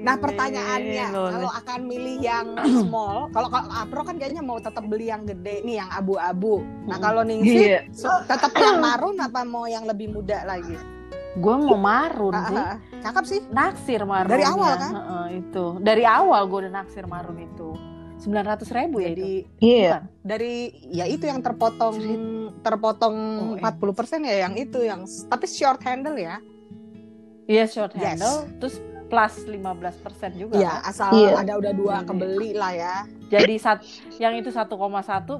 Nah 0.01 0.17
pertanyaannya 0.17 1.13
kalau 1.13 1.51
akan 1.51 1.79
milih 1.85 2.17
yang 2.19 2.57
small, 2.81 3.29
kalau 3.29 3.45
kalau 3.47 3.69
Apro 3.69 4.01
kan 4.01 4.17
kayaknya 4.17 4.41
mau 4.41 4.57
tetap 4.57 4.81
beli 4.83 5.07
yang 5.07 5.21
gede 5.23 5.61
nih 5.61 5.77
yang 5.77 5.89
abu-abu. 5.91 6.65
Nah 6.83 6.97
Mm. 6.97 7.03
kalau 7.03 7.21
Ningsih 7.21 7.61
Iya. 7.61 7.79
so- 7.93 8.25
tetap 8.25 8.49
yang 8.55 8.81
marun 8.81 9.13
apa 9.15 9.45
mau 9.45 9.69
yang 9.69 9.85
lebih 9.85 10.09
muda 10.09 10.41
lagi? 10.43 10.73
gue 11.31 11.55
mau 11.55 11.77
marun 11.77 12.33
Ah, 12.33 12.43
sih. 12.43 12.57
ah. 12.57 12.75
Cakep 12.99 13.23
sih. 13.23 13.39
Naksir 13.47 14.01
marun. 14.03 14.27
Dari 14.27 14.43
awal 14.43 14.73
kan? 14.75 14.91
itu. 15.31 15.65
Dari 15.79 16.03
awal 16.03 16.41
gue 16.43 16.59
udah 16.59 16.73
naksir 16.73 17.05
marun 17.05 17.37
itu. 17.39 17.69
900 18.21 18.69
ribu 18.71 18.97
ya 18.97 19.09
itu. 19.09 19.17
Jadi 19.17 19.31
Iya. 19.59 19.89
Bukan? 19.97 20.03
dari 20.21 20.55
ya 20.87 21.05
itu 21.05 21.25
yang 21.25 21.41
terpotong 21.41 21.95
terpotong 22.61 23.15
Oh, 23.57 23.57
iya. 23.57 23.73
40% 23.73 24.21
ya 24.21 24.35
yang 24.39 24.53
itu 24.53 24.79
yang 24.79 25.01
tapi 25.25 25.45
short 25.45 25.81
handle 25.81 26.13
ya. 26.13 26.37
Iya 27.45 27.65
short 27.65 27.91
Yes. 27.93 28.05
handle. 28.05 28.37
Terus 28.57 28.75
plus 29.07 29.43
15% 29.43 30.31
juga. 30.33 30.55
Iya, 30.55 30.71
kan? 30.77 30.87
asal 30.87 31.09
Iya. 31.11 31.35
ada 31.35 31.53
udah 31.57 31.73
dua 31.73 31.95
Jadi- 31.97 32.07
kebeli 32.07 32.49
lah 32.53 32.71
ya. 32.71 32.95
Jadi 33.27 33.55
sat, 33.57 33.83
yang 34.17 34.35
itu 34.35 34.47
1,1 34.47 34.71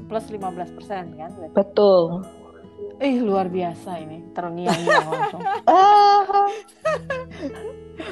plus 0.02 0.26
15% 0.28 0.76
kan. 1.14 1.32
Betul. 1.54 2.26
Ih 2.98 3.22
luar 3.22 3.48
biasa 3.48 3.96
ini. 3.98 4.28
Terngiang-ngiang 4.32 5.08
langsung. 5.08 5.42
Ah, 5.64 6.50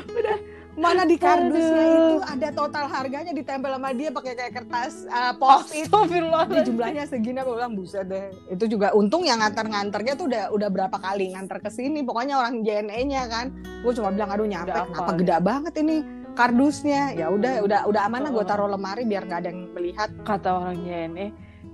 Mana 0.77 1.03
di 1.03 1.17
kardusnya 1.17 1.81
Aduh. 1.81 1.97
itu 1.97 2.15
ada 2.23 2.49
total 2.53 2.85
harganya 2.87 3.33
ditempel 3.33 3.73
sama 3.73 3.89
dia 3.91 4.09
pakai 4.09 4.33
kayak 4.33 4.53
kertas 4.53 5.09
uh, 5.09 5.33
post 5.35 5.73
it. 5.73 5.89
Astagfirullahaladzim. 5.89 6.65
jumlahnya 6.71 7.03
segini 7.03 7.37
aku 7.39 7.51
bilang 7.53 7.73
buset 7.73 8.05
deh. 8.05 8.29
Itu 8.47 8.69
juga 8.69 8.93
untung 8.93 9.25
yang 9.25 9.41
nganter-nganternya 9.41 10.13
tuh 10.13 10.29
udah 10.29 10.43
udah 10.53 10.69
berapa 10.69 10.97
kali 10.97 11.33
nganter 11.33 11.59
ke 11.59 11.67
sini. 11.67 11.99
Pokoknya 12.01 12.39
orang 12.39 12.61
JNE-nya 12.61 13.23
kan. 13.27 13.51
Gue 13.81 13.91
cuma 13.91 14.13
bilang 14.13 14.29
aduh 14.29 14.45
nyampe 14.45 14.71
Udah 14.71 14.85
kenapa 14.87 15.11
gede 15.17 15.35
banget 15.41 15.73
ini 15.79 15.95
kardusnya. 16.31 17.01
Ya 17.11 17.27
udah 17.27 17.59
udah 17.59 17.79
udah 17.89 18.01
aman 18.07 18.21
lah 18.23 18.31
gue 18.31 18.45
taruh 18.45 18.69
lemari 18.69 19.03
biar 19.03 19.27
nggak 19.27 19.39
ada 19.43 19.49
yang 19.51 19.61
melihat. 19.73 20.09
Kata 20.23 20.63
orang 20.63 20.79
JNE, 20.79 21.27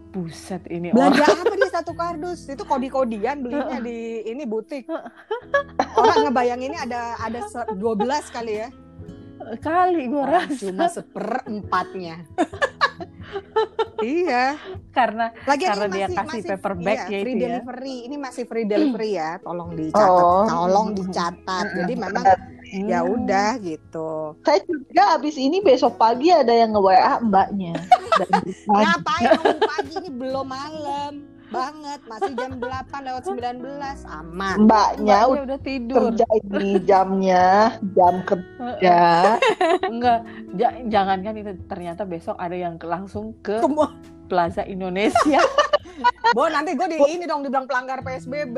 buset 0.10 0.64
ini 0.66 0.89
Belanja 0.89 1.22
orang. 1.22 1.46
apa 1.46 1.54
dia 1.54 1.70
satu 1.70 1.91
kardus? 1.93 2.48
Itu 2.48 2.64
kodi-kodian 2.64 3.43
belinya 3.43 3.78
di 3.78 4.24
ini 4.26 4.48
butik. 4.48 4.89
Orang 5.93 6.26
ngebayang 6.26 6.64
ini 6.64 6.74
ada 6.74 7.20
ada 7.20 7.39
se- 7.46 7.70
12 7.76 8.34
kali 8.34 8.66
ya. 8.66 8.70
Kali 9.62 10.04
gue 10.10 10.22
Orang 10.22 10.50
rasa. 10.50 10.62
cuma 10.66 10.86
seperempatnya. 10.89 12.16
iya. 14.02 14.58
Karena 14.89 15.30
Lagi 15.46 15.66
Karena 15.70 15.86
dia 15.91 16.08
kasih 16.10 16.41
paperback 16.56 17.00
iya, 17.10 17.14
ya 17.14 17.20
free 17.22 17.36
ya. 17.36 17.41
delivery. 17.46 17.98
Ini 18.10 18.16
masih 18.18 18.43
free 18.50 18.66
delivery 18.66 19.12
ya. 19.18 19.32
Tolong 19.46 19.72
dicatat. 19.78 20.10
Oh. 20.10 20.46
Tolong 20.50 20.88
dicatat. 20.98 21.66
Jadi 21.78 21.93
memang 21.93 22.24
ya 22.74 23.00
hmm, 23.06 23.14
udah 23.14 23.50
gitu. 23.62 24.36
Saya 24.41 24.60
juga 24.66 25.04
abis 25.20 25.36
ini 25.38 25.62
besok 25.62 26.02
pagi 26.02 26.34
ada 26.34 26.52
yang 26.52 26.74
nge-WA 26.74 27.22
mbaknya. 27.22 27.76
Dan 28.18 28.30
ditanya, 28.48 28.98
Ngapain 28.98 29.58
pagi 29.62 29.93
ini 30.02 30.10
belum 30.10 30.46
malam 30.50 31.34
banget. 31.58 31.99
Masih 32.06 32.34
jam 32.34 32.51
8 32.56 32.68
lewat 33.01 33.22
19. 33.24 33.39
Aman. 34.06 34.56
mbaknya 34.58 34.66
Mbaknya 34.66 35.20
udah 35.26 35.43
udah 35.45 35.60
tidur. 35.62 35.99
kerja 36.06 36.26
ini 36.38 36.70
jamnya, 36.82 37.45
jam 37.91 38.16
kerja. 38.22 38.99
Enggak, 39.91 40.20
ja- 40.53 40.78
jangankan 40.86 41.36
itu 41.36 41.51
ternyata 41.66 42.01
besok 42.03 42.36
ada 42.36 42.53
yang 42.53 42.76
ke- 42.76 42.86
langsung 42.86 43.34
ke 43.39 43.58
Semua. 43.58 43.91
Plaza 44.26 44.64
Indonesia. 44.64 45.41
Bo 46.36 46.47
nanti 46.47 46.74
gue 46.74 46.88
di 46.88 46.97
ini 46.99 47.24
dong 47.24 47.41
dibilang 47.41 47.66
pelanggar 47.66 48.01
PSBB. 48.01 48.58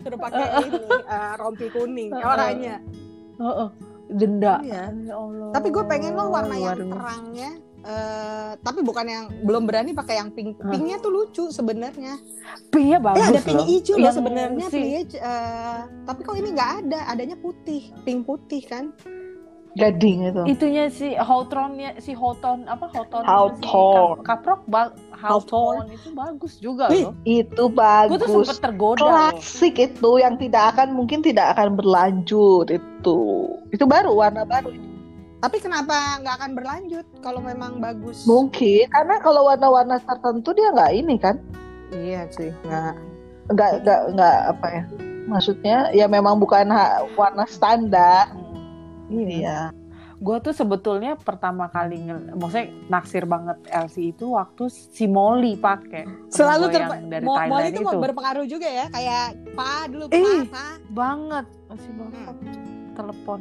Suruh 0.00 0.18
pakai 0.18 0.42
ini 0.62 0.78
eh, 0.88 1.32
rompi 1.36 1.66
kuning 1.68 2.10
orangnya. 2.12 2.76
Heeh. 3.36 3.68
Denda. 4.08 4.60
Iya. 4.60 4.92
Ya 4.92 5.14
Allah. 5.14 5.50
Tapi 5.50 5.68
gue 5.68 5.84
pengen 5.86 6.12
lo 6.12 6.28
warna 6.28 6.52
yang 6.52 6.76
terangnya. 6.76 7.50
Eh 7.82 8.50
tapi 8.56 8.80
bukan 8.80 9.04
yang 9.04 9.24
belum 9.40 9.64
berani 9.64 9.90
pakai 9.90 10.16
yang 10.16 10.30
pink. 10.30 10.54
Hah. 10.56 10.70
Pinknya 10.70 10.96
tuh 10.98 11.10
lucu 11.10 11.44
sebenarnya. 11.48 12.14
Pinknya 12.68 12.96
Eh 12.96 13.02
bagus 13.02 13.26
ada 13.28 13.40
pink 13.40 13.58
loh. 13.58 13.66
hijau 13.66 13.94
loh 13.94 14.02
Yang 14.02 14.14
sebenarnya 14.14 14.66
si- 14.66 14.78
peach. 14.78 15.14
eh, 15.14 15.78
tapi 16.02 16.20
kok 16.20 16.34
ini 16.34 16.48
nggak 16.50 16.72
ada. 16.80 17.00
Adanya 17.08 17.36
putih, 17.36 17.82
pink 18.00 18.22
putih 18.22 18.62
kan. 18.62 18.94
Gading 19.72 20.28
itu. 20.28 20.42
Itunya 20.46 20.84
si 20.88 21.16
Hawthorne-nya 21.16 21.96
si 21.96 22.12
Hawthorne 22.12 22.68
apa 22.68 22.92
Hawthorne 22.92 23.24
Hawthorne. 23.24 23.56
si 23.56 23.72
Kap- 24.20 24.44
Kaprok 24.44 24.60
ba- 24.66 24.92
Hawthorne 25.12 25.88
itu 25.90 26.12
bagus 26.12 26.60
juga 26.60 26.86
loh. 26.86 27.16
Itu 27.24 27.64
Gue 27.64 27.72
tuh 27.72 27.72
bagus. 27.72 28.46
sempet 28.46 28.58
tergoda 28.60 29.00
loh. 29.00 29.10
Klasik 29.32 29.80
itu 29.80 30.10
yang 30.18 30.36
tidak 30.36 30.76
akan 30.76 30.92
mungkin 30.92 31.18
tidak 31.18 31.56
akan 31.56 31.72
berlanjut 31.74 32.68
itu. 32.68 33.20
Itu 33.72 33.84
baru 33.86 34.12
warna 34.12 34.44
baru. 34.44 34.91
Tapi 35.42 35.58
kenapa 35.58 35.92
nggak 36.16 36.34
akan 36.38 36.50
berlanjut 36.54 37.06
kalau 37.18 37.42
memang 37.42 37.76
bagus? 37.76 38.22
Mungkin 38.24 38.86
karena 38.88 39.18
kalau 39.18 39.44
warna-warna 39.44 39.98
tertentu 39.98 40.54
dia 40.54 40.70
nggak 40.70 40.92
ini 40.94 41.18
kan, 41.18 41.42
Iya 41.90 42.30
sih, 42.30 42.54
nggak. 42.62 42.94
nggak 43.50 43.70
nggak 43.82 44.00
nggak 44.12 44.36
apa 44.48 44.66
ya. 44.70 44.84
Maksudnya 45.24 45.76
ya 45.90 46.06
memang 46.06 46.38
bukan 46.38 46.70
warna 47.12 47.42
standar. 47.44 48.30
Iya. 49.08 49.74
Gue 50.16 50.38
tuh 50.38 50.54
sebetulnya 50.54 51.18
pertama 51.18 51.66
kali 51.66 51.98
nge- 52.00 52.38
maksudnya 52.38 52.70
naksir 52.88 53.26
banget 53.26 53.58
LC 53.66 54.14
itu 54.14 54.30
waktu 54.30 54.70
si 54.70 55.04
Molly 55.04 55.58
pakai. 55.58 56.06
Selalu 56.30 56.64
gua 56.64 56.70
ter 56.70 56.80
yang 56.80 57.10
dari 57.10 57.24
Mo- 57.24 57.34
Thailand 57.34 57.50
Molly 57.52 57.68
itu 57.68 57.80
itu. 57.82 57.98
berpengaruh 57.98 58.46
juga 58.46 58.68
ya, 58.68 58.86
kayak 58.88 59.26
pa 59.52 59.90
dulu 59.90 60.06
pa, 60.06 60.14
Eh. 60.14 60.46
pa. 60.46 60.66
banget 60.88 61.46
masih 61.66 61.92
banget 61.92 62.34
telepon 62.94 63.40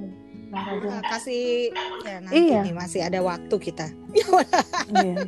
Nah, 0.52 0.64
aja. 0.68 0.88
Nah, 0.92 1.02
kasih 1.08 1.72
ya 2.04 2.16
nanti 2.20 2.36
Iya. 2.38 2.62
nih 2.62 2.76
masih 2.76 3.00
ada 3.02 3.20
waktu 3.24 3.56
kita. 3.58 3.88
Iya. 4.92 5.26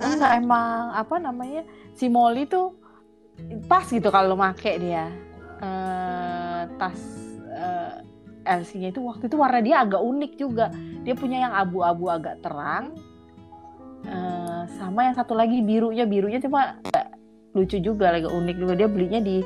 Enggak 0.00 0.32
emang 0.34 0.90
apa 0.90 1.16
namanya 1.20 1.62
si 1.92 2.08
Molly 2.08 2.48
tuh 2.48 2.72
pas 3.68 3.84
gitu 3.84 4.08
kalau 4.08 4.34
make 4.34 4.80
dia 4.80 5.12
Eh, 5.54 6.62
tas 6.76 6.98
eh, 7.46 7.94
LC-nya 8.44 8.90
itu 8.90 9.00
waktu 9.00 9.30
itu 9.30 9.36
warna 9.38 9.62
dia 9.62 9.80
agak 9.80 10.02
unik 10.02 10.32
juga 10.36 10.68
dia 11.00 11.14
punya 11.14 11.46
yang 11.46 11.54
abu-abu 11.54 12.10
agak 12.10 12.40
terang 12.40 12.92
Eh, 14.04 14.62
sama 14.76 15.08
yang 15.08 15.16
satu 15.16 15.32
lagi 15.32 15.64
birunya 15.64 16.04
birunya 16.04 16.36
cuma 16.36 16.76
lucu 17.54 17.80
juga 17.80 18.12
agak 18.12 18.28
unik 18.28 18.56
juga 18.58 18.72
dia 18.76 18.84
belinya 18.84 19.16
di 19.16 19.40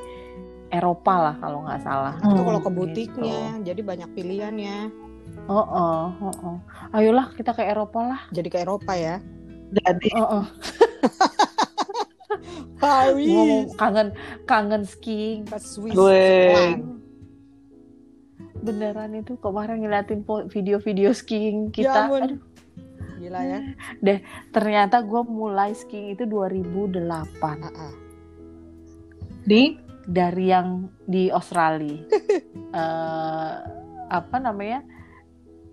Eropa 0.68 1.14
lah 1.18 1.34
kalau 1.36 1.62
nggak 1.62 1.80
salah 1.80 2.14
Itu 2.14 2.28
Hmm, 2.30 2.44
kalau 2.44 2.60
ke 2.60 2.66
gitu. 2.66 2.78
butiknya, 2.78 3.40
jadi 3.62 3.80
banyak 3.80 4.10
pilihannya. 4.12 4.76
oh 5.44 5.60
oh 5.60 6.04
oh 6.20 6.36
oh 6.42 6.56
ayolah 6.90 7.32
kita 7.32 7.52
ke 7.52 7.62
Eropa 7.62 8.00
lah 8.02 8.20
Jadi 8.30 8.48
ke 8.48 8.58
Eropa 8.58 8.92
ya. 8.92 9.16
Jadi 9.70 10.08
oh, 10.14 10.40
oh. 10.40 10.46
ngomong 12.80 13.74
kangen 13.74 14.08
kangen 14.44 14.82
skiing 14.84 15.44
ke 15.44 15.58
Swiss. 15.58 15.92
Gue. 15.92 16.78
Beneran 18.58 19.14
itu 19.14 19.36
kemarin 19.36 19.78
ngeliatin 19.78 20.22
po- 20.22 20.46
video-video 20.46 21.12
skiing 21.12 21.68
Ya 21.70 21.74
kita 21.74 21.98
ampun. 22.02 22.22
Aduh, 22.24 22.40
Gila 23.18 23.40
ya. 23.40 23.60
ternyata 24.48 25.00
gue 25.00 25.22
mulai 25.22 25.72
skiing 25.72 26.12
itu 26.12 26.22
2008 26.22 27.02
Ah, 27.42 27.66
ah. 27.68 27.94
di 29.42 29.74
dari 30.08 30.48
yang 30.48 30.88
di 31.04 31.28
Australia 31.28 32.00
Eh, 32.68 33.54
apa 34.08 34.36
namanya 34.36 34.84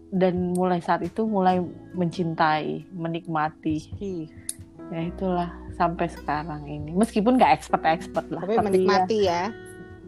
dan 0.08 0.56
mulai 0.56 0.80
saat 0.80 1.04
itu 1.04 1.28
mulai 1.28 1.60
mencintai 1.92 2.88
menikmati 2.88 3.76
Ih, 4.00 4.32
ya 4.88 5.04
itulah 5.04 5.52
sampai 5.76 6.08
sekarang 6.08 6.64
ini 6.64 6.96
meskipun 6.96 7.36
nggak 7.36 7.52
expert 7.52 7.84
expert 7.84 8.32
lah 8.32 8.40
Tapi 8.40 8.56
menikmati 8.64 9.28
ya. 9.28 9.52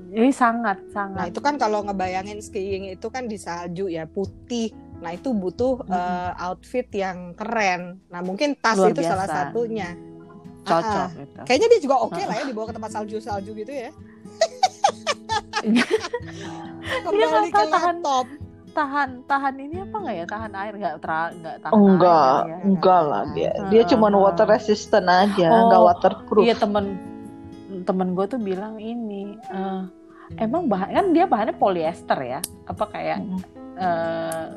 ya, 0.08 0.16
ini 0.16 0.32
sangat 0.32 0.80
Nah 0.80 0.92
sangat 0.96 1.26
itu 1.28 1.40
kan 1.44 1.60
kalau 1.60 1.84
ngebayangin 1.84 2.40
skiing 2.40 2.88
itu 2.88 3.08
kan 3.12 3.28
di 3.28 3.36
salju 3.36 3.92
ya 3.92 4.08
putih. 4.08 4.72
Nah 5.04 5.12
itu 5.12 5.36
butuh 5.36 5.84
Mm-mm. 5.84 5.92
eh, 5.92 6.32
outfit 6.40 6.88
yang 6.96 7.36
keren. 7.36 8.00
Nah 8.08 8.24
mungkin 8.24 8.56
tas 8.56 8.80
Luar 8.80 8.96
itu 8.96 9.04
salah 9.04 9.28
biasa. 9.28 9.52
satunya. 9.52 9.92
Cocok 10.68 11.00
Ah, 11.02 11.16
gitu. 11.16 11.40
Kayaknya 11.44 11.68
dia 11.68 11.80
juga 11.82 11.96
oke 12.02 12.20
lah 12.20 12.36
ya 12.36 12.44
dibawa 12.44 12.66
ke 12.66 12.76
tempat 12.76 12.92
salju-salju 12.92 13.52
gitu 13.54 13.72
ya. 13.72 13.90
Kembali 17.04 17.50
ke 17.50 17.64
tahan- 17.66 17.98
laptop. 17.98 18.26
tahan 18.70 19.10
tahan 19.26 19.56
ini 19.58 19.82
apa 19.82 19.96
nggak 19.98 20.16
ya? 20.16 20.26
Tahan 20.28 20.52
air 20.54 20.74
nggak 20.76 20.96
tra- 21.00 21.34
nggak 21.34 21.56
tahan 21.60 21.74
enggak 21.74 22.30
air 22.38 22.46
ya. 22.46 22.58
enggak 22.64 23.02
lah 23.04 23.24
dia. 23.32 23.52
Dia 23.68 23.82
Ah, 23.82 23.88
cuma 23.88 24.08
water 24.12 24.46
resistant 24.46 25.08
aja 25.08 25.48
Oh, 25.50 25.62
nggak 25.68 25.82
waterproof. 25.84 26.44
Iya 26.44 26.56
temen 26.56 26.86
temen 27.82 28.14
gue 28.14 28.26
tuh 28.28 28.38
bilang 28.38 28.78
ini 28.78 29.34
eh, 29.44 29.82
emang 30.38 30.68
bahan 30.68 30.90
kan 30.92 31.06
dia 31.10 31.26
bahannya 31.26 31.56
polyester 31.56 32.20
ya? 32.20 32.40
Apa 32.66 32.84
kayak 32.88 33.18
Mm. 33.18 33.40
eh, 33.78 34.48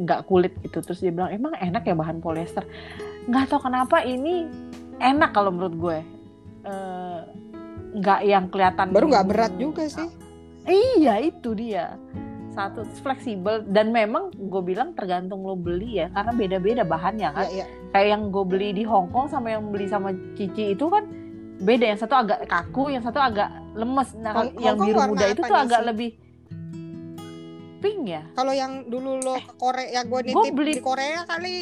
nggak 0.00 0.20
kulit 0.24 0.54
gitu. 0.60 0.78
Terus 0.80 1.00
dia 1.00 1.10
bilang 1.10 1.28
emang 1.28 1.52
enak 1.52 1.82
ya 1.82 1.92
bahan 1.92 2.18
polyester? 2.18 2.62
Nggak 3.26 3.44
tahu 3.48 3.60
kenapa 3.60 4.00
ini 4.02 4.46
enak 5.00 5.30
kalau 5.32 5.50
menurut 5.50 5.74
gue. 5.74 5.98
Eh, 6.62 7.20
nggak 7.92 8.20
yang 8.22 8.44
kelihatan 8.46 8.92
Baru 8.92 9.08
nggak 9.08 9.26
berat 9.26 9.52
juga 9.56 9.82
sih. 9.84 10.06
iya 10.64 11.18
itu 11.18 11.50
dia. 11.52 11.96
Satu 12.50 12.84
fleksibel. 13.00 13.64
Dan 13.64 13.90
memang 13.90 14.30
gue 14.30 14.62
bilang 14.62 14.92
tergantung 14.92 15.42
lo 15.42 15.54
beli 15.54 15.98
ya 15.98 16.10
karena 16.10 16.32
beda-beda 16.32 16.82
bahannya 16.82 17.28
kan. 17.32 17.46
Iya, 17.46 17.64
iya. 17.64 17.66
kayak 17.90 18.08
yang 18.08 18.22
gue 18.28 18.44
beli 18.44 18.68
di 18.72 18.84
Hong 18.84 19.08
Kong 19.08 19.26
sama 19.26 19.50
yang 19.50 19.66
beli 19.66 19.86
sama 19.86 20.12
Cici 20.34 20.74
itu 20.74 20.86
kan 20.86 21.08
beda. 21.58 21.84
Yang 21.88 22.00
satu 22.04 22.14
agak 22.16 22.46
kaku 22.46 22.92
yang 22.92 23.00
satu 23.00 23.18
agak 23.18 23.48
lemes. 23.72 24.12
Nah 24.14 24.32
Hong- 24.36 24.54
yang 24.58 24.76
Hong 24.76 24.86
biru 24.86 24.98
muda 25.08 25.26
itu 25.26 25.40
tuh 25.40 25.48
nih, 25.48 25.64
agak 25.64 25.80
sih? 25.80 25.88
lebih 25.88 26.10
pink 27.80 28.00
ya? 28.06 28.22
Kalau 28.30 28.52
yang 28.52 28.72
dulu 28.86 29.16
lo 29.18 29.34
ke 29.40 29.54
Korea, 29.56 29.88
yang 29.90 30.04
gue 30.06 30.20
Gua 30.20 30.42
nitip 30.44 30.52
beli- 30.52 30.76
di 30.76 30.82
Korea 30.82 31.20
kali 31.24 31.54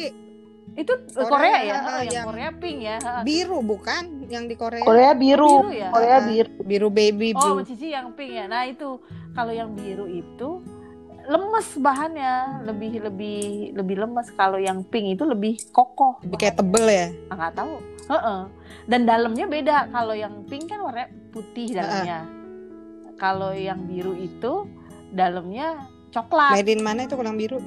itu 0.79 0.93
Korea, 1.11 1.27
Korea, 1.27 1.57
ya? 1.59 1.75
ah, 1.75 1.83
Oh, 1.83 1.99
yang, 1.99 2.13
yang- 2.15 2.27
Korea 2.31 2.49
pink 2.55 2.77
ya? 2.79 2.97
Biru 3.21 3.59
bukan? 3.59 4.03
Yang 4.31 4.43
di 4.47 4.55
Korea? 4.55 4.83
Korea 4.87 5.11
biru. 5.11 5.51
Biru 5.59 5.71
ya? 5.75 5.89
Korea 5.91 6.17
biru. 6.23 6.51
Biru 6.63 6.87
baby 6.87 7.35
oh 7.35 7.59
blue. 7.59 7.67
Cici 7.67 7.91
yang 7.91 8.15
pink 8.15 8.31
ya? 8.31 8.45
Nah 8.47 8.63
itu 8.63 9.03
kalau 9.35 9.51
yang 9.51 9.75
biru 9.75 10.07
itu 10.07 10.63
lemes 11.27 11.67
bahannya. 11.75 12.63
Lebih 12.63 13.03
lebih 13.03 13.39
lebih 13.75 13.95
lemes. 13.99 14.31
Kalau 14.33 14.55
yang 14.55 14.87
pink 14.87 15.19
itu 15.19 15.27
lebih 15.27 15.59
kokoh 15.75 16.23
Lebih 16.23 16.37
kayak 16.39 16.55
tebel 16.55 16.85
ya. 16.87 17.07
Ah, 17.27 17.35
nggak 17.35 17.53
tahu. 17.59 17.73
Heeh. 18.09 18.39
dan 18.89 19.01
dalamnya 19.05 19.45
beda. 19.45 19.77
Kalau 19.91 20.15
yang 20.15 20.47
pink 20.47 20.71
kan 20.71 20.79
warna 20.81 21.05
putih 21.29 21.75
dalamnya. 21.75 22.25
Kalau 23.19 23.51
yang 23.51 23.83
biru 23.83 24.15
itu 24.15 24.65
dalamnya 25.11 25.85
coklat. 26.09 26.55
Made 26.55 26.71
in 26.71 26.81
mana 26.81 27.03
itu 27.03 27.19
kulang 27.19 27.35
biru? 27.35 27.59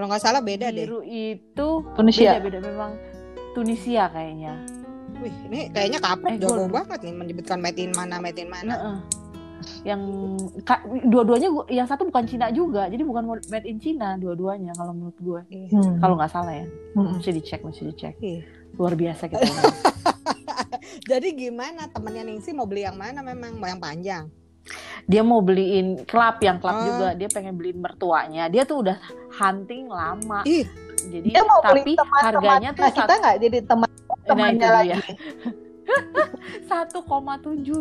Kalau 0.00 0.08
nggak 0.08 0.24
salah 0.24 0.40
beda 0.40 0.72
deh. 0.72 0.88
Biru 0.88 1.04
itu 1.04 1.68
Tunisia. 1.92 2.40
beda-beda 2.40 2.64
memang 2.64 2.96
Tunisia 3.52 4.08
kayaknya. 4.08 4.56
Wih, 5.20 5.36
ini 5.44 5.68
kayaknya 5.68 6.00
kaprok 6.00 6.32
Eh, 6.32 6.40
jago 6.40 6.64
banget 6.72 7.04
nih 7.04 7.12
menyebutkan 7.12 7.60
made 7.60 7.76
in 7.76 7.92
mana, 7.92 8.16
made 8.16 8.40
in 8.40 8.48
mana. 8.48 8.72
Heeh. 8.72 8.96
Yang 9.84 10.00
ka- 10.64 10.80
dua-duanya 11.04 11.52
yang 11.68 11.84
satu 11.84 12.08
bukan 12.08 12.24
Cina 12.24 12.48
juga, 12.48 12.88
jadi 12.88 13.04
bukan 13.04 13.28
made 13.44 13.68
in 13.68 13.76
Cina 13.76 14.16
dua-duanya 14.16 14.72
kalau 14.72 14.96
menurut 14.96 15.20
gue. 15.20 15.68
Hmm. 15.68 16.00
Kalau 16.00 16.16
nggak 16.16 16.32
salah 16.32 16.56
ya, 16.56 16.64
Hmm. 16.96 17.20
mesti 17.20 17.30
dicek, 17.30 17.60
mesti 17.60 17.82
dicek. 17.84 18.16
Iya. 18.16 18.40
Luar 18.72 18.96
biasa 18.96 19.28
kita. 19.28 19.44
Jadi 21.06 21.28
gimana 21.34 21.92
temennya 21.92 22.24
Ningsi 22.24 22.50
mau 22.50 22.64
beli 22.64 22.82
yang 22.82 22.96
mana 22.96 23.20
memang 23.20 23.60
mau 23.60 23.68
yang 23.68 23.76
panjang? 23.76 24.32
Dia 25.04 25.20
mau 25.20 25.40
beliin 25.40 26.04
klub 26.04 26.38
yang 26.38 26.56
klub 26.56 26.72
Oh. 26.72 26.84
juga, 26.84 27.08
dia 27.12 27.26
pengen 27.26 27.54
beliin 27.54 27.78
mertuanya. 27.78 28.46
Dia 28.46 28.62
tuh 28.62 28.82
udah 28.82 28.96
hunting 29.32 29.86
lama. 29.86 30.42
Ih. 30.44 30.66
Jadi 31.00 31.28
Dia 31.28 31.42
mau 31.42 31.58
tapi 31.58 31.80
beli 31.80 31.94
teman-teman. 31.94 32.22
harganya 32.28 32.70
tuh 32.70 32.82
Nah, 32.82 32.92
kita 32.92 33.12
nggak 33.16 33.36
jadi 33.40 33.58
teman 33.64 33.88
Nah, 33.90 34.16
temannya 34.26 34.58
itu 34.60 34.68
lagi. 34.70 34.90
dia. 35.00 35.18
1,7 36.62 36.86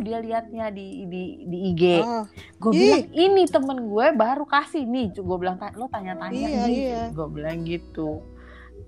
dia 0.02 0.18
liatnya 0.18 0.66
di 0.70 0.88
di 1.06 1.24
di 1.44 1.58
IG. 1.70 1.84
Oh, 2.00 2.26
Gue 2.60 2.72
Ih. 2.72 2.80
bilang 2.80 3.06
ini 3.14 3.44
temen 3.46 3.78
gue 3.86 4.06
baru 4.14 4.46
kasih 4.46 4.84
nih. 4.84 5.14
Gue 5.16 5.38
bilang 5.38 5.56
"Ta- 5.56 5.74
lo 5.74 5.86
tanya-tanya 5.88 6.34
Iya, 6.40 6.64
nih. 6.64 6.76
iya. 6.88 7.04
Gue 7.12 7.28
bilang 7.28 7.62
gitu. 7.64 8.24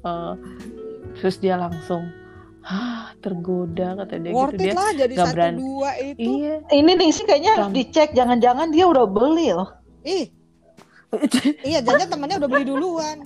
Eh, 0.02 0.34
terus 1.16 1.38
dia 1.38 1.54
langsung 1.56 2.10
Hah, 2.62 3.18
tergoda 3.20 3.97
kata 3.97 4.22
dia 4.22 4.32
worth 4.32 4.53
gitu 4.53 4.70
it 4.70 4.70
dia. 4.70 4.74
lah 4.78 4.91
jadi 4.93 5.14
satu 5.18 5.34
berani. 5.34 5.57
dua 5.57 5.91
itu. 5.97 6.22
Iya. 6.22 6.55
Ini 6.70 6.91
nih 6.93 7.09
sih 7.09 7.26
kayaknya 7.26 7.51
harus 7.57 7.70
dicek. 7.74 8.09
Jangan-jangan 8.14 8.70
dia 8.70 8.86
udah 8.86 9.05
beli 9.09 9.49
loh. 9.49 9.70
Ih, 10.01 10.30
iya 11.70 11.82
jangan 11.82 12.07
temannya 12.07 12.38
udah 12.38 12.49
beli 12.49 12.66
duluan. 12.66 13.18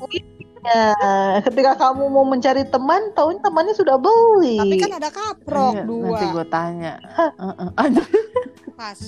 Ya, 0.66 0.98
ketika 1.46 1.78
kamu 1.78 2.10
mau 2.10 2.26
mencari 2.26 2.66
teman, 2.66 3.14
tahunya 3.14 3.38
temannya 3.38 3.76
sudah 3.78 4.02
beli. 4.02 4.58
Tapi 4.58 4.76
kan 4.82 4.92
ada 4.98 5.10
kaprok 5.14 5.74
Iya, 5.78 5.84
dua. 5.86 6.08
Nanti 6.10 6.26
gue 6.26 6.46
tanya. 6.50 6.94
Pas. 8.74 9.00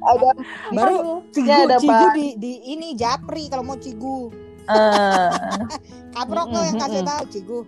ada 0.00 0.28
Baru 0.70 1.26
cigu, 1.28 1.48
Ya, 1.50 1.66
ada 1.66 1.76
cigu 1.76 1.90
apa? 1.90 2.14
di, 2.14 2.26
di 2.38 2.52
ini 2.68 2.94
japri 2.94 3.50
kalau 3.50 3.64
mau 3.64 3.76
cigu. 3.76 4.30
eh, 4.70 5.30
Kaprok 6.14 6.46
tuh 6.52 6.62
yang 6.62 6.78
kasih 6.78 7.02
tahu 7.02 7.24
cigu. 7.26 7.60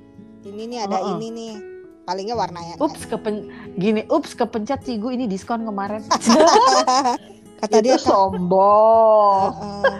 Ini 0.42 0.62
nih 0.68 0.78
ada 0.86 0.98
Uh-uh. 0.98 1.18
ini 1.18 1.28
nih. 1.34 1.54
Palingnya 2.02 2.34
warnanya. 2.34 2.74
Ups 2.76 3.06
kepen 3.06 3.46
gini, 3.76 4.02
ups 4.06 4.34
kepencet 4.34 4.82
cigu 4.82 5.08
ini 5.08 5.24
diskon 5.24 5.62
kemarin. 5.62 6.02
Kata 7.62 7.78
dia 7.78 7.94
itu 7.94 8.02
kan, 8.02 8.10
sombong. 8.26 9.50
"Heeh. 9.54 9.94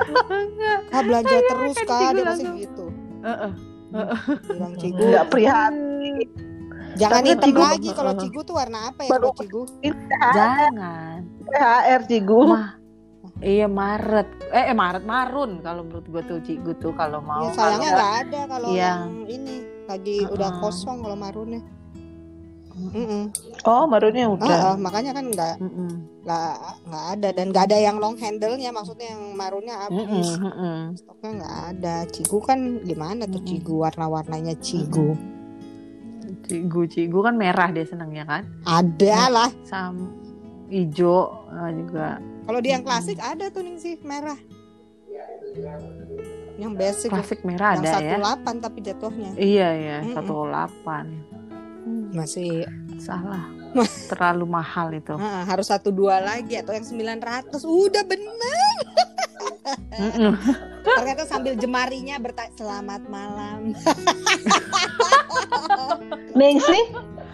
Kak 0.90 1.02
belanja 1.06 1.36
terus 1.40 1.76
kan 1.78 1.86
kak 1.86 2.10
dia 2.10 2.24
masih 2.26 2.48
gitu. 2.58 2.84
Heeh. 3.22 3.50
Bilang 4.50 4.74
cigu. 4.76 4.98
Nggak 5.04 5.26
prihatin. 5.30 6.26
Jangan 6.92 7.22
Tapi 7.22 7.30
hitam 7.30 7.48
Cigu- 7.48 7.64
lagi 7.64 7.90
kalau 7.94 8.12
cigu 8.18 8.40
tuh 8.42 8.54
warna 8.54 8.78
apa 8.90 9.00
ya 9.00 9.08
Baru- 9.08 9.30
kalau 9.30 9.38
cigu? 9.38 9.62
Jangan. 10.34 11.18
THR 11.46 12.02
Cigu. 12.04 12.40
Mah. 12.50 12.68
Iya 13.38 13.66
Maret. 13.66 14.28
Eh, 14.50 14.64
eh 14.68 14.76
Maret 14.76 15.02
marun 15.02 15.50
kalau 15.60 15.82
menurut 15.82 16.04
gue 16.04 16.22
tuh 16.24 16.38
cigu 16.42 16.72
tuh 16.76 16.92
kalau 16.92 17.18
mau. 17.18 17.46
Ya, 17.46 17.54
sayangnya 17.54 17.90
nggak 17.90 18.12
ada 18.20 18.40
kalau 18.44 18.68
Iya. 18.68 18.82
yang 18.92 19.02
ini 19.26 19.54
lagi 19.84 20.16
Uh-uh. 20.20 20.34
udah 20.34 20.50
kosong 20.58 20.98
kalau 21.00 21.16
marunnya. 21.16 21.62
Mm-mm. 22.72 23.22
Oh, 23.68 23.84
marunnya 23.84 24.26
udah. 24.32 24.48
Oh, 24.48 24.66
oh, 24.72 24.76
makanya 24.80 25.12
kan 25.12 25.28
nggak 25.28 25.54
nggak 26.24 26.52
nggak 26.88 27.04
ada 27.18 27.28
dan 27.36 27.46
nggak 27.52 27.64
ada 27.70 27.78
yang 27.78 27.96
long 28.00 28.16
handle-nya 28.16 28.70
maksudnya 28.72 29.12
yang 29.12 29.36
marunnya 29.36 29.76
habis. 29.86 30.28
Mm-mm. 30.40 30.96
Stoknya 30.96 31.30
nggak 31.42 31.56
ada. 31.76 31.96
Cigu 32.08 32.38
kan 32.42 32.58
gimana 32.82 33.28
tuh 33.28 33.40
Mm-mm. 33.40 33.50
cigu 33.50 33.74
warna-warnanya 33.84 34.54
cigu. 34.58 35.14
Cigu 36.48 36.82
cigu 36.88 37.18
kan 37.20 37.34
merah 37.36 37.68
deh 37.70 37.84
senangnya 37.84 38.24
kan. 38.24 38.42
Ada 38.64 39.18
lah. 39.28 39.50
Sam 39.68 40.10
hijau 40.72 41.48
eh, 41.52 41.70
juga. 41.76 42.18
Kalau 42.48 42.58
dia 42.64 42.72
yang 42.80 42.84
klasik 42.84 43.20
ada 43.20 43.52
tuh 43.52 43.62
nih 43.62 43.76
sih 43.78 43.94
merah. 44.02 44.40
Yang 46.56 46.72
basic. 46.76 47.08
Klasik 47.12 47.40
merah 47.44 47.76
yang 47.76 47.84
ada 47.84 48.00
1, 48.00 48.04
ya. 48.04 48.16
delapan 48.18 48.54
tapi 48.60 48.78
jatuhnya. 48.80 49.30
Iya 49.36 49.68
iya, 49.76 49.96
mm 50.02 50.16
-mm. 50.16 51.31
Hmm. 51.82 52.14
masih 52.14 52.62
salah. 53.02 53.50
Terlalu 54.06 54.46
mahal 54.46 54.94
itu. 54.94 55.18
Ha, 55.18 55.42
harus 55.48 55.66
satu 55.66 55.90
dua 55.90 56.22
lagi 56.22 56.54
atau 56.60 56.76
yang 56.76 56.86
900 56.86 57.50
udah 57.64 58.04
bener. 58.06 58.76
Ternyata 60.86 61.26
sambil 61.26 61.58
jemarinya 61.58 62.22
bertanya 62.22 62.54
selamat 62.54 63.02
malam. 63.10 63.72
Ningsi 66.38 66.80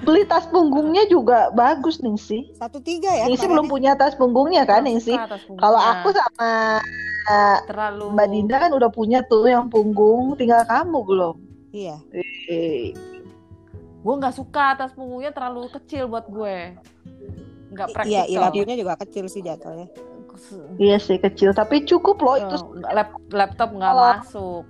beli 0.02 0.24
tas 0.26 0.46
punggungnya 0.48 1.06
juga 1.10 1.50
bagus 1.52 2.00
Ningsi 2.02 2.54
satu 2.56 2.80
tiga 2.82 3.10
ya 3.12 3.26
Ningsi 3.26 3.46
belum 3.46 3.66
punya 3.66 3.98
tas 3.98 4.14
punggungnya 4.14 4.66
kan 4.66 4.86
Ningsi 4.86 5.14
kalau 5.58 5.78
aku 5.78 6.14
sama 6.14 6.80
eh, 7.28 7.58
terlalu 7.66 8.14
Mbak 8.14 8.26
Dinda 8.30 8.56
kan 8.58 8.70
udah 8.74 8.90
punya 8.90 9.22
tuh 9.26 9.46
yang 9.46 9.68
punggung 9.68 10.34
tinggal 10.34 10.64
kamu 10.64 10.98
belum. 11.04 11.36
Iya. 11.68 12.00
E 12.48 12.96
gue 13.98 14.14
nggak 14.14 14.32
suka 14.32 14.62
atas 14.72 14.90
punggungnya 14.92 15.30
terlalu 15.30 15.66
kecil 15.70 16.06
buat 16.06 16.26
gue. 16.26 16.78
Nggak 17.68 17.88
praktikal. 17.90 18.08
iya 18.08 18.22
ilapunya 18.24 18.74
juga 18.74 18.94
kecil 18.96 19.26
sih 19.26 19.40
jatuhnya 19.40 19.88
Iya 20.78 20.96
sih 20.96 21.18
kecil, 21.18 21.50
tapi 21.50 21.82
cukup 21.82 22.16
loh 22.18 22.36
itu. 22.36 22.56
Nggak- 22.72 22.94
lap- 22.94 23.26
laptop 23.28 23.70
nggak 23.72 23.90
Oh. 23.90 24.00
masuk. 24.14 24.62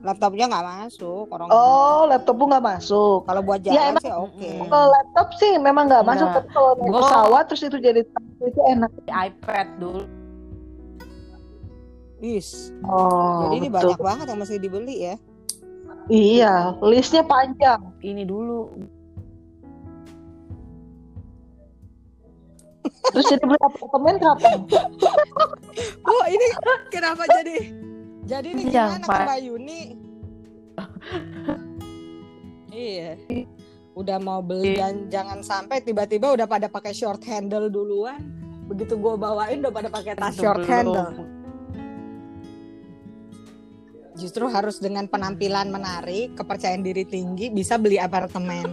laptopnya 0.00 0.48
nggak 0.48 0.64
masuk 0.64 1.28
orang 1.28 1.46
Oh, 1.46 2.08
laptopmu 2.08 2.48
nggak 2.48 2.64
masuk. 2.66 3.20
kalau 3.22 3.44
buat 3.44 3.60
Ya, 3.60 3.68
jalan 3.68 3.84
emang- 3.90 4.00
sih 4.00 4.12
oke 4.16 4.48
Mm-mm. 4.48 4.64
Kalau 4.66 4.86
laptop 4.88 5.28
sih 5.36 5.52
memang 5.54 5.84
nggak 5.86 6.04
masuk, 6.08 6.28
tapi 6.30 6.48
kalau 6.48 6.72
pesawat 6.80 7.44
terus 7.46 7.62
itu 7.62 7.76
jadi 7.78 8.00
itu 8.40 8.60
enak. 8.66 8.90
Di 8.98 9.12
iPad 9.12 9.66
dulu. 9.76 10.02
Is. 12.18 12.72
Oh, 12.82 13.44
jadi 13.44 13.54
ini 13.56 13.68
betul. 13.68 13.92
banyak 13.92 14.00
banget 14.02 14.26
yang 14.26 14.38
mesti 14.38 14.56
dibeli 14.56 14.96
ya 15.02 15.16
Iya, 16.10 16.74
listnya 16.82 17.22
panjang. 17.22 17.80
Ini 18.02 18.26
dulu. 18.26 18.66
Terus 23.10 23.26
jadi 23.26 23.42
beli 23.42 23.60
apartemen 23.62 24.16
kapan? 24.18 24.58
oh 26.06 26.24
ini 26.34 26.46
kenapa 26.92 27.24
jadi 27.26 27.56
jadi 28.24 28.46
ini 28.54 28.62
Iya, 28.70 28.84
gimana 28.86 29.06
Pak. 29.06 29.10
ke 29.10 29.24
Mbak 29.26 29.38
Yuni 29.42 29.80
iya 32.70 33.18
udah 33.98 34.18
mau 34.22 34.40
beli 34.40 34.78
dan 34.78 35.10
jangan 35.10 35.42
sampai 35.42 35.82
tiba-tiba 35.82 36.32
udah 36.32 36.46
pada 36.46 36.70
pakai 36.70 36.94
short 36.94 37.20
handle 37.26 37.66
duluan 37.68 38.22
begitu 38.70 38.94
gue 38.94 39.14
bawain 39.18 39.60
udah 39.60 39.72
pada 39.74 39.88
pakai 39.90 40.14
tas 40.14 40.38
short 40.38 40.62
Belum. 40.62 40.70
handle 40.70 41.12
justru 44.20 44.44
harus 44.46 44.76
dengan 44.76 45.08
penampilan 45.08 45.72
menarik 45.72 46.36
kepercayaan 46.36 46.84
diri 46.84 47.02
tinggi 47.02 47.48
bisa 47.48 47.80
beli 47.80 47.96
apartemen 47.96 48.68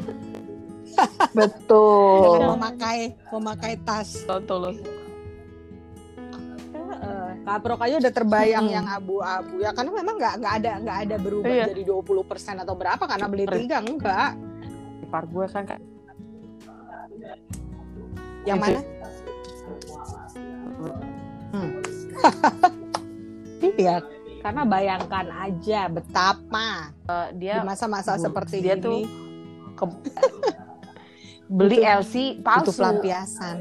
Betul. 1.38 2.36
dengan 2.36 2.60
memakai 2.60 3.16
memakai 3.32 3.74
tas 3.82 4.28
Tolong. 4.28 4.76
Heeh. 6.68 7.30
kaprok 7.46 7.80
aja 7.80 7.96
udah 7.98 8.14
terbayang 8.14 8.66
Mm-mm. 8.66 8.76
yang 8.76 8.88
abu-abu 8.90 9.62
ya 9.62 9.72
karena 9.72 9.92
memang 9.94 10.16
nggak 10.18 10.34
nggak 10.42 10.54
ada 10.60 10.72
nggak 10.84 10.98
ada 11.08 11.16
berubah 11.16 11.48
Iya. 11.48 11.66
jadi 11.72 11.82
20% 11.88 12.64
atau 12.66 12.76
berapa 12.76 13.04
karena 13.08 13.28
beli 13.30 13.46
tiga 13.48 13.78
enggak 13.80 14.32
Ipar 15.02 15.24
gue 15.26 15.46
kan 15.48 15.64
kayak 15.64 15.84
yang 18.44 18.60
mana 18.60 18.80
Hmm. 21.48 21.80
iya 23.82 23.98
karena 24.48 24.64
bayangkan 24.64 25.28
aja 25.30 25.92
betapa 25.92 26.96
di 27.36 27.44
dia 27.44 27.60
masa-masa 27.62 28.16
Bu, 28.16 28.24
seperti 28.24 28.64
dia 28.64 28.74
ini 28.74 28.82
tuh 28.82 29.00
ke- 29.76 30.00
beli 31.50 31.78
Butuh- 31.78 32.00
LC 32.00 32.14
itu 32.34 32.40
palsu. 32.40 32.72
pelampiasan 32.72 33.58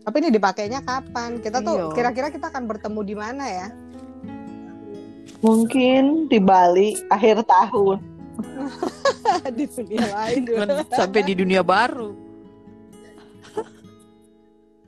tapi 0.00 0.16
ini 0.16 0.30
dipakainya 0.30 0.80
kapan 0.80 1.42
kita 1.42 1.58
tuh 1.60 1.90
kira-kira 1.90 2.30
kita 2.30 2.46
akan 2.46 2.62
bertemu 2.64 3.00
di 3.02 3.14
mana 3.14 3.44
ya 3.44 3.68
Mungkin 5.36 6.26
di 6.26 6.40
Bali 6.40 6.96
akhir 7.06 7.44
tahun. 7.44 8.00
di 9.52 9.68
dunia 9.68 10.06
lain 10.08 10.42
Sampai 10.88 11.20
di 11.22 11.36
dunia 11.36 11.60
baru. 11.60 12.16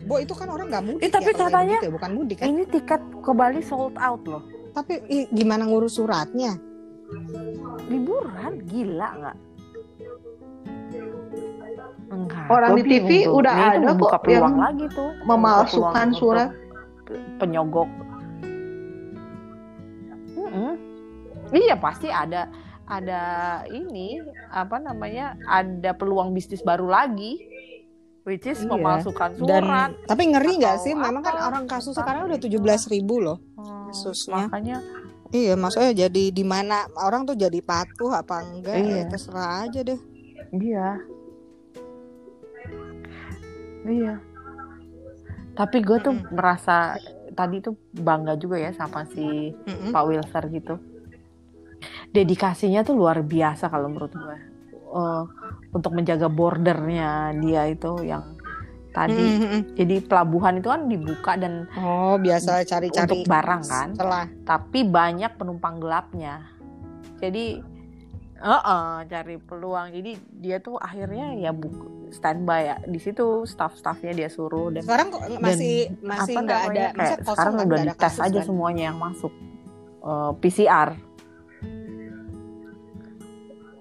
Bo 0.00 0.16
itu 0.16 0.32
kan 0.32 0.48
orang 0.48 0.72
nggak 0.72 0.84
mudik 0.88 1.02
Eh, 1.02 1.10
tapi 1.10 1.30
ya, 1.30 1.36
katanya- 1.36 1.68
mudik 1.74 1.84
ya, 1.84 1.92
bukan 1.92 2.10
mudik 2.10 2.36
kan 2.40 2.46
Ini 2.48 2.62
tiket 2.64 3.02
ke 3.20 3.30
Bali 3.30 3.60
sold 3.60 4.00
out 4.00 4.24
loh. 4.24 4.40
Tapi 4.78 4.94
i- 5.08 5.28
gimana 5.28 5.64
ngurus 5.64 5.98
suratnya 5.98 6.54
Liburan 7.88 8.60
gila 8.62 9.08
nggak? 9.16 9.36
Enggak. 12.08 12.46
Orang 12.48 12.70
di 12.74 12.82
TV 12.84 13.04
bingung 13.04 13.24
tuh. 13.26 13.38
udah 13.40 13.54
ada 13.54 13.88
kok 13.90 14.12
peluang 14.22 14.52
yang 14.52 14.60
lagi 14.60 14.86
tuh. 14.90 15.10
memalsukan 15.24 16.06
surat. 16.12 16.48
Penyogok. 17.36 17.88
Iya 21.48 21.76
pasti 21.76 22.08
ada 22.08 22.52
ada 22.84 23.22
ini 23.68 24.20
apa 24.48 24.76
namanya 24.76 25.36
ada 25.44 25.92
peluang 25.92 26.32
bisnis 26.32 26.60
baru 26.60 26.88
lagi, 26.88 27.40
which 28.24 28.44
is 28.44 28.60
Iya. 28.60 28.68
memalsukan 28.70 29.36
Dan 29.38 29.64
surat. 29.64 29.90
tapi 30.04 30.28
ngeri 30.28 30.60
nggak 30.60 30.76
sih? 30.78 30.92
Memang 30.92 31.20
kan 31.20 31.40
orang 31.42 31.64
kasus 31.64 31.96
sekarang 31.96 32.28
udah 32.28 32.36
17 32.36 32.84
ribu 32.86 33.16
loh. 33.18 33.40
Kasusnya. 33.89 34.47
makanya 34.49 34.78
Iya, 35.28 35.61
maksudnya 35.61 36.09
jadi 36.09 36.32
di 36.32 36.41
mana 36.41 36.89
orang 36.97 37.28
tuh 37.28 37.36
jadi 37.36 37.61
patuh 37.61 38.16
apa 38.16 38.41
enggak? 38.49 38.80
Iya. 38.80 39.05
Ya, 39.05 39.11
terserah 39.12 39.68
aja 39.68 39.80
deh. 39.84 40.01
iya 40.57 40.97
iya. 43.84 44.14
Tapi 45.53 45.84
gue 45.84 45.99
tuh 46.01 46.14
Mm-mm. 46.16 46.32
merasa 46.32 46.97
tadi 47.36 47.61
tuh 47.61 47.76
bangga 47.93 48.41
juga 48.41 48.57
ya 48.57 48.72
sama 48.72 49.05
si 49.05 49.53
Mm-mm. 49.53 49.93
Pak 49.93 50.05
Wilser 50.09 50.45
gitu. 50.49 50.80
Dedikasinya 52.09 52.80
tuh 52.80 52.97
luar 52.97 53.20
biasa 53.20 53.68
kalau 53.68 53.93
menurut 53.93 54.12
gue. 54.16 54.36
Eh, 54.89 55.22
untuk 55.76 55.93
menjaga 55.93 56.32
bordernya 56.32 57.36
dia 57.36 57.68
itu 57.68 58.01
yang 58.01 58.38
tadi. 58.95 59.16
Mm-mm. 59.16 59.61
Jadi 59.76 59.97
pelabuhan 60.05 60.59
itu 60.59 60.68
kan 60.68 60.89
dibuka 60.89 61.32
dan 61.36 61.68
Oh, 61.76 62.16
biasa 62.16 62.64
cari-cari 62.64 63.05
untuk 63.09 63.22
barang 63.28 63.62
kan. 63.66 63.89
Setelah 63.95 64.24
Tapi 64.45 64.80
banyak 64.84 65.32
penumpang 65.36 65.78
gelapnya. 65.80 66.49
Jadi 67.18 67.61
eh 68.39 68.99
cari 69.11 69.36
peluang. 69.43 69.91
Jadi 69.91 70.12
dia 70.39 70.62
tuh 70.62 70.78
akhirnya 70.78 71.34
ya 71.34 71.51
buk 71.51 72.09
standby 72.14 72.61
ya. 72.64 72.76
Di 72.86 73.01
situ 73.03 73.45
staff-staffnya 73.45 74.14
dia 74.14 74.28
suruh 74.30 74.70
dan 74.70 74.86
sekarang 74.86 75.11
kok 75.11 75.22
masih 75.43 75.91
masih 76.01 76.34
apa 76.39 76.41
nggak 76.47 76.61
ada 76.70 76.84
kayak 76.95 77.18
sekarang 77.26 77.55
udah 77.66 77.78
dites 77.91 78.16
aja 78.22 78.39
kan? 78.41 78.47
semuanya 78.47 78.84
yang 78.95 78.99
masuk 78.99 79.34
Eh, 79.99 80.32
PCR. 80.41 80.95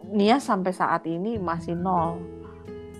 Nia 0.07 0.39
sampai 0.39 0.71
saat 0.71 1.03
ini 1.07 1.35
masih 1.37 1.75
nol. 1.75 2.19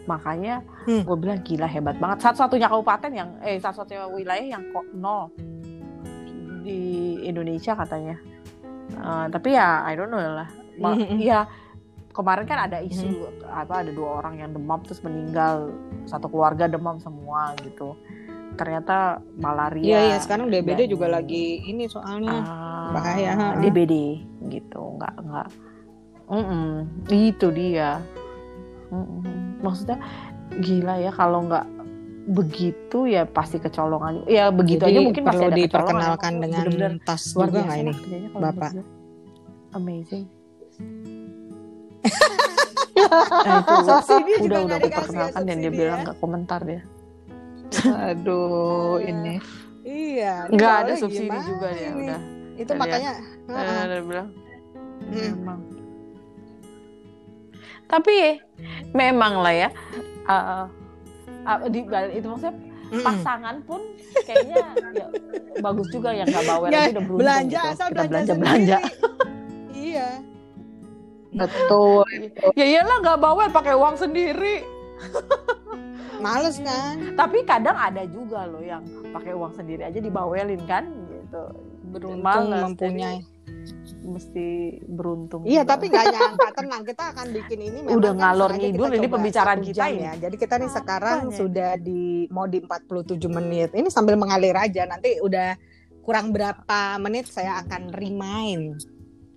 Makanya 0.06 0.64
Hmm. 0.88 1.04
gue 1.04 1.18
bilang 1.20 1.44
gila 1.44 1.68
hebat 1.68 2.00
banget. 2.00 2.24
Satu-satunya 2.24 2.72
kabupaten 2.72 3.12
yang 3.12 3.30
eh 3.44 3.60
satu-satunya 3.60 4.08
wilayah 4.08 4.56
yang 4.56 4.64
kok 4.72 4.88
nol 4.96 5.28
di 6.64 6.80
Indonesia 7.22 7.76
katanya. 7.76 8.16
Eh, 8.90 9.26
tapi 9.28 9.52
ya 9.52 9.84
I 9.84 10.00
don't 10.00 10.08
know 10.08 10.24
lah. 10.24 10.48
Ma-. 10.80 10.96
Ya 11.20 11.44
kemarin 12.16 12.48
kan 12.48 12.66
ada 12.66 12.80
isu 12.82 13.30
apa 13.46 13.86
ada 13.86 13.92
dua 13.92 14.24
orang 14.24 14.42
yang 14.42 14.50
demam 14.50 14.82
terus 14.82 15.04
meninggal 15.04 15.76
satu 16.08 16.32
keluarga 16.32 16.66
demam 16.66 16.98
semua 16.98 17.52
gitu. 17.62 17.94
Ternyata 18.56 19.20
malaria. 19.38 19.86
Iya, 19.86 20.00
iya, 20.08 20.18
sekarang 20.18 20.50
DBD 20.50 20.88
dan- 20.88 20.90
juga 20.90 21.08
lagi 21.12 21.62
ini 21.62 21.86
soalnya. 21.86 22.42
Ah, 22.42 22.90
bahaya, 22.96 23.32
ha. 23.36 23.48
DBD 23.60 24.24
gitu 24.48 24.96
nggak 24.96 25.14
nggak 25.20 25.48
Mm-mm, 26.28 26.88
itu 27.08 27.48
dia 27.52 28.00
Mm-mm. 28.92 29.60
maksudnya 29.60 30.00
gila 30.58 30.96
ya 30.98 31.12
kalau 31.12 31.44
nggak 31.44 31.66
begitu 32.28 33.08
ya 33.08 33.24
pasti 33.24 33.56
kecolongan 33.58 34.26
ya 34.26 34.50
begitu 34.50 34.84
Jadi 34.84 34.92
aja 34.94 35.00
mungkin 35.02 35.24
perlu 35.24 35.32
ada 35.38 35.48
kecolongan. 35.48 35.64
diperkenalkan 35.64 36.34
dengan 36.38 36.60
bener-bener 36.62 36.94
tas 37.02 37.24
luar 37.32 37.48
juga 37.48 37.60
nggak 37.62 37.78
ini? 37.78 37.94
Bapak? 38.34 38.72
amazing 39.74 40.26
nah, 42.98 43.62
itu 43.62 43.74
juga 43.78 43.96
udah 44.42 44.60
udah 44.66 44.78
aku 44.78 44.88
ya, 44.88 44.98
perkenalkan 44.98 45.42
dan 45.44 45.58
dia 45.58 45.72
bilang 45.72 45.98
ya. 45.98 46.04
nggak 46.04 46.18
komentar 46.18 46.60
dia 46.62 46.82
Aduh, 47.78 48.96
ini. 48.98 49.44
Iya. 49.84 50.48
nggak 50.48 50.74
ada 50.82 50.94
subsidi 50.96 51.38
juga 51.38 51.68
dia 51.70 51.90
ini? 51.90 52.00
udah 52.06 52.20
Itu 52.58 52.72
Dia- 52.74 52.80
makanya. 52.80 53.12
Eh, 53.46 53.54
heeh. 53.54 53.84
dia 53.86 54.02
bilang 54.04 54.28
Hmm. 54.98 55.14
memang 55.14 55.60
tapi 57.86 58.42
memang 58.92 59.34
lah 59.38 59.54
ya 59.54 59.70
eh, 60.28 60.66
eh, 61.46 61.58
di 61.68 61.80
itu 62.14 62.28
maksudnya 62.28 62.56
Mm-mm. 62.88 63.04
pasangan 63.04 63.56
pun 63.68 63.82
kayaknya 64.24 64.64
ya, 64.96 65.08
bagus 65.60 65.88
juga 65.92 66.16
yang 66.16 66.24
nggak 66.24 66.46
bawel 66.46 66.70
Ya, 66.72 66.88
udah 66.88 67.04
beruntung 67.04 67.20
belanja 67.20 67.60
gitu. 67.60 67.74
asal 67.76 67.88
Kita 67.92 68.04
belanja, 68.08 68.34
belanja 68.40 68.78
iya. 69.92 70.10
Betul. 71.28 72.08
ya 72.56 72.66
iyalah 72.66 72.98
nggak 73.04 73.20
bawel 73.20 73.48
pakai 73.52 73.76
uang 73.76 73.96
sendiri 73.96 74.64
Males 76.24 76.58
kan? 76.58 77.14
tapi 77.14 77.46
kadang 77.46 77.78
ada 77.78 78.02
juga 78.10 78.50
loh 78.50 78.64
yang 78.64 78.82
pakai 79.12 79.36
uang 79.36 79.54
sendiri 79.54 79.86
aja 79.86 80.00
dibawelin 80.00 80.64
kan 80.66 80.88
gitu 81.12 81.44
Beruntung 81.88 82.24
Males, 82.24 82.64
mempunyai. 82.74 83.22
jadi 83.22 83.37
mesti 84.08 84.48
beruntung 84.82 85.44
Iya, 85.44 85.62
juga. 85.62 85.76
tapi 85.76 85.86
nggak 85.88 86.06
nyangka 86.10 86.48
tenang 86.56 86.82
kita 86.82 87.04
akan 87.12 87.28
bikin 87.30 87.60
ini 87.62 87.78
memang 87.82 87.96
Udah 87.96 88.12
kan 88.12 88.20
ngalor 88.24 88.52
ngidul, 88.56 88.90
ini 88.94 89.08
pembicaraan 89.08 89.60
kita 89.60 89.86
ini. 89.86 90.02
ya. 90.02 90.14
Jadi 90.18 90.36
kita 90.36 90.56
nih 90.56 90.72
sekarang 90.72 91.20
Apanya? 91.28 91.36
sudah 91.36 91.72
di 91.76 92.04
mau 92.28 92.46
di 92.46 92.60
47 92.60 93.28
menit. 93.28 93.70
Ini 93.72 93.88
sambil 93.88 94.16
mengalir 94.16 94.56
aja. 94.56 94.84
Nanti 94.84 95.20
udah 95.20 95.60
kurang 96.02 96.32
berapa 96.32 96.80
menit 96.98 97.28
saya 97.28 97.60
akan 97.62 97.92
remind 97.92 98.80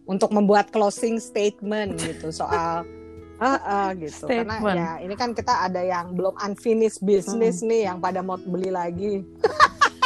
untuk 0.05 0.31
membuat 0.31 0.71
closing 0.71 1.19
statement 1.19 1.99
gitu 1.99 2.31
soal 2.31 2.87
Ah, 3.41 3.57
ah, 3.59 3.89
gitu 3.97 4.29
karena 4.29 4.61
Statement. 4.61 4.77
ya 4.77 4.93
ini 5.01 5.15
kan 5.17 5.33
kita 5.33 5.65
ada 5.65 5.81
yang 5.81 6.13
belum 6.13 6.37
unfinished 6.39 7.01
business 7.01 7.59
nih 7.61 7.89
yang 7.89 7.97
pada 7.97 8.21
mau 8.21 8.37
beli 8.37 8.69
lagi 8.69 9.25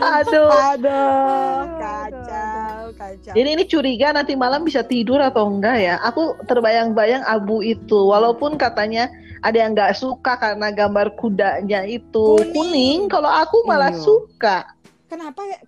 Aduh. 0.00 0.50
aduh 0.50 1.60
kacau 1.78 2.80
kacau 2.94 3.32
Jadi 3.32 3.48
ini 3.48 3.64
curiga 3.64 4.12
nanti 4.12 4.34
malam 4.34 4.62
bisa 4.62 4.82
tidur 4.82 5.18
atau 5.18 5.48
enggak 5.48 5.76
ya? 5.78 5.94
Aku 6.02 6.36
terbayang-bayang 6.44 7.22
abu 7.24 7.60
itu, 7.60 7.96
walaupun 8.06 8.56
katanya 8.56 9.08
ada 9.40 9.56
yang 9.56 9.72
nggak 9.72 9.96
suka 9.96 10.36
karena 10.36 10.68
gambar 10.68 11.16
kudanya 11.16 11.84
itu 11.84 12.36
Kuning. 12.36 12.52
kuning. 12.52 12.98
Kalau 13.08 13.30
aku 13.30 13.64
malah 13.64 13.92
Iya. 13.92 14.00
suka. 14.00 14.56
kenapa 15.10 15.42
ya 15.42 15.58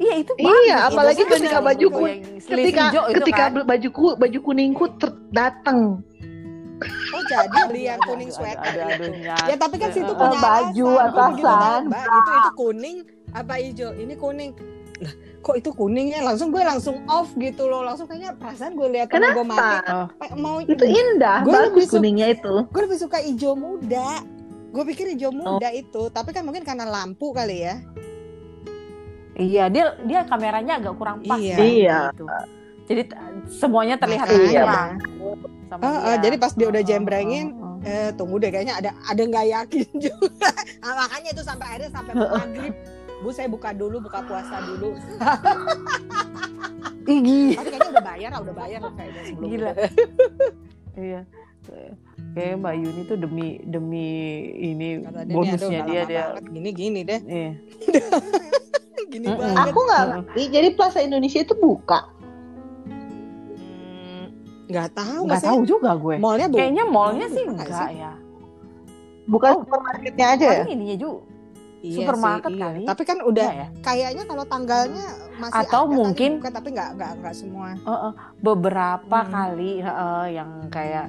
iya 0.00 0.14
itu 0.18 0.32
Iya, 0.34 0.50
bagus. 0.74 0.88
apalagi 0.90 1.22
Itu 1.22 1.30
ketika 1.38 1.58
baju 1.60 1.86
sleeve 2.40 2.66
Ketika 2.66 2.82
hijau 2.90 3.02
ketika 3.14 3.44
kan. 3.46 3.62
baju 3.62 3.88
ku- 3.92 4.16
baju 4.18 4.38
kuningku 4.42 4.84
datang. 5.30 6.02
Oh 6.82 7.22
jadi 7.24 7.58
beli 7.66 7.82
yang 7.84 8.00
kuning 8.00 8.28
sweater 8.28 8.64
aduh, 8.66 8.84
aduh, 8.86 9.06
itu. 9.06 9.20
nyat. 9.20 9.44
Ya 9.44 9.56
tapi 9.56 9.76
kan 9.76 9.90
situ 9.90 10.06
Eh, 10.06 10.16
punya 10.16 10.38
baju 10.38 10.86
alasan. 10.88 11.10
Gua 11.10 11.24
begitu 11.26 11.42
tahu, 11.42 11.54
atasan. 11.54 11.82
Mbak, 11.84 12.04
itu 12.10 12.30
itu 12.32 12.50
kuning 12.54 12.96
apa 13.30 13.54
hijau? 13.56 13.90
Ini 13.94 14.14
kuning. 14.16 14.50
Lah, 15.00 15.12
kok 15.40 15.56
itu 15.56 15.70
kuning 15.70 16.06
ya? 16.10 16.20
Langsung 16.22 16.48
gue 16.48 16.60
langsung 16.62 16.96
off 17.06 17.32
gitu 17.34 17.62
loh. 17.64 17.80
Langsung 17.80 18.04
kayaknya 18.04 18.32
perasaan 18.34 18.72
gue 18.74 18.88
lihat 18.90 19.08
temen 19.08 19.32
gue 19.32 19.46
mati. 19.46 19.88
Oh. 19.88 20.06
kayak 20.14 20.34
Mau 20.34 20.56
Itu 20.60 20.84
indah, 20.84 21.40
lebih 21.40 21.52
bagus 21.72 21.84
suka- 21.86 21.94
kuningnya 21.96 22.26
itu. 22.30 22.54
gue 22.66 22.82
lebih 22.82 22.98
suka 22.98 23.18
hijau 23.18 23.52
muda. 23.54 24.20
Gue 24.70 24.84
pikir 24.86 25.08
hijau 25.08 25.32
Oh. 25.32 25.56
muda 25.56 25.68
itu, 25.70 26.02
tapi 26.08 26.30
kan 26.30 26.42
mungkin 26.42 26.62
karena 26.62 26.84
lampu 26.84 27.32
kali 27.32 27.62
ya. 27.62 27.80
Iya, 29.32 29.64
dia 29.66 29.84
dia 30.02 30.20
kameranya 30.22 30.76
agak 30.76 30.94
kurang 30.94 31.24
pas. 31.24 31.38
Iya. 31.38 31.54
kan, 31.54 31.64
Iya. 31.64 31.98
gitu. 32.10 32.24
Jadi 32.82 33.02
semuanya 33.48 33.94
terlihat 33.96 34.26
Makanya. 34.26 34.98
Sama 35.68 35.82
oh, 35.82 35.94
dia. 36.16 36.22
jadi 36.22 36.36
pas 36.36 36.52
dia 36.54 36.66
udah 36.68 36.82
jembrengin, 36.82 37.46
oh, 37.56 37.76
oh. 37.80 37.86
Eh, 37.86 38.10
tunggu 38.14 38.36
deh 38.36 38.50
kayaknya 38.50 38.76
ada 38.76 38.90
ada 39.08 39.22
nggak 39.22 39.46
yakin 39.48 39.88
juga. 40.04 40.50
Nah, 40.80 40.92
makanya 40.98 41.28
itu 41.32 41.42
sampai 41.42 41.66
akhirnya 41.70 41.90
sampai 41.90 42.12
maghrib. 42.20 42.74
Bu 43.20 43.28
saya 43.30 43.48
buka 43.48 43.76
dulu, 43.76 44.00
buka 44.00 44.24
puasa 44.24 44.64
dulu. 44.64 44.96
Gila. 47.04 47.56
Tapi 47.60 47.68
kayaknya 47.68 47.90
udah 47.92 48.04
bayar, 48.04 48.30
ah, 48.32 48.40
udah 48.40 48.54
bayar 48.56 48.80
kayaknya 48.96 49.22
sebelum. 49.28 49.48
Gila. 49.48 49.72
iya. 50.96 51.20
Kayak 52.30 52.54
Mbak 52.58 52.74
Yuni 52.80 53.02
tuh 53.04 53.18
demi 53.20 53.48
demi 53.62 54.08
ini 54.54 54.88
Kata 55.04 55.22
dia, 55.22 55.28
"Nih, 55.28 55.34
bonusnya 55.36 55.80
aduh, 55.82 55.88
dia 55.88 56.02
dia. 56.08 56.22
banget. 56.32 56.42
gini 56.50 56.70
gini 56.72 57.00
deh. 57.04 57.20
Iya. 57.20 57.52
Gini 59.10 59.26
banget. 59.28 59.56
Aku 59.68 59.78
nggak 59.82 60.02
ngerti. 60.08 60.42
Jadi 60.50 60.68
Plaza 60.74 61.00
Indonesia 61.02 61.40
itu 61.42 61.54
buka. 61.58 62.00
Nggak 64.70 64.88
tahu 64.94 65.22
Nggak 65.26 65.42
tahu 65.42 65.60
juga 65.66 65.90
gue. 65.94 66.14
Mallnya 66.16 66.46
bu. 66.46 66.56
Kayaknya 66.56 66.84
mallnya 66.86 67.26
sih 67.28 67.44
enggak 67.44 67.68
sih? 67.68 67.98
ya. 67.98 68.12
Bukan 69.26 69.50
Oh. 69.50 69.58
supermarketnya 69.62 70.26
aja 70.30 70.46
ya? 70.46 70.62
Paling 70.62 70.74
ininya 70.74 70.96
juga. 70.96 71.22
Iya 71.80 71.96
supermarket 71.96 72.50
sih, 72.52 72.58
iya. 72.60 72.64
kali. 72.68 72.80
Tapi 72.84 73.02
kan 73.02 73.18
udah 73.24 73.48
Enggak 73.48 73.56
ya. 73.56 73.68
kayaknya 73.80 74.24
kalau 74.28 74.44
tanggalnya 74.44 75.06
masih 75.34 75.60
Atau 75.64 75.80
ada 75.80 75.88
kali 75.88 75.96
mungkin- 75.96 76.34
buka, 76.36 76.50
tapi 76.52 76.68
nggak 76.70 76.90
nggak 76.92 77.12
nggak 77.18 77.34
semua. 77.34 77.68
Heeh, 77.72 78.12
beberapa 78.38 79.18
Hmm. 79.18 79.30
kali 79.32 79.70
heeh, 79.80 80.24
yang 80.30 80.50
kayak 80.68 81.06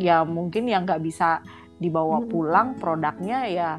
ya 0.00 0.16
mungkin 0.24 0.62
yang 0.64 0.82
nggak 0.82 1.04
bisa 1.04 1.44
dibawa 1.76 2.24
Hmm. 2.24 2.28
pulang 2.32 2.68
produknya 2.74 3.44
ya 3.44 3.70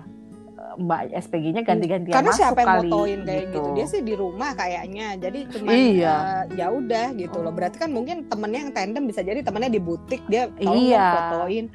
Mbak 0.77 1.01
SPG-nya 1.19 1.61
ganti-gantian 1.61 2.13
Karena 2.13 2.29
masuk 2.29 2.39
siapa 2.39 2.59
yang 2.59 2.69
kali 2.69 2.79
motoin 2.85 3.19
kayak 3.23 3.45
gitu. 3.49 3.69
Dia 3.73 3.85
sih 3.85 4.01
di 4.01 4.13
rumah 4.13 4.51
kayaknya. 4.53 5.07
Jadi 5.17 5.39
cuma 5.49 5.69
Iya. 5.69 6.15
ya 6.53 6.67
udah 6.69 7.07
gitu 7.13 7.37
loh. 7.37 7.49
Oh. 7.49 7.53
Berarti 7.53 7.77
kan 7.77 7.89
mungkin 7.89 8.25
temennya 8.25 8.59
yang 8.61 8.71
tandem 8.71 9.03
bisa 9.03 9.19
jadi 9.19 9.41
temennya 9.41 9.69
di 9.69 9.79
butik 9.79 10.21
dia 10.25 10.47
tolong 10.53 10.77
Iya. 10.79 11.05
fotoin 11.09 11.65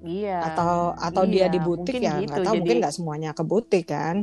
Iya. 0.00 0.38
atau 0.46 0.74
atau 0.94 1.22
dia 1.24 1.44
Iya, 1.44 1.46
di 1.50 1.60
butik 1.60 1.94
mungkin 1.94 2.00
ya 2.00 2.12
gitu. 2.16 2.26
nggak 2.26 2.38
tahu 2.38 2.44
Jadi- 2.48 2.58
mungkin 2.58 2.76
nggak 2.80 2.94
semuanya 2.94 3.30
ke 3.30 3.42
butik 3.42 3.84
kan. 3.86 4.16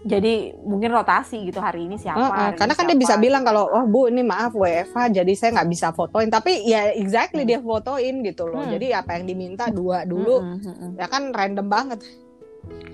jadi 0.00 0.56
mungkin 0.62 0.88
rotasi 0.88 1.44
gitu 1.44 1.58
hari 1.58 1.84
ini 1.84 1.98
siapa 1.98 2.16
Heeh, 2.16 2.30
hari 2.30 2.48
ini 2.48 2.56
karena 2.56 2.72
kan 2.72 2.84
dia 2.86 2.94
siapa. 2.94 3.04
bisa 3.04 3.14
bilang 3.18 3.42
kalau 3.42 3.66
oh 3.66 3.84
bu 3.84 4.08
ini 4.08 4.22
maaf 4.22 4.54
WFH 4.54 4.96
jadi 5.12 5.32
saya 5.34 5.50
nggak 5.52 5.68
bisa 5.68 5.88
fotoin 5.90 6.30
tapi 6.30 6.64
ya 6.64 6.88
exactly 6.94 7.42
dia 7.42 7.60
fotoin 7.60 8.22
gitu 8.22 8.46
loh 8.46 8.62
Hmm. 8.62 8.72
jadi 8.72 9.02
apa 9.02 9.18
yang 9.18 9.26
diminta 9.26 9.68
dua 9.68 10.06
dulu 10.06 10.40
Mm-mm, 10.40 10.64
mm-mm. 10.64 10.90
ya 10.96 11.06
kan 11.06 11.28
random 11.28 11.66
banget 11.66 12.00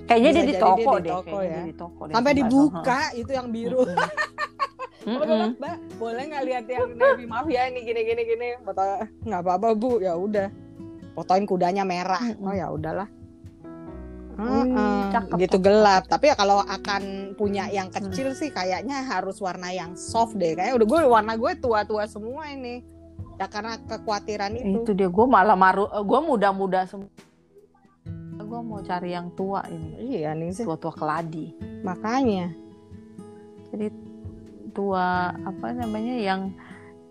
kayaknya 0.04 0.30
Bisa 0.30 0.40
dia 0.40 0.46
di 0.46 0.54
toko 0.60 0.92
dia 0.92 1.00
di 1.00 1.04
deh 1.04 1.12
toko 1.12 1.24
kayaknya 1.24 1.44
ya. 1.44 1.56
dia 1.56 1.68
di 1.68 1.74
toko 1.76 2.00
deh, 2.04 2.14
sampai 2.14 2.32
dibuka 2.36 3.00
itu 3.16 3.30
yang 3.32 3.48
biru. 3.50 3.82
Mm-mm. 3.84 3.96
Mbak, 5.04 5.28
mbak, 5.28 5.50
mbak, 5.60 5.76
boleh 6.00 6.22
nggak 6.32 6.44
lihat 6.48 6.64
yang 6.64 6.88
Navy 6.96 7.28
maaf 7.28 7.44
ya 7.52 7.68
ini 7.68 7.84
gini 7.84 8.00
gini 8.08 8.22
gini. 8.24 8.48
Foto 8.64 8.80
nggak 9.28 9.40
apa 9.44 9.50
apa 9.60 9.68
bu. 9.76 10.00
Ya 10.00 10.16
udah. 10.16 10.48
Fotoin 11.12 11.44
kudanya 11.44 11.84
merah. 11.84 12.24
Oh 12.40 12.56
ya 12.56 12.72
udahlah. 12.72 13.04
Hmm, 14.34 14.74
Heeh, 14.74 15.00
cakep, 15.14 15.36
gitu 15.46 15.62
cakep, 15.62 15.66
gelap 15.70 16.02
tapi 16.10 16.26
ya 16.26 16.34
kalau 16.34 16.58
akan 16.58 17.36
punya 17.38 17.70
yang 17.70 17.86
kecil 17.86 18.34
sih 18.34 18.50
kayaknya 18.50 19.06
harus 19.06 19.38
warna 19.44 19.70
yang 19.70 19.92
soft 19.94 20.40
deh. 20.40 20.56
Kayak 20.56 20.80
udah 20.80 20.86
gue 20.88 21.00
warna 21.06 21.36
gue 21.36 21.52
tua-tua 21.60 22.08
semua 22.08 22.48
ini. 22.50 22.80
Ya 23.36 23.46
karena 23.46 23.76
kekhawatiran 23.84 24.56
itu. 24.56 24.82
itu 24.82 24.90
dia 24.96 25.12
gue 25.12 25.26
malah 25.28 25.54
maru 25.58 25.84
gue 25.86 26.20
muda-muda 26.22 26.86
semua 26.88 27.12
gue 28.44 28.60
mau 28.60 28.80
cari 28.84 29.10
yang 29.16 29.28
tua 29.32 29.64
ini 29.72 30.20
iya 30.20 30.36
nih 30.36 30.52
sih 30.52 30.64
tua-tua 30.68 30.92
keladi 30.92 31.56
makanya 31.82 32.52
jadi 33.72 33.90
tua 34.70 35.32
apa 35.32 35.66
namanya 35.72 36.14
yang 36.14 36.52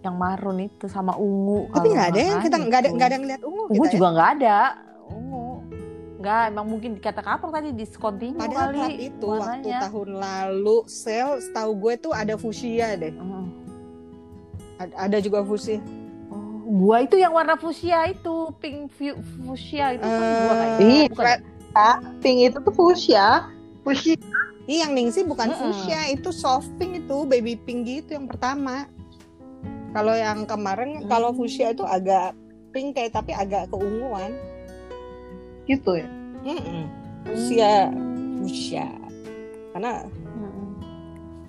yang 0.03 0.15
marun 0.19 0.59
itu 0.67 0.85
sama 0.91 1.15
ungu 1.15 1.71
tapi 1.71 1.95
nggak 1.95 2.09
ada 2.13 2.19
yang 2.19 2.39
kita 2.43 2.57
nggak 2.59 2.79
ada 2.79 2.89
itu. 2.89 2.95
nggak 2.95 3.07
ada 3.07 3.15
yang 3.15 3.25
lihat 3.27 3.41
ungu 3.43 3.63
ungu 3.71 3.83
kita 3.83 3.87
ya. 3.87 3.93
juga 3.95 4.07
nggak 4.11 4.29
ada 4.39 4.57
ungu 5.07 5.47
nggak 6.23 6.41
emang 6.55 6.67
mungkin 6.71 6.91
kata 7.03 7.19
kapur 7.19 7.51
tadi 7.51 7.75
discontinue 7.75 8.39
Padahal 8.39 8.71
kali 8.71 8.79
saat 8.79 8.95
itu 8.95 9.25
waktu 9.27 9.43
warnanya. 9.43 9.79
tahun 9.83 10.09
lalu 10.23 10.77
sale 10.87 11.35
setahu 11.43 11.71
gue 11.75 11.93
tuh 11.99 12.13
ada 12.15 12.39
fuchsia 12.39 12.95
deh. 12.95 13.11
Ada, 14.79 14.93
ada 14.95 15.17
juga 15.19 15.43
fuchsia. 15.43 15.83
Gua 16.73 16.97
itu 16.99 17.15
yang 17.15 17.29
warna 17.31 17.53
fuchsia 17.53 18.09
itu 18.09 18.49
pink 18.57 18.89
fu- 18.89 19.21
fuchsia 19.45 19.93
itu 19.93 20.01
kan 20.01 20.25
gua 20.41 20.53
kayaknya 20.55 20.81
Ih, 20.81 21.05
bukan 21.07 21.23
red. 21.23 21.41
Pink 22.19 22.37
itu 22.43 22.57
tuh 22.59 22.73
fuchsia. 22.73 23.27
Fuchsia. 23.81 24.17
Ih 24.63 24.81
yang 24.81 24.91
Ningsi 24.91 25.21
bukan 25.21 25.49
Mm-mm. 25.49 25.59
fuchsia 25.59 26.09
itu 26.09 26.29
soft 26.31 26.71
pink 26.75 26.97
itu 26.99 27.17
baby 27.23 27.53
pink 27.55 27.85
gitu 27.85 28.15
yang 28.15 28.25
pertama. 28.25 28.89
Kalau 29.91 30.11
yang 30.11 30.43
kemarin 30.43 31.05
kalau 31.05 31.29
Hmm. 31.29 31.37
fuchsia 31.37 31.69
itu 31.69 31.83
agak 31.83 32.33
pink 32.71 32.97
kayak 32.97 33.13
tapi 33.13 33.29
agak 33.31 33.69
keunguan. 33.69 34.33
Gitu 35.63 36.01
ya. 36.01 36.07
Mm-mm. 36.41 36.89
Fuchsia 37.23 37.71
Hmm. 37.87 38.41
fuchsia 38.41 38.85
karena 39.71 39.91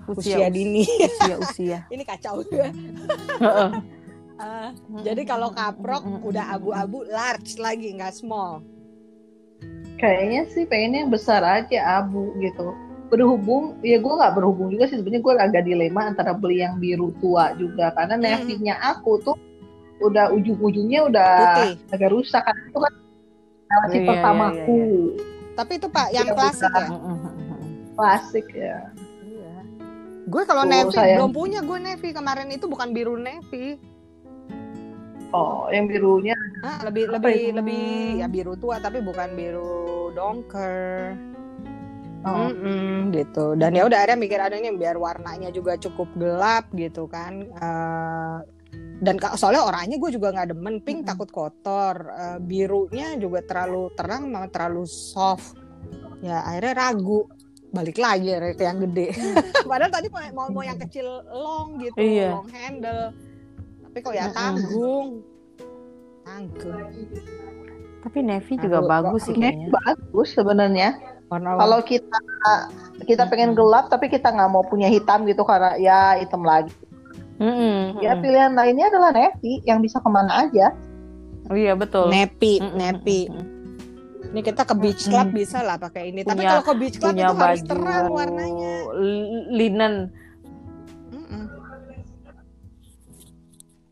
fuchsia 0.05 0.47
dini. 0.49 0.85
usia 0.85 1.37
usia 1.39 1.79
Ini 1.95 2.03
kacau 2.03 2.45
ya. 2.47 2.69
Ah, 4.35 4.75
jadi 5.01 5.23
kalau 5.23 5.51
kaprok 5.51 6.03
udah 6.21 6.53
abu-abu 6.53 7.07
large 7.07 7.55
lagi 7.57 7.95
nggak 7.95 8.11
small. 8.13 8.67
Kayaknya 9.95 10.51
sih 10.51 10.65
pengennya 10.65 10.99
yang 11.01 11.13
besar 11.13 11.41
aja 11.41 12.03
abu 12.03 12.35
gitu. 12.39 12.75
Berhubung, 13.07 13.79
ya 13.81 13.97
gue 13.97 14.11
nggak 14.11 14.35
berhubung 14.35 14.69
juga 14.69 14.85
sih 14.85 14.99
sebenarnya 14.99 15.23
gue 15.23 15.33
agak 15.39 15.63
dilema 15.63 16.01
antara 16.05 16.35
beli 16.35 16.61
yang 16.61 16.77
biru 16.77 17.15
tua 17.17 17.55
juga 17.55 17.95
karena 17.95 18.15
Hmm. 18.15 18.25
navy-nya 18.25 18.75
aku 18.77 19.23
tuh 19.23 19.37
udah 20.01 20.35
ujung-ujungnya 20.35 21.07
udah 21.07 21.31
Putih. 21.55 21.73
agak 21.95 22.11
rusak 22.11 22.43
kan 22.43 22.57
itu 22.59 22.75
kan 22.77 22.93
nasi 23.65 23.87
Iya, 23.87 23.95
iya, 23.95 24.09
pertamaku 24.11 24.81
Tapi 25.55 25.73
itu 25.73 25.87
Pak 25.87 26.07
yang 26.11 26.27
Yang 26.27 26.35
klasik 26.35 26.67
udah- 26.67 26.83
ya. 26.83 26.99
klasik 27.95 28.47
ya. 28.51 28.79
Iya. 29.23 29.55
Gue 30.27 30.43
kalau 30.43 30.63
Tuh, 30.65 30.71
navy 30.75 30.91
sayang. 30.93 31.17
belum 31.17 31.31
punya 31.33 31.61
gue 31.63 31.79
navy 31.79 32.09
kemarin 32.11 32.49
itu 32.51 32.67
bukan 32.67 32.89
biru 32.91 33.15
navy. 33.15 33.79
Oh, 35.35 35.67
yang 35.67 35.91
birunya 35.91 36.39
Ah, 36.63 36.87
lebih 36.87 37.11
Apa 37.11 37.19
lebih 37.19 37.39
itu? 37.43 37.57
lebih 37.59 37.87
ya 38.17 38.27
biru 38.27 38.55
tua 38.55 38.79
tapi 38.79 39.03
bukan 39.03 39.35
biru 39.35 39.75
dongker. 40.15 41.19
oh, 42.23 42.49
Mm-mm, 42.49 43.13
gitu. 43.13 43.53
Dan 43.53 43.75
ya 43.75 43.85
udah 43.85 43.99
akhirnya 44.01 44.17
mikir 44.17 44.39
adanya 44.39 44.71
biar 44.73 44.97
warnanya 44.97 45.51
juga 45.51 45.77
cukup 45.77 46.09
gelap 46.15 46.71
gitu 46.73 47.05
kan. 47.05 47.45
Eh, 47.51 48.37
dan 49.03 49.19
soalnya 49.35 49.67
orangnya 49.67 49.99
gue 49.99 50.09
juga 50.09 50.33
nggak 50.33 50.55
demen 50.55 50.81
pink 50.81 51.03
Mm-mm. 51.03 51.11
takut 51.11 51.29
kotor. 51.29 51.95
Eh, 52.09 52.39
birunya 52.41 53.19
juga 53.19 53.43
terlalu 53.43 53.93
terang 53.93 54.31
sama 54.31 54.49
terlalu 54.49 54.85
soft. 54.87 55.59
Ya 56.23 56.41
akhirnya 56.41 56.73
ragu 56.81 57.29
balik 57.69 57.99
lagi 57.99 58.31
ke 58.55 58.63
yang 58.63 58.79
gede. 58.81 59.11
Padahal 59.69 59.91
tadi 59.91 60.07
mau 60.09 60.23
mau, 60.33 60.47
mau 60.49 60.65
yang 60.65 60.79
kecil 60.79 61.05
long 61.29 61.77
gitu, 61.77 61.99
Iya. 61.99 62.39
long 62.39 62.49
handle. 62.49 63.11
Tapi 63.95 64.03
kok 64.03 64.11
ya 64.11 64.27
tanggung. 64.29 65.23
Tanggung. 66.27 66.83
tapi 68.03 68.19
navy 68.21 68.59
juga 68.59 68.83
Aku- 68.83 68.91
bagus 68.91 69.21
sih 69.23 69.33
kayaknya 69.33 69.71
bagus 69.71 70.29
sebenarnya. 70.35 70.99
Warna 71.25 71.57
Kalau 71.57 71.79
kita 71.81 72.19
kita 73.01 73.23
pengen 73.25 73.55
gelap 73.55 73.87
tapi 73.87 74.11
kita 74.11 74.29
nggak 74.29 74.51
mau 74.51 74.61
punya 74.61 74.91
hitam 74.91 75.23
gitu 75.25 75.41
karena 75.41 75.79
ya 75.79 76.19
hitam 76.19 76.43
lagi. 76.43 76.75
Mm-mm, 77.39 77.97
Ya 77.99 78.19
pilihan 78.19 78.51
lainnya 78.53 78.91
adalah 78.91 79.09
navy 79.09 79.63
yang 79.63 79.79
bisa 79.79 80.03
ke 80.03 80.11
mana 80.11 80.43
aja. 80.43 80.75
Oh 81.47 81.55
iya 81.55 81.73
betul 81.73 82.11
nepi, 82.11 82.59
Mm-mm, 82.59 82.75
nepi. 82.75 83.21
mm-mm. 83.25 83.47
Ini 84.35 84.41
kita 84.43 84.63
ke 84.65 84.75
beach 84.75 85.07
club 85.07 85.31
Mm-mm. 85.31 85.39
bisa 85.39 85.63
lah 85.63 85.79
pakai 85.79 86.11
ini. 86.11 86.21
Tapi 86.21 86.43
Punya- 86.43 86.51
kalau 86.53 86.65
ke 86.67 86.75
beach 86.77 86.97
club 86.99 87.15
punya 87.15 87.25
itu 87.25 87.35
harus 87.37 87.61
baju 87.63 87.71
terang 87.71 88.07
warnanya. 88.11 88.73
li- 88.97 89.47
linen 89.55 89.95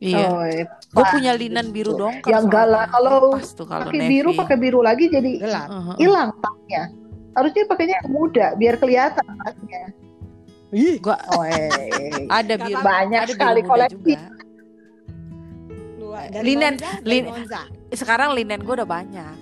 iya 0.03 0.27
Oh, 0.27 0.43
gue 0.93 1.05
punya 1.09 1.33
linen 1.33 1.71
biru 1.71 1.95
dong 1.95 2.19
Ya 2.25 2.37
enggak 2.37 2.67
lah, 2.67 2.91
kalau 2.91 3.39
pakai 3.39 3.95
navy 3.97 4.11
biru 4.11 4.31
pakai 4.35 4.57
biru 4.59 4.83
lagi 4.83 5.07
jadi 5.07 5.31
hilang 5.97 6.35
tasnya. 6.37 6.91
Harusnya 7.33 7.65
pakainya 7.65 7.97
yang 7.97 8.11
muda 8.11 8.47
biar 8.55 8.77
kelihatan 8.77 9.25
tasnya. 9.25 9.83
Ih, 10.69 10.99
Oh, 11.05 11.45
eh. 11.47 12.27
ada 12.29 12.55
biru. 12.59 12.83
Banyak 12.83 13.21
ada 13.23 13.31
sekali 13.31 13.61
koleksi. 13.63 13.95
juga. 13.95 14.21
Dari 16.13 16.45
Linen, 16.45 16.77
Monza, 16.77 16.91
dari 16.99 17.09
lin- 17.09 17.25
Monza. 17.27 17.61
sekarang 18.01 18.29
linen 18.33 18.61
gue 18.61 18.75
udah 18.75 18.85
banyak 18.85 19.35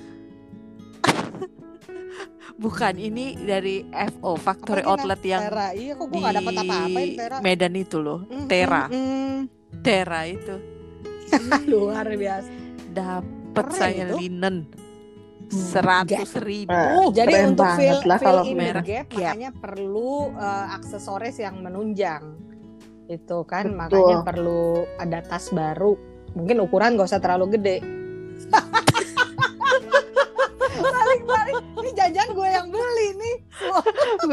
bukan 2.63 2.95
ini 2.95 3.35
dari 3.37 3.83
FO 3.91 4.37
Factory? 4.37 4.83
Outlet 4.83 5.19
yang 5.25 5.43
Tera. 5.45 5.69
Iya, 5.73 5.93
kok 5.95 6.07
gue 6.07 6.15
di 6.15 6.23
gak 6.23 6.35
dapet 6.37 6.53
apa-apa 6.53 6.99
ya, 7.01 7.11
Tera. 7.17 7.37
Medan 7.41 7.75
itu 7.75 7.99
loh 7.99 8.23
Mm, 8.23 8.47
Tera 8.47 8.85
mm, 8.87 8.95
mm. 8.95 9.39
Tera 9.81 10.27
itu 10.27 10.57
Luar 11.71 12.07
biasa. 12.09 12.51
dapet 12.91 13.65
Keren 13.65 13.71
saya 13.73 14.05
itu. 14.05 14.17
linen 14.19 14.57
seratus 15.49 16.39
ribu 16.39 16.71
Ah, 16.71 17.11
Jadi 17.11 17.33
keren 17.33 17.47
untuk 17.53 17.67
fill, 17.75 17.99
lah 18.05 18.19
fill 18.19 18.29
kalau 18.31 18.43
in 18.45 18.59
gap, 18.59 18.85
Gap. 18.85 19.07
makanya 19.11 19.51
perlu 19.53 20.13
eh, 20.33 20.67
aksesoris 20.73 21.37
yang 21.37 21.59
menunjang. 21.59 22.23
Itu 23.07 23.43
kan 23.43 23.67
Betul. 23.67 23.75
makanya 23.77 24.17
perlu 24.23 24.63
ada 24.97 25.19
tas 25.21 25.51
baru. 25.51 25.99
Mungkin 26.31 26.63
ukuran 26.63 26.95
gak 26.95 27.09
usah 27.09 27.19
terlalu 27.19 27.59
gede. 27.59 27.77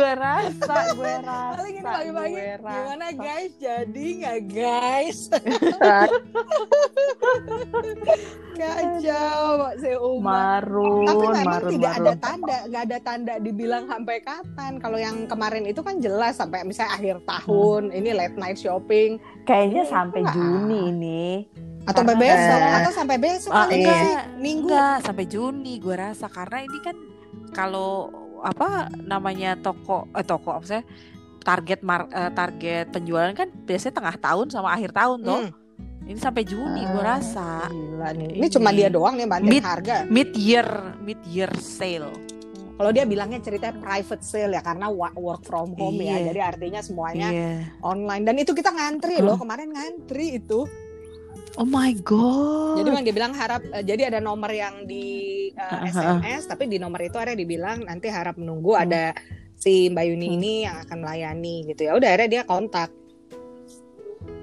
gue 0.07 0.15
rasa 0.15 0.75
gue 0.95 1.13
rasa 1.19 1.35
Paling 1.57 1.75
ini 1.75 1.83
pagi-pagi. 1.83 2.39
Gimana 2.63 3.07
guys? 3.11 3.51
Jadi 3.59 4.05
nggak 4.23 4.39
guys? 4.47 5.19
Kacau, 8.57 9.41
Pak 9.59 9.73
Seuma. 9.77 10.23
marun 10.23 11.05
Tapi 11.05 11.25
memang 11.27 11.45
marun 11.45 11.69
tidak 11.69 11.91
marun 11.91 12.01
ada 12.01 12.13
tanda, 12.17 12.57
nggak 12.65 12.83
ada 12.87 12.99
tanda 13.03 13.33
dibilang 13.37 13.83
sampai 13.85 14.15
kapan. 14.23 14.71
Kalau 14.79 14.97
yang 14.97 15.27
kemarin 15.27 15.63
itu 15.67 15.81
kan 15.83 15.99
jelas 15.99 16.39
sampai 16.39 16.63
misalnya 16.63 16.95
akhir 16.95 17.17
tahun, 17.27 17.91
ini 17.91 18.09
late 18.15 18.37
night 18.39 18.57
shopping, 18.57 19.19
kayaknya 19.43 19.83
Ini 19.83 19.91
sampai 19.91 20.19
enggak. 20.23 20.33
Juni 20.33 20.79
ini 20.89 21.25
atau 21.87 22.03
sampai 22.03 22.15
besok, 22.19 22.59
Eh. 22.59 22.75
atau 22.75 22.91
sampai 22.91 23.17
besok 23.17 23.51
Ah, 23.53 23.63
kali 23.63 23.79
iya. 23.79 23.95
sih, 23.95 24.15
minggu. 24.37 24.67
enggak 24.67 24.95
sampai 25.03 25.25
Juni 25.25 25.73
gue 25.77 25.95
rasa 25.95 26.27
karena 26.27 26.59
ini 26.59 26.79
kan 26.81 26.95
kalau 27.53 28.11
apa 28.39 28.67
namanya 28.99 29.55
toko 29.55 30.05
eh 30.11 30.21
toko 30.21 30.53
apa 30.53 30.65
sih 30.67 30.81
target 31.39 31.79
mar, 31.79 32.05
eh, 32.09 32.29
target 32.29 32.91
penjualan 32.91 33.31
kan 33.31 33.47
biasanya 33.63 33.95
tengah 33.95 34.15
tahun 34.17 34.47
sama 34.47 34.69
akhir 34.69 34.91
tahun 34.91 35.19
tuh 35.21 35.41
Hmm, 35.47 35.51
ini 36.05 36.19
sampai 36.19 36.43
Juni 36.43 36.83
gue 36.83 36.99
Ah. 36.99 37.15
rasa 37.15 37.67
gila 37.67 38.09
nih. 38.11 38.31
Ini 38.35 38.47
cuma 38.49 38.69
dia 38.71 38.87
doang 38.87 39.15
nih 39.15 39.25
banting 39.25 39.51
Mid- 39.53 39.63
harga. 39.65 39.95
mid 40.07 40.31
year 40.33 40.67
mid 40.99 41.19
year 41.25 41.51
sale 41.55 42.11
Kalau 42.77 42.93
dia 42.93 43.03
bilangnya 43.03 43.41
ceritanya 43.41 43.73
private 43.75 44.21
sale 44.21 44.53
ya 44.53 44.61
karena 44.61 44.85
work 44.91 45.41
from 45.41 45.73
home 45.73 45.97
ya. 45.97 46.13
Iya. 46.15 46.29
Jadi 46.29 46.39
artinya 46.39 46.79
semuanya 46.79 47.27
iya 47.27 47.65
online 47.81 48.21
dan 48.21 48.37
itu 48.37 48.53
kita 48.53 48.69
ngantri 48.69 49.17
loh. 49.17 49.33
Kemarin 49.35 49.73
ngantri 49.73 50.37
itu. 50.37 50.61
Oh 51.55 51.63
my 51.63 51.95
god 52.01 52.77
Jadi 52.77 52.87
memang 52.87 53.03
dia 53.03 53.15
bilang 53.15 53.33
harap 53.33 53.61
eh, 53.65 53.81
jadi 53.81 54.09
ada 54.09 54.19
nomor 54.19 54.49
yang 54.49 54.83
di 54.83 55.05
Heeh. 55.51 55.89
SMS 55.89 56.43
tapi 56.45 56.65
di 56.65 56.77
nomor 56.77 56.99
itu 56.99 57.15
ada 57.15 57.31
dibilang 57.31 57.81
nanti 57.81 58.07
harap 58.07 58.35
menunggu 58.35 58.73
ada 58.73 59.15
si 59.53 59.87
Mbak 59.87 60.05
Yuni 60.05 60.27
ini 60.31 60.53
yang 60.63 60.83
akan 60.83 60.97
melayani 60.99 61.65
gitu 61.65 61.81
ya 61.83 61.95
udah 61.95 62.09
akhirnya 62.09 62.29
dia 62.31 62.43
kontak 62.43 62.91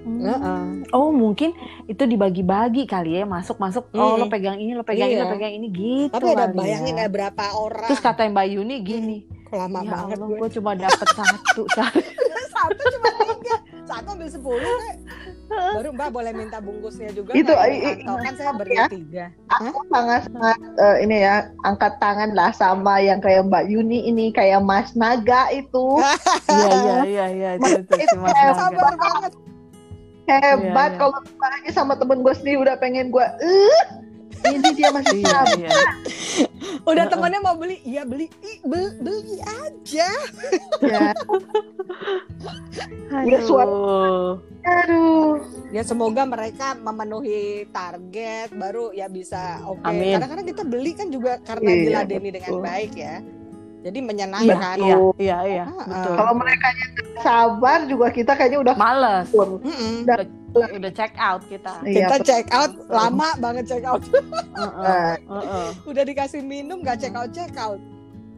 Hmm. 0.05 0.21
Heeh. 0.21 0.65
Oh 0.93 1.09
mungkin 1.09 1.57
itu 1.87 2.05
dibagi-bagi 2.05 2.85
kali 2.85 3.17
ya 3.17 3.25
masuk 3.25 3.57
masuk. 3.57 3.89
Oh 3.91 4.17
lo 4.17 4.29
pegang 4.29 4.57
ini 4.57 4.77
lo 4.77 4.85
pegang 4.85 5.09
ini 5.09 5.17
Iya. 5.17 5.25
lo 5.25 5.33
pegang 5.33 5.53
ini 5.55 5.67
gitu. 5.73 6.13
tapi 6.13 6.29
ada 6.29 6.45
kali 6.45 6.57
bayangin 6.61 6.95
ya. 6.95 7.01
ada 7.01 7.09
berapa 7.09 7.45
orang 7.55 7.89
Terus 7.89 8.01
kata 8.05 8.29
Mbak 8.29 8.47
Yuni 8.51 8.77
gini. 8.81 9.17
Kok 9.43 9.57
lama 9.57 9.81
ya 9.81 9.89
banget 9.91 10.17
Allah, 10.17 10.29
gue 10.29 10.37
gue 10.37 10.51
cuma 10.53 10.71
dapet 10.77 11.09
satu. 11.19 11.63
satu 12.47 12.83
cuma 12.87 13.09
tiga 13.17 13.57
satu 13.85 14.09
ambil 14.11 14.28
sepuluh 14.28 14.76
baru 15.47 15.93
mbak 15.93 16.09
boleh 16.09 16.32
minta 16.32 16.57
bungkusnya 16.57 17.12
juga 17.12 17.32
Itu, 17.32 17.49
nggak? 17.49 17.68
i- 17.68 17.82
i- 17.82 17.97
Atau 18.01 18.16
kan 18.18 18.32
saya 18.35 18.53
beri 18.53 18.74
ya. 18.74 18.87
tiga 18.89 19.24
Aku 19.53 19.78
sangat 19.87 20.24
sangat 20.26 20.59
eh, 20.74 20.97
ini 21.01 21.16
ya 21.20 21.35
angkat 21.62 21.93
tangan 21.97 22.32
lah 22.32 22.51
sama 22.51 22.99
yang 22.99 23.20
kayak 23.20 23.45
Mbak 23.45 23.64
Yuni 23.66 24.05
ini 24.05 24.28
kayak 24.30 24.61
Mas 24.61 24.93
Naga 24.95 25.49
itu 25.51 26.01
Iya 26.51 26.68
iya 26.74 26.97
iya 27.05 27.26
iya 27.28 27.51
itu 27.57 27.70
itu 27.78 27.93
Itu 27.95 28.16
Mas 28.18 28.32
Naga. 28.32 28.57
sabar 28.59 28.95
banget 28.95 29.32
hebat 30.24 30.57
Iya, 30.57 30.89
iya. 30.89 30.97
kalau 30.97 31.18
lagi 31.37 31.70
sama 31.70 31.93
temen 31.95 32.18
gue 32.20 32.35
sendiri 32.35 32.57
udah 32.59 32.76
pengen 32.76 33.09
gue 33.09 33.26
eh 33.39 33.82
ini 34.47 34.68
dia 34.72 34.89
masih 34.91 35.20
Iya 35.20 35.28
sabar 35.30 35.57
iya. 35.59 35.70
Udah 36.95 37.07
temennya 37.07 37.41
mau 37.41 37.55
beli? 37.55 37.77
Iya 37.83 38.03
beli. 38.03 38.27
Ih, 38.41 38.59
beli, 38.63 38.89
beli 38.99 39.37
aja. 39.41 40.11
Ya. 40.81 41.11
Udah 43.15 43.41
suara- 43.41 43.69
Aduh. 43.69 44.41
Aduh, 44.65 45.45
ya 45.71 45.83
semoga 45.83 46.25
mereka 46.25 46.73
memenuhi 46.75 47.69
target 47.69 48.49
baru 48.51 48.91
ya 48.91 49.07
bisa 49.07 49.61
oke. 49.63 49.85
Amin. 49.85 50.17
kadang-kadang 50.17 50.47
kita 50.47 50.63
beli 50.65 50.93
kan 50.93 51.09
juga 51.09 51.37
karena 51.39 51.69
Iya, 51.69 51.81
diladeni 51.85 52.31
dengan 52.33 52.51
betul. 52.51 52.65
baik 52.65 52.93
ya. 52.97 53.15
Jadi 53.85 53.99
Iya 53.99 54.07
menyenangkan 54.07 54.77
iya. 54.81 54.97
iya 55.21 55.39
iya. 55.45 55.65
Ah, 55.69 55.85
betul. 55.85 56.15
kalau 56.17 56.33
mereka 56.35 56.67
sabar 57.21 57.79
juga 57.85 58.07
kita 58.09 58.33
kayaknya 58.33 58.59
udah 58.63 58.75
Males. 58.75 59.29
Udah 59.29 60.19
check 60.91 61.13
out 61.17 61.43
kita. 61.47 61.73
Iya, 61.83 61.93
kita 62.07 62.17
betul. 62.17 62.27
check 62.27 62.47
out 62.51 62.73
lama 63.03 63.29
banget 63.37 63.65
check 63.67 63.85
out 63.85 64.03
Heeh, 64.05 64.71
Nah, 64.81 65.15
heeh. 65.19 65.69
udah 65.85 66.05
dikasih 66.05 66.41
minum 66.41 66.81
gak 66.81 67.03
check 67.03 67.15
out 67.15 67.31
check 67.31 67.55
out 67.59 67.79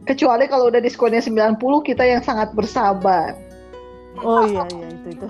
kecuali 0.07 0.47
kalau 0.47 0.71
udah 0.71 0.79
diskonnya 0.79 1.19
90 1.19 1.59
kita 1.83 2.07
yang 2.07 2.23
sangat 2.23 2.55
bersabar. 2.55 3.35
Oh 4.17 4.47
iya 4.47 4.63
iya 4.71 4.87
itu 4.87 5.07
itu. 5.13 5.27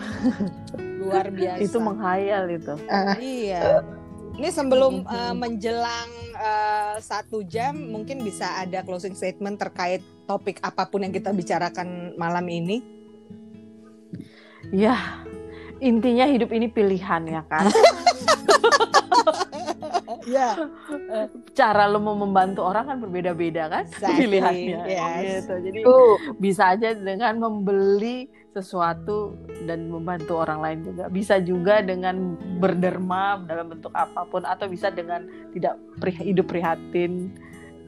luar 1.02 1.28
biasa 1.34 1.60
Itu 1.60 1.78
menghayal 1.82 2.46
itu. 2.48 2.74
Ah, 2.86 3.18
Iya. 3.18 3.82
Ini 4.38 4.54
sebelum 4.54 5.02
eh, 5.02 5.34
menjelang 5.34 6.10
eh, 6.38 6.96
satu 7.02 7.42
jam, 7.42 7.74
mungkin 7.74 8.22
bisa 8.22 8.46
ada 8.62 8.86
closing 8.86 9.18
statement 9.18 9.58
terkait 9.58 10.06
topik 10.30 10.62
apa 10.62 10.86
pun 10.86 11.02
yang 11.02 11.12
kita 11.12 11.34
bicarakan 11.34 12.14
malam 12.14 12.46
ini. 12.46 12.86
Ya, 14.70 15.26
intinya 15.80 16.26
hidup 16.26 16.50
ini 16.52 16.68
pilihan 16.68 17.22
ya 17.26 17.42
kan. 17.46 17.66
Ya, 20.28 20.60
Cara 21.56 21.88
lo 21.88 22.04
mau 22.04 22.12
membantu 22.12 22.60
orang 22.68 22.92
kan 22.92 22.98
berbeda-beda 23.00 23.72
kan 23.72 23.88
Exactly, 23.88 24.28
pilihannya. 24.28 24.80
yes. 24.84 25.48
Gitu. 25.48 25.54
Jadi 25.72 25.80
tuh. 25.88 26.14
bisa 26.36 26.76
aja 26.76 26.92
dengan 26.92 27.40
membeli 27.40 28.28
sesuatu 28.52 29.40
dan 29.64 29.88
membantu 29.88 30.36
orang 30.44 30.60
lain 30.60 30.80
juga. 30.84 31.08
Bisa 31.08 31.40
juga 31.40 31.80
dengan 31.80 32.36
berderma 32.60 33.40
dalam 33.48 33.72
bentuk 33.72 33.96
apa 33.96 34.28
pun 34.28 34.44
atau 34.44 34.68
bisa 34.68 34.92
dengan 34.92 35.24
tidak 35.56 35.80
pri- 35.96 36.20
hidup 36.20 36.52
prihatin 36.52 37.32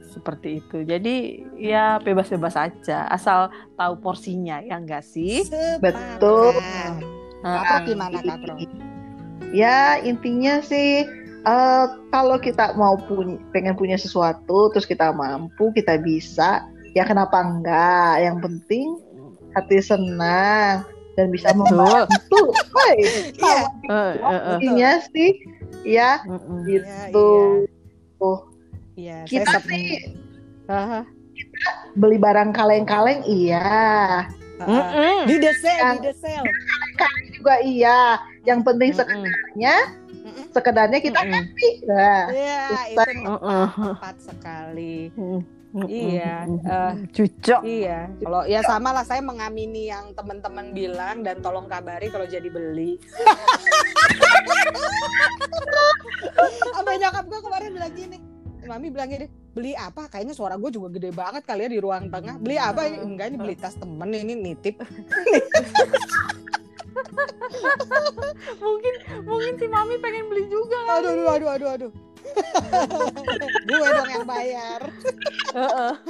seperti 0.08 0.64
itu. 0.64 0.80
Jadi 0.88 1.44
ya 1.60 2.00
bebas-bebas 2.00 2.56
aja 2.56 3.04
asal 3.12 3.52
tahu 3.76 4.00
porsinya 4.00 4.64
ya 4.64 4.80
enggak 4.80 5.04
sih? 5.04 5.44
Betul. 5.76 6.56
Sepakat. 6.56 7.19
Kak 7.42 7.80
gimana 7.84 8.18
Kak 8.20 8.36
Pro? 8.40 8.54
Ya 9.50 9.98
intinya 10.00 10.60
sih 10.60 11.04
eh, 11.40 11.84
kalau 12.08 12.36
kita 12.36 12.72
mau 12.74 12.94
punya 13.00 13.40
pengen 13.50 13.74
punya 13.74 13.96
sesuatu 13.96 14.70
terus 14.70 14.84
kita 14.84 15.10
mampu 15.10 15.72
kita 15.72 15.96
bisa 15.96 16.62
ya 16.92 17.02
kenapa 17.02 17.40
enggak 17.40 18.20
yang 18.20 18.38
penting 18.38 18.98
hati 19.50 19.78
senang 19.80 20.86
dan 21.18 21.26
bisa 21.28 21.50
membantu. 21.50 22.54
Woi, 22.70 22.96
Iya. 23.34 23.60
Eh. 23.90 24.12
intinya 24.56 24.90
sih 25.10 25.30
ya. 25.82 26.22
Iya, 26.22 27.10
gitu. 27.10 27.30
Iya, 28.94 29.24
Kita 29.24 29.48
saya 29.48 29.58
sep- 29.58 29.66
sih 29.66 29.88
Haha. 30.68 31.02
beli 31.96 32.14
barang 32.14 32.52
kaleng-kaleng 32.52 33.24
iya, 33.24 33.58
Haha. 34.60 34.70
Mm-mm. 34.70 35.18
Di 35.26 35.36
the 35.40 35.52
sale, 35.56 35.98
di 35.98 36.04
the 36.04 36.14
sale. 36.14 36.44
Juga 37.40 37.56
iya. 37.64 38.20
Yang 38.44 38.60
penting 38.68 38.90
sekedarnya 38.92 39.76
Mm-mm. 40.20 40.44
sekedarnya 40.52 41.00
kita 41.00 41.20
Mm-mm. 41.24 41.32
happy. 41.32 41.68
Nah, 41.88 42.24
Iya, 42.28 42.62
itu 42.92 43.00
tepat 43.80 44.16
sekali. 44.20 45.08
Iya, 45.86 46.44
Mm-mm. 46.50 46.66
eh, 46.66 46.92
Cucok. 47.14 47.62
Iya, 47.62 48.10
kalau 48.20 48.42
ya 48.44 48.60
sama 48.66 48.90
lah 48.92 49.04
saya 49.06 49.22
mengamini 49.24 49.88
yang 49.88 50.12
teman-teman 50.12 50.74
bilang 50.76 51.22
dan 51.24 51.40
tolong 51.40 51.64
kabari 51.70 52.12
kalau 52.12 52.26
jadi 52.28 52.50
beli. 52.52 53.00
Apa 56.76 56.90
nyokap 56.96 57.24
gue 57.28 57.40
kemarin 57.44 57.70
bilang 57.76 57.92
gini, 57.94 58.18
Mami 58.66 58.86
bilang 58.92 59.10
gini, 59.10 59.26
beli 59.50 59.72
apa? 59.74 60.06
Kayaknya 60.06 60.34
suara 60.34 60.54
gue 60.54 60.70
juga 60.70 60.94
gede 60.94 61.10
banget 61.10 61.42
kali 61.42 61.66
ya 61.66 61.70
di 61.70 61.80
ruang 61.82 62.06
tengah. 62.06 62.38
Beli 62.38 62.56
apa? 62.58 62.86
Enggak 62.86 63.34
ini 63.34 63.36
beli 63.38 63.54
tas 63.58 63.74
temen 63.74 64.10
ini 64.14 64.34
nitip. 64.38 64.78
mungkin 68.64 68.94
mungkin 69.24 69.52
si 69.58 69.66
mami 69.66 69.96
pengen 69.98 70.26
beli 70.30 70.44
juga 70.50 70.78
Aduh, 70.98 71.12
aduh, 71.14 71.28
aduh, 71.30 71.48
aduh, 71.50 71.70
aduh. 71.76 71.92
gue 73.68 73.88
dong 73.96 74.10
yang 74.10 74.26
bayar. 74.28 74.80
Heeh. 75.54 75.94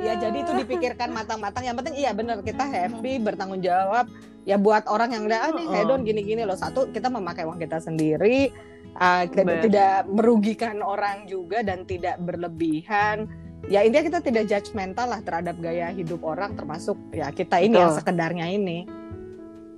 Ya 0.00 0.16
jadi 0.16 0.40
itu 0.40 0.52
dipikirkan 0.64 1.12
matang-matang. 1.12 1.60
Yang 1.60 1.84
penting 1.84 1.96
iya 2.00 2.16
bener 2.16 2.40
kita 2.40 2.64
happy, 2.64 3.20
bertanggung 3.20 3.60
jawab. 3.60 4.08
Ya 4.48 4.56
buat 4.56 4.88
orang 4.88 5.12
yang 5.12 5.28
udah 5.28 5.40
ah, 5.44 5.52
nih 5.52 5.68
hedon 5.68 6.08
gini-gini 6.08 6.48
loh. 6.48 6.56
Satu 6.56 6.88
kita 6.88 7.12
memakai 7.12 7.44
uang 7.44 7.60
kita 7.60 7.84
sendiri. 7.84 8.48
kita 8.96 9.44
Betul. 9.46 9.62
tidak 9.70 9.96
merugikan 10.08 10.80
orang 10.80 11.28
juga 11.28 11.60
dan 11.60 11.84
tidak 11.84 12.16
berlebihan. 12.24 13.28
Ya 13.68 13.84
intinya 13.84 14.08
kita 14.08 14.20
tidak 14.24 14.48
judgmental 14.48 15.04
lah 15.04 15.20
terhadap 15.20 15.60
gaya 15.60 15.92
hidup 15.92 16.24
orang 16.24 16.56
termasuk 16.56 16.96
ya 17.12 17.28
kita 17.28 17.60
ini 17.60 17.76
Betul. 17.76 17.82
yang 17.84 17.92
sekedarnya 17.92 18.46
ini. 18.50 18.88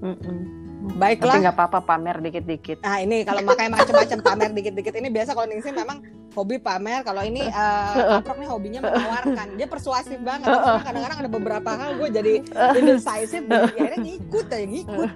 Mm-mm. 0.02 0.38
tapi 0.82 0.98
Baiklah. 0.98 1.38
nggak 1.38 1.54
apa-apa 1.54 1.78
pamer 1.86 2.18
dikit-dikit 2.18 2.82
Nah 2.82 2.98
ini 2.98 3.22
kalau 3.22 3.38
makai 3.46 3.70
macam-macam 3.70 4.18
pamer 4.18 4.50
dikit-dikit 4.50 4.94
ini 4.98 5.14
biasa 5.14 5.30
kalau 5.30 5.46
Ningsih 5.46 5.70
memang 5.70 6.02
hobi 6.32 6.56
pamer. 6.58 7.04
Kalau 7.04 7.22
ini 7.22 7.44
eh 7.44 8.18
Aprok 8.18 8.40
nih 8.40 8.48
hobinya 8.50 8.80
menawarkan. 8.82 9.54
Dia 9.54 9.68
persuasif 9.68 10.18
banget. 10.18 10.48
Kadang-kadang 10.82 11.18
ada 11.22 11.30
beberapa 11.30 11.70
hal 11.70 12.00
gue 12.00 12.08
jadi 12.10 12.32
indecisive. 12.74 13.46
dan 13.46 13.68
Akhirnya 13.68 13.98
ngikut 14.00 14.46
ya 14.48 14.64
ngikut. 14.66 15.10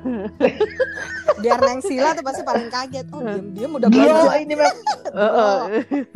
Biar 1.43 1.59
Neng 1.59 1.83
Sila 1.83 2.15
tuh 2.15 2.23
pasti 2.23 2.43
paling 2.47 2.69
kaget. 2.71 3.07
Oh 3.11 3.21
diam-diam 3.21 3.71
udah 3.75 3.89
Bro, 3.91 3.99
belanja. 3.99 4.33
ini 4.39 4.55
memang 4.55 4.79
Heeh. 5.11 5.59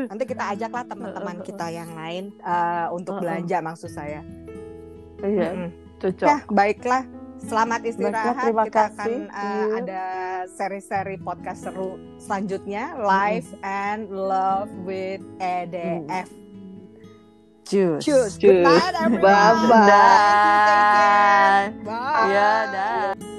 Nanti 0.07 0.25
kita 0.29 0.45
ajaklah 0.55 0.85
teman-teman 0.87 1.37
kita 1.43 1.67
yang 1.73 1.91
lain 1.97 2.31
eh, 2.39 2.87
untuk 2.93 3.19
belanja 3.19 3.59
maksud 3.59 3.91
saya. 3.91 4.23
iya 5.21 5.69
cocok 5.99 6.25
Ya 6.25 6.37
baiklah. 6.49 7.03
Selamat 7.41 7.81
istirahat. 7.83 8.37
terima 8.45 8.65
kita 8.69 8.83
kasih. 8.89 9.01
akan 9.01 9.11
uh, 9.29 9.41
Iya. 9.41 9.65
ada 9.81 10.05
seri-seri 10.47 11.17
podcast 11.17 11.61
seru 11.65 11.91
selanjutnya, 12.19 12.95
Life 12.97 13.51
and 13.63 14.09
Love 14.09 14.69
with 14.85 15.25
EDF. 15.39 16.29
Good 17.71 18.67
night, 18.67 18.95
everyone. 18.99 19.23
Thank 19.23 19.63
you, 19.63 19.71
take 19.71 19.87
care. 19.87 19.87
Dah. 19.87 21.61
Bye. 21.87 22.29
Ya, 22.29 22.51
dah. 22.69 23.30